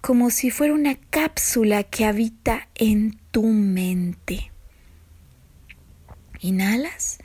como 0.02 0.30
si 0.30 0.52
fuera 0.52 0.74
una 0.74 0.96
cápsula 0.96 1.84
que 1.84 2.04
habita 2.04 2.68
en 2.76 3.18
tu 3.32 3.44
mente. 3.44 4.52
Inhalas 6.42 7.20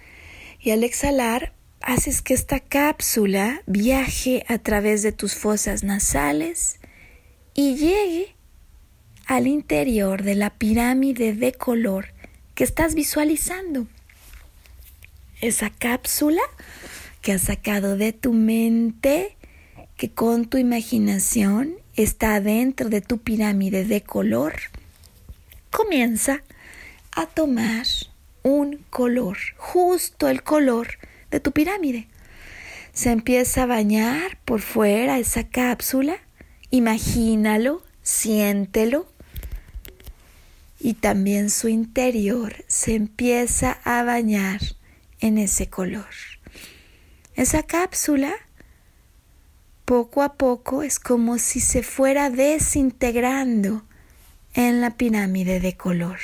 y 0.61 0.71
al 0.71 0.85
exhalar 0.85 1.55
haces 1.81 2.23
que 2.23 2.33
esta 2.33 2.61
cápsula 2.61 3.63
viaje 3.67 4.45
a 4.47 4.59
través 4.59 5.03
de 5.03 5.11
tus 5.11 5.35
fosas 5.35 5.83
nasales 5.83 6.79
y 7.53 7.75
llegue 7.75 8.37
al 9.27 9.49
interior 9.49 10.23
de 10.23 10.37
la 10.37 10.51
pirámide 10.51 11.33
de 11.33 11.53
color 11.53 12.15
que 12.55 12.63
estás 12.63 12.95
visualizando. 12.95 13.89
Esa 15.43 15.70
cápsula 15.70 16.40
que 17.20 17.32
has 17.32 17.43
sacado 17.43 17.97
de 17.97 18.12
tu 18.12 18.32
mente, 18.32 19.36
que 19.97 20.09
con 20.09 20.45
tu 20.47 20.57
imaginación 20.57 21.74
está 21.97 22.40
dentro 22.40 22.88
de 22.88 23.01
tu 23.01 23.18
pirámide 23.18 23.84
de 23.84 24.03
color, 24.03 24.55
comienza 25.72 26.45
a 27.11 27.26
tomar 27.26 27.86
un 28.45 28.84
color, 28.88 29.36
justo 29.57 30.28
el 30.28 30.45
color 30.45 30.90
de 31.32 31.40
tu 31.40 31.51
pirámide. 31.51 32.07
Se 32.93 33.11
empieza 33.11 33.64
a 33.64 33.66
bañar 33.66 34.38
por 34.45 34.61
fuera 34.61 35.18
esa 35.18 35.49
cápsula, 35.49 36.18
imagínalo, 36.70 37.82
siéntelo, 38.05 39.09
y 40.78 40.95
también 40.95 41.51
su 41.51 41.66
interior 41.66 42.64
se 42.68 42.95
empieza 42.95 43.80
a 43.82 44.05
bañar 44.05 44.61
en 45.23 45.39
ese 45.39 45.70
color. 45.70 46.05
Esa 47.35 47.62
cápsula 47.62 48.35
poco 49.87 50.23
a 50.23 50.35
poco 50.35 50.83
es 50.83 51.01
como 51.01 51.39
si 51.39 51.61
se 51.61 51.83
fuera 51.83 52.29
desintegrando 52.29 53.85
en 54.53 54.83
la 54.83 54.91
pirámide 54.91 55.59
de 55.59 55.77
color 55.79 56.18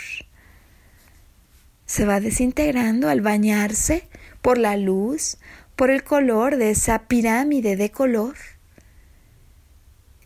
se 1.88 2.04
va 2.04 2.20
desintegrando 2.20 3.08
al 3.08 3.22
bañarse 3.22 4.06
por 4.42 4.58
la 4.58 4.76
luz, 4.76 5.38
por 5.74 5.90
el 5.90 6.04
color 6.04 6.58
de 6.58 6.70
esa 6.70 7.08
pirámide 7.08 7.76
de 7.76 7.90
color, 7.90 8.36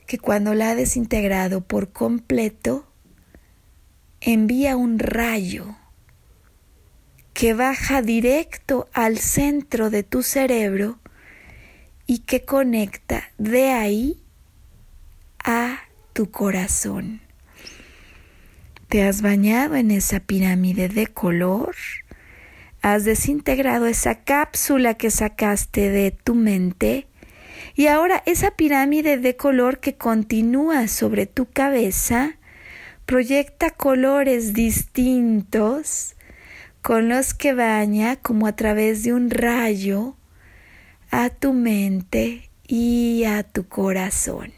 que 0.08 0.18
cuando 0.18 0.54
la 0.54 0.70
ha 0.70 0.74
desintegrado 0.74 1.60
por 1.60 1.92
completo, 1.92 2.88
envía 4.20 4.76
un 4.76 4.98
rayo 4.98 5.76
que 7.32 7.54
baja 7.54 8.02
directo 8.02 8.88
al 8.92 9.18
centro 9.18 9.90
de 9.90 10.02
tu 10.02 10.22
cerebro 10.22 10.98
y 12.06 12.18
que 12.18 12.44
conecta 12.44 13.30
de 13.38 13.70
ahí 13.70 14.22
a 15.44 15.80
tu 16.12 16.30
corazón. 16.30 17.20
Te 18.88 19.04
has 19.04 19.22
bañado 19.22 19.76
en 19.76 19.90
esa 19.90 20.20
pirámide 20.20 20.88
de 20.88 21.06
color. 21.06 21.74
Has 22.82 23.04
desintegrado 23.04 23.86
esa 23.86 24.16
cápsula 24.24 24.94
que 24.94 25.10
sacaste 25.10 25.88
de 25.88 26.10
tu 26.10 26.34
mente. 26.34 27.06
Y 27.74 27.86
ahora 27.86 28.22
esa 28.26 28.50
pirámide 28.50 29.16
de 29.16 29.36
color 29.36 29.80
que 29.80 29.94
continúa 29.94 30.88
sobre 30.88 31.26
tu 31.26 31.46
cabeza 31.46 32.36
proyecta 33.06 33.70
colores 33.70 34.52
distintos 34.52 36.14
con 36.82 37.08
los 37.08 37.32
que 37.32 37.54
baña 37.54 38.16
como 38.16 38.46
a 38.46 38.56
través 38.56 39.02
de 39.02 39.14
un 39.14 39.30
rayo 39.30 40.16
a 41.10 41.30
tu 41.30 41.52
mente 41.52 42.50
y 42.66 43.24
a 43.24 43.42
tu 43.42 43.68
corazón. 43.68 44.52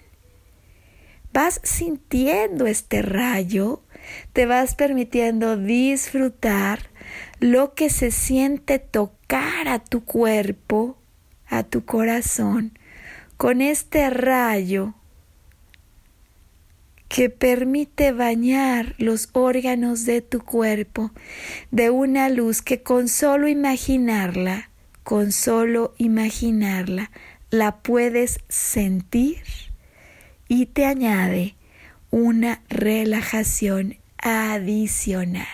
Vas 1.33 1.61
sintiendo 1.64 2.66
este 2.66 3.03
rayo 3.03 3.85
te 4.33 4.47
vas 4.47 4.75
permitiendo 4.75 5.57
disfrutar 5.57 6.91
lo 7.41 7.75
que 7.75 7.91
se 7.91 8.11
siente 8.11 8.79
tocar 8.79 9.68
a 9.68 9.79
tu 9.79 10.05
cuerpo, 10.05 10.99
a 11.47 11.62
tu 11.62 11.85
corazón, 11.85 12.79
con 13.37 13.61
este 13.61 14.11
rayo 14.11 14.95
que 17.15 17.31
permite 17.31 18.11
bañar 18.11 18.97
los 18.99 19.29
órganos 19.35 20.05
de 20.05 20.21
tu 20.21 20.41
cuerpo 20.41 21.12
de 21.71 21.89
una 21.89 22.29
luz 22.29 22.61
que 22.61 22.83
con 22.83 23.07
solo 23.07 23.47
imaginarla, 23.47 24.69
con 25.05 25.31
solo 25.31 25.95
imaginarla, 25.97 27.12
la 27.51 27.77
puedes 27.77 28.41
sentir 28.49 29.45
y 30.49 30.67
te 30.67 30.87
añade 30.87 31.55
una 32.11 32.65
relajación 32.69 33.95
adicional. 34.19 35.47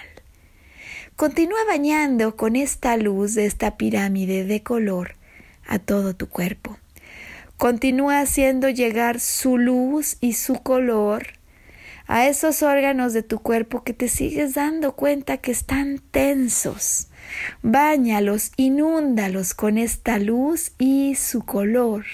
Continúa 1.15 1.61
bañando 1.69 2.37
con 2.37 2.57
esta 2.57 2.97
luz 2.97 3.35
de 3.35 3.45
esta 3.45 3.77
pirámide 3.77 4.45
de 4.45 4.63
color 4.63 5.17
a 5.67 5.79
todo 5.79 6.17
tu 6.17 6.27
cuerpo. 6.27 6.79
Continúa 7.59 8.21
haciendo 8.21 8.71
llegar 8.71 9.21
su 9.21 9.59
luz 9.59 10.17
y 10.23 10.33
su 10.33 10.63
color 10.63 11.39
a 12.11 12.27
esos 12.27 12.65
órganos 12.65 13.13
de 13.13 13.23
tu 13.23 13.39
cuerpo 13.39 13.85
que 13.85 13.95
te 13.95 14.09
sigues 14.09 14.55
dando 14.55 14.97
cuenta 14.97 15.37
que 15.37 15.53
están 15.53 16.01
tensos. 16.11 17.07
Báñalos, 17.63 18.51
inúndalos 18.57 19.55
con 19.55 19.79
esta 19.79 20.19
luz 20.19 20.73
y 20.77 21.15
su 21.15 21.45
color. 21.45 22.05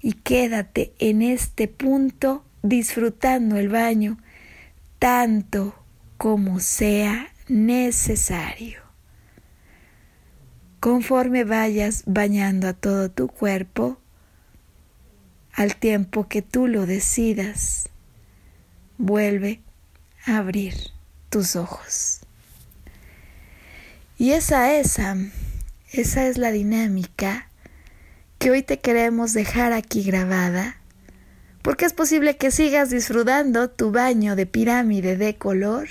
Y 0.00 0.14
quédate 0.14 0.92
en 0.98 1.22
este 1.22 1.68
punto 1.68 2.44
disfrutando 2.64 3.58
el 3.58 3.68
baño 3.68 4.18
tanto 4.98 5.72
como 6.16 6.58
sea 6.58 7.28
necesario. 7.46 8.80
Conforme 10.80 11.44
vayas 11.44 12.02
bañando 12.06 12.66
a 12.66 12.72
todo 12.72 13.08
tu 13.08 13.28
cuerpo, 13.28 14.00
al 15.52 15.76
tiempo 15.76 16.26
que 16.26 16.42
tú 16.42 16.66
lo 16.66 16.86
decidas, 16.86 17.89
vuelve 19.00 19.60
a 20.26 20.36
abrir 20.36 20.74
tus 21.28 21.56
ojos. 21.56 22.20
Y 24.18 24.32
esa, 24.32 24.74
esa, 24.74 25.16
esa 25.92 26.26
es 26.26 26.36
la 26.36 26.52
dinámica 26.52 27.48
que 28.38 28.50
hoy 28.50 28.62
te 28.62 28.78
queremos 28.78 29.32
dejar 29.32 29.72
aquí 29.72 30.02
grabada 30.02 30.76
porque 31.62 31.84
es 31.84 31.92
posible 31.92 32.36
que 32.36 32.50
sigas 32.50 32.90
disfrutando 32.90 33.68
tu 33.68 33.90
baño 33.90 34.34
de 34.34 34.46
pirámide 34.46 35.16
de 35.16 35.36
color. 35.36 35.88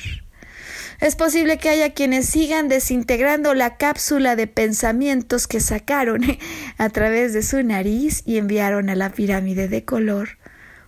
Es 0.99 1.15
posible 1.15 1.57
que 1.57 1.69
haya 1.69 1.93
quienes 1.93 2.25
sigan 2.25 2.67
desintegrando 2.67 3.53
la 3.53 3.77
cápsula 3.77 4.35
de 4.35 4.47
pensamientos 4.47 5.47
que 5.47 5.59
sacaron 5.59 6.21
a 6.77 6.89
través 6.89 7.33
de 7.33 7.43
su 7.43 7.63
nariz 7.63 8.23
y 8.25 8.37
enviaron 8.37 8.89
a 8.89 8.95
la 8.95 9.11
pirámide 9.11 9.67
de 9.67 9.85
color. 9.85 10.38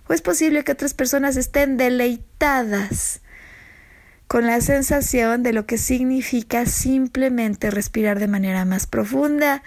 O 0.08 0.14
es 0.14 0.22
posible 0.22 0.64
que 0.64 0.72
otras 0.72 0.94
personas 0.94 1.38
estén 1.38 1.78
deleitadas 1.78 3.22
con 4.28 4.48
la 4.48 4.62
sensación 4.62 5.44
de 5.44 5.52
lo 5.52 5.66
que 5.66 5.78
significa 5.78 6.66
simplemente 6.66 7.70
respirar 7.70 8.18
de 8.18 8.28
manera 8.28 8.64
más 8.64 8.88
profunda, 8.88 9.62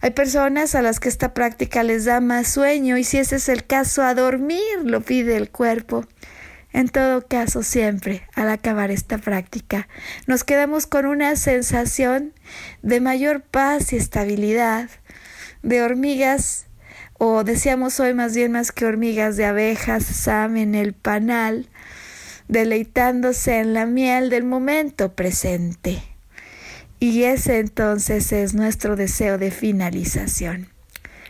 hay 0.00 0.10
personas 0.10 0.74
a 0.74 0.82
las 0.82 0.98
que 0.98 1.08
esta 1.08 1.32
práctica 1.32 1.84
les 1.84 2.04
da 2.04 2.20
más 2.20 2.48
sueño 2.48 2.96
y 2.96 3.04
si 3.04 3.18
ese 3.18 3.36
es 3.36 3.48
el 3.48 3.64
caso, 3.64 4.02
a 4.02 4.14
dormir 4.14 4.60
lo 4.82 5.00
pide 5.00 5.36
el 5.36 5.50
cuerpo. 5.50 6.04
En 6.72 6.88
todo 6.88 7.26
caso, 7.26 7.62
siempre 7.62 8.26
al 8.34 8.48
acabar 8.48 8.90
esta 8.90 9.18
práctica, 9.18 9.86
nos 10.26 10.42
quedamos 10.42 10.86
con 10.86 11.06
una 11.06 11.36
sensación 11.36 12.34
de 12.82 13.00
mayor 13.00 13.42
paz 13.42 13.92
y 13.92 13.96
estabilidad, 13.96 14.90
de 15.62 15.82
hormigas, 15.82 16.66
o 17.24 17.44
decíamos 17.44 18.00
hoy 18.00 18.14
más 18.14 18.34
bien 18.34 18.50
más 18.50 18.72
que 18.72 18.84
hormigas, 18.84 19.36
de 19.36 19.44
abejas, 19.44 20.02
Sam, 20.02 20.56
en 20.56 20.74
el 20.74 20.92
panal, 20.92 21.68
deleitándose 22.48 23.60
en 23.60 23.74
la 23.74 23.86
miel 23.86 24.28
del 24.28 24.42
momento 24.42 25.12
presente. 25.12 26.02
Y 26.98 27.22
ese 27.22 27.60
entonces 27.60 28.32
es 28.32 28.54
nuestro 28.54 28.96
deseo 28.96 29.38
de 29.38 29.52
finalización. 29.52 30.66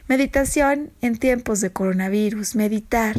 Meditación 0.08 0.94
en 1.02 1.18
tiempos 1.18 1.60
de 1.60 1.72
coronavirus. 1.72 2.56
Meditar 2.56 3.16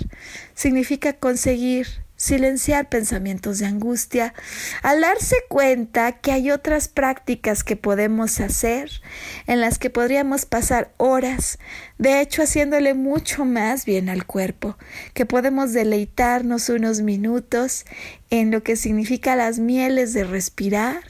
significa 0.56 1.14
conseguir 1.14 1.86
silenciar 2.24 2.88
pensamientos 2.88 3.60
de 3.60 3.66
angustia, 3.66 4.34
al 4.82 5.02
darse 5.02 5.36
cuenta 5.50 6.14
que 6.14 6.32
hay 6.32 6.52
otras 6.52 6.88
prácticas 6.88 7.66
que 7.66 7.76
podemos 7.76 8.40
hacer 8.40 8.90
en 9.46 9.60
las 9.60 9.78
que 9.78 9.90
podríamos 9.90 10.46
pasar 10.46 10.94
horas, 10.96 11.60
de 11.98 12.22
hecho 12.22 12.42
haciéndole 12.42 12.94
mucho 12.94 13.44
más 13.44 13.84
bien 13.84 14.08
al 14.08 14.26
cuerpo, 14.26 14.78
que 15.14 15.26
podemos 15.26 15.74
deleitarnos 15.74 16.70
unos 16.70 17.02
minutos 17.02 17.84
en 18.30 18.52
lo 18.52 18.64
que 18.64 18.78
significa 18.78 19.36
las 19.36 19.60
mieles 19.60 20.14
de 20.14 20.24
respirar, 20.24 21.02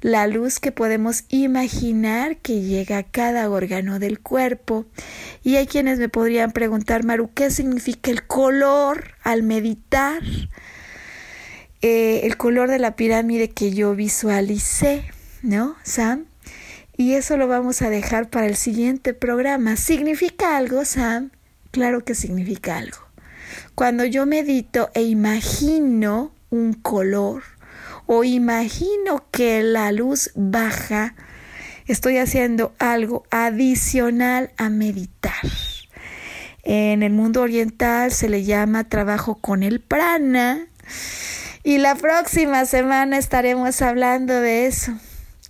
la 0.00 0.26
luz 0.26 0.60
que 0.60 0.72
podemos 0.72 1.24
imaginar 1.28 2.36
que 2.38 2.60
llega 2.60 2.98
a 2.98 3.02
cada 3.02 3.50
órgano 3.50 3.98
del 3.98 4.20
cuerpo. 4.20 4.86
Y 5.42 5.56
hay 5.56 5.66
quienes 5.66 5.98
me 5.98 6.08
podrían 6.08 6.52
preguntar, 6.52 7.04
Maru, 7.04 7.30
¿qué 7.34 7.50
significa 7.50 8.10
el 8.10 8.26
color 8.26 9.14
al 9.22 9.42
meditar? 9.42 10.22
Eh, 11.82 12.20
el 12.24 12.36
color 12.36 12.70
de 12.70 12.78
la 12.78 12.96
pirámide 12.96 13.50
que 13.50 13.72
yo 13.72 13.94
visualicé, 13.94 15.04
¿no, 15.42 15.76
Sam? 15.82 16.24
Y 16.96 17.12
eso 17.12 17.36
lo 17.36 17.46
vamos 17.46 17.82
a 17.82 17.90
dejar 17.90 18.30
para 18.30 18.46
el 18.46 18.56
siguiente 18.56 19.12
programa. 19.12 19.76
¿Significa 19.76 20.56
algo, 20.56 20.84
Sam? 20.84 21.30
Claro 21.70 22.04
que 22.04 22.14
significa 22.14 22.78
algo. 22.78 22.98
Cuando 23.74 24.04
yo 24.06 24.24
medito 24.24 24.90
e 24.94 25.02
imagino 25.02 26.32
un 26.48 26.72
color, 26.72 27.42
o 28.06 28.24
imagino 28.24 29.24
que 29.30 29.62
la 29.62 29.92
luz 29.92 30.30
baja, 30.34 31.14
estoy 31.86 32.18
haciendo 32.18 32.74
algo 32.78 33.24
adicional 33.30 34.50
a 34.56 34.68
meditar. 34.68 35.34
En 36.62 37.02
el 37.02 37.12
mundo 37.12 37.42
oriental 37.42 38.10
se 38.10 38.28
le 38.28 38.42
llama 38.42 38.88
trabajo 38.88 39.36
con 39.36 39.62
el 39.62 39.80
prana. 39.80 40.66
Y 41.62 41.78
la 41.78 41.94
próxima 41.94 42.64
semana 42.64 43.18
estaremos 43.18 43.82
hablando 43.82 44.40
de 44.40 44.66
eso. 44.66 44.92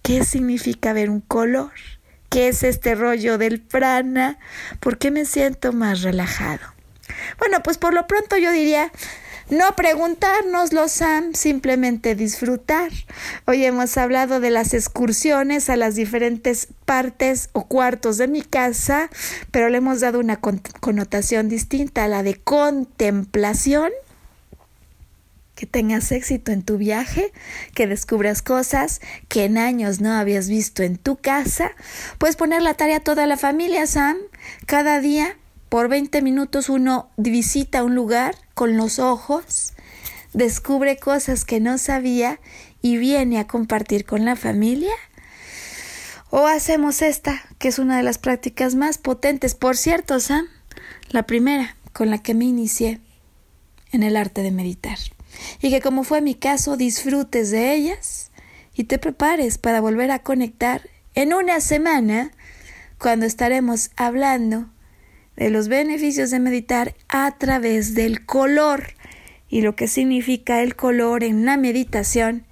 ¿Qué 0.02 0.24
significa 0.24 0.92
ver 0.92 1.10
un 1.10 1.20
color? 1.20 1.72
¿Qué 2.28 2.48
es 2.48 2.62
este 2.62 2.94
rollo 2.94 3.38
del 3.38 3.60
prana? 3.60 4.38
¿Por 4.80 4.98
qué 4.98 5.10
me 5.10 5.24
siento 5.24 5.72
más 5.72 6.02
relajado? 6.02 6.60
Bueno, 7.38 7.62
pues 7.62 7.78
por 7.78 7.94
lo 7.94 8.06
pronto 8.06 8.36
yo 8.36 8.52
diría, 8.52 8.92
no 9.50 9.76
preguntárnoslo, 9.76 10.88
Sam, 10.88 11.34
simplemente 11.34 12.14
disfrutar. 12.14 12.90
Hoy 13.46 13.64
hemos 13.64 13.96
hablado 13.96 14.40
de 14.40 14.50
las 14.50 14.74
excursiones 14.74 15.70
a 15.70 15.76
las 15.76 15.94
diferentes 15.94 16.68
partes 16.84 17.50
o 17.52 17.66
cuartos 17.66 18.18
de 18.18 18.28
mi 18.28 18.42
casa, 18.42 19.08
pero 19.50 19.68
le 19.68 19.78
hemos 19.78 20.00
dado 20.00 20.18
una 20.18 20.40
connotación 20.40 21.48
distinta 21.48 22.04
a 22.04 22.08
la 22.08 22.22
de 22.22 22.34
contemplación 22.36 23.92
que 25.54 25.66
tengas 25.66 26.12
éxito 26.12 26.52
en 26.52 26.62
tu 26.62 26.76
viaje, 26.76 27.32
que 27.74 27.86
descubras 27.86 28.42
cosas 28.42 29.00
que 29.28 29.44
en 29.44 29.58
años 29.58 30.00
no 30.00 30.12
habías 30.12 30.48
visto 30.48 30.82
en 30.82 30.98
tu 30.98 31.16
casa. 31.16 31.72
Puedes 32.18 32.36
poner 32.36 32.62
la 32.62 32.74
tarea 32.74 32.98
a 32.98 33.00
toda 33.00 33.26
la 33.26 33.36
familia, 33.36 33.86
Sam. 33.86 34.18
Cada 34.66 35.00
día 35.00 35.36
por 35.68 35.88
20 35.88 36.20
minutos 36.20 36.68
uno 36.68 37.08
visita 37.16 37.84
un 37.84 37.94
lugar 37.94 38.34
con 38.56 38.78
los 38.78 38.98
ojos, 38.98 39.74
descubre 40.32 40.96
cosas 40.96 41.44
que 41.44 41.60
no 41.60 41.76
sabía 41.76 42.40
y 42.80 42.96
viene 42.96 43.38
a 43.38 43.46
compartir 43.46 44.06
con 44.06 44.24
la 44.24 44.34
familia. 44.34 44.94
O 46.30 46.46
hacemos 46.46 47.02
esta, 47.02 47.44
que 47.58 47.68
es 47.68 47.78
una 47.78 47.98
de 47.98 48.02
las 48.02 48.16
prácticas 48.16 48.74
más 48.74 48.96
potentes, 48.96 49.54
por 49.54 49.76
cierto, 49.76 50.20
Sam, 50.20 50.46
la 51.10 51.24
primera 51.24 51.76
con 51.92 52.08
la 52.08 52.22
que 52.22 52.32
me 52.32 52.46
inicié 52.46 52.98
en 53.92 54.02
el 54.02 54.16
arte 54.16 54.40
de 54.40 54.52
meditar. 54.52 54.98
Y 55.60 55.68
que 55.68 55.82
como 55.82 56.02
fue 56.02 56.22
mi 56.22 56.34
caso, 56.34 56.78
disfrutes 56.78 57.50
de 57.50 57.74
ellas 57.74 58.30
y 58.74 58.84
te 58.84 58.98
prepares 58.98 59.58
para 59.58 59.82
volver 59.82 60.10
a 60.10 60.20
conectar 60.20 60.88
en 61.14 61.34
una 61.34 61.60
semana 61.60 62.30
cuando 62.96 63.26
estaremos 63.26 63.90
hablando 63.96 64.70
de 65.36 65.50
los 65.50 65.68
beneficios 65.68 66.30
de 66.30 66.40
meditar 66.40 66.94
a 67.08 67.36
través 67.38 67.94
del 67.94 68.24
color 68.24 68.94
y 69.48 69.60
lo 69.60 69.76
que 69.76 69.88
significa 69.88 70.62
el 70.62 70.76
color 70.76 71.24
en 71.24 71.44
la 71.44 71.56
meditación 71.56 72.46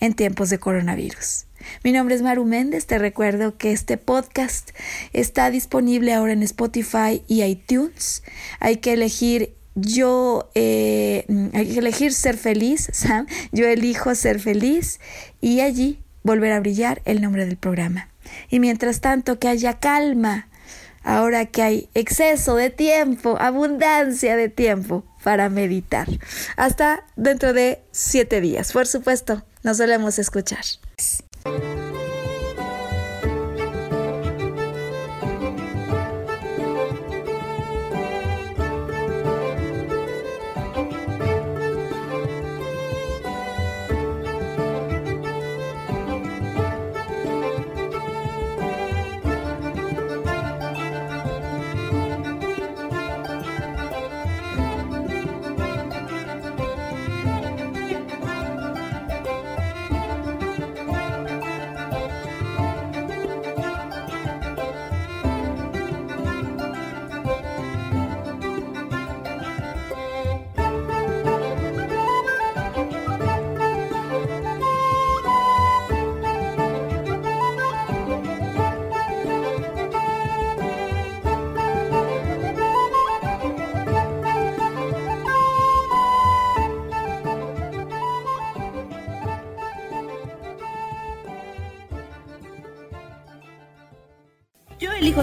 en 0.00 0.14
tiempos 0.14 0.50
de 0.50 0.58
coronavirus. 0.58 1.46
Mi 1.82 1.92
nombre 1.92 2.14
es 2.14 2.22
Maru 2.22 2.44
Méndez, 2.44 2.86
te 2.86 2.98
recuerdo 2.98 3.56
que 3.56 3.72
este 3.72 3.96
podcast 3.96 4.70
está 5.12 5.50
disponible 5.50 6.12
ahora 6.12 6.32
en 6.32 6.42
Spotify 6.42 7.22
y 7.26 7.42
iTunes. 7.42 8.22
Hay 8.60 8.76
que 8.78 8.92
elegir 8.92 9.54
yo, 9.74 10.50
eh, 10.54 11.24
hay 11.52 11.72
que 11.72 11.78
elegir 11.78 12.12
ser 12.12 12.36
feliz, 12.36 12.90
Sam, 12.92 13.26
yo 13.52 13.66
elijo 13.66 14.14
ser 14.14 14.40
feliz 14.40 15.00
y 15.40 15.60
allí 15.60 16.00
volver 16.22 16.52
a 16.52 16.60
brillar 16.60 17.02
el 17.04 17.22
nombre 17.22 17.46
del 17.46 17.56
programa. 17.56 18.10
Y 18.50 18.60
mientras 18.60 19.00
tanto 19.00 19.38
que 19.38 19.48
haya 19.48 19.78
calma, 19.78 20.48
ahora 21.04 21.46
que 21.46 21.62
hay 21.62 21.88
exceso 21.94 22.56
de 22.56 22.70
tiempo, 22.70 23.36
abundancia 23.38 24.36
de 24.36 24.48
tiempo 24.48 25.04
para 25.22 25.48
meditar. 25.48 26.08
Hasta 26.56 27.04
dentro 27.16 27.52
de 27.52 27.82
siete 27.92 28.40
días, 28.40 28.72
por 28.72 28.86
supuesto, 28.86 29.44
nos 29.62 29.76
solemos 29.76 30.18
escuchar. 30.18 30.64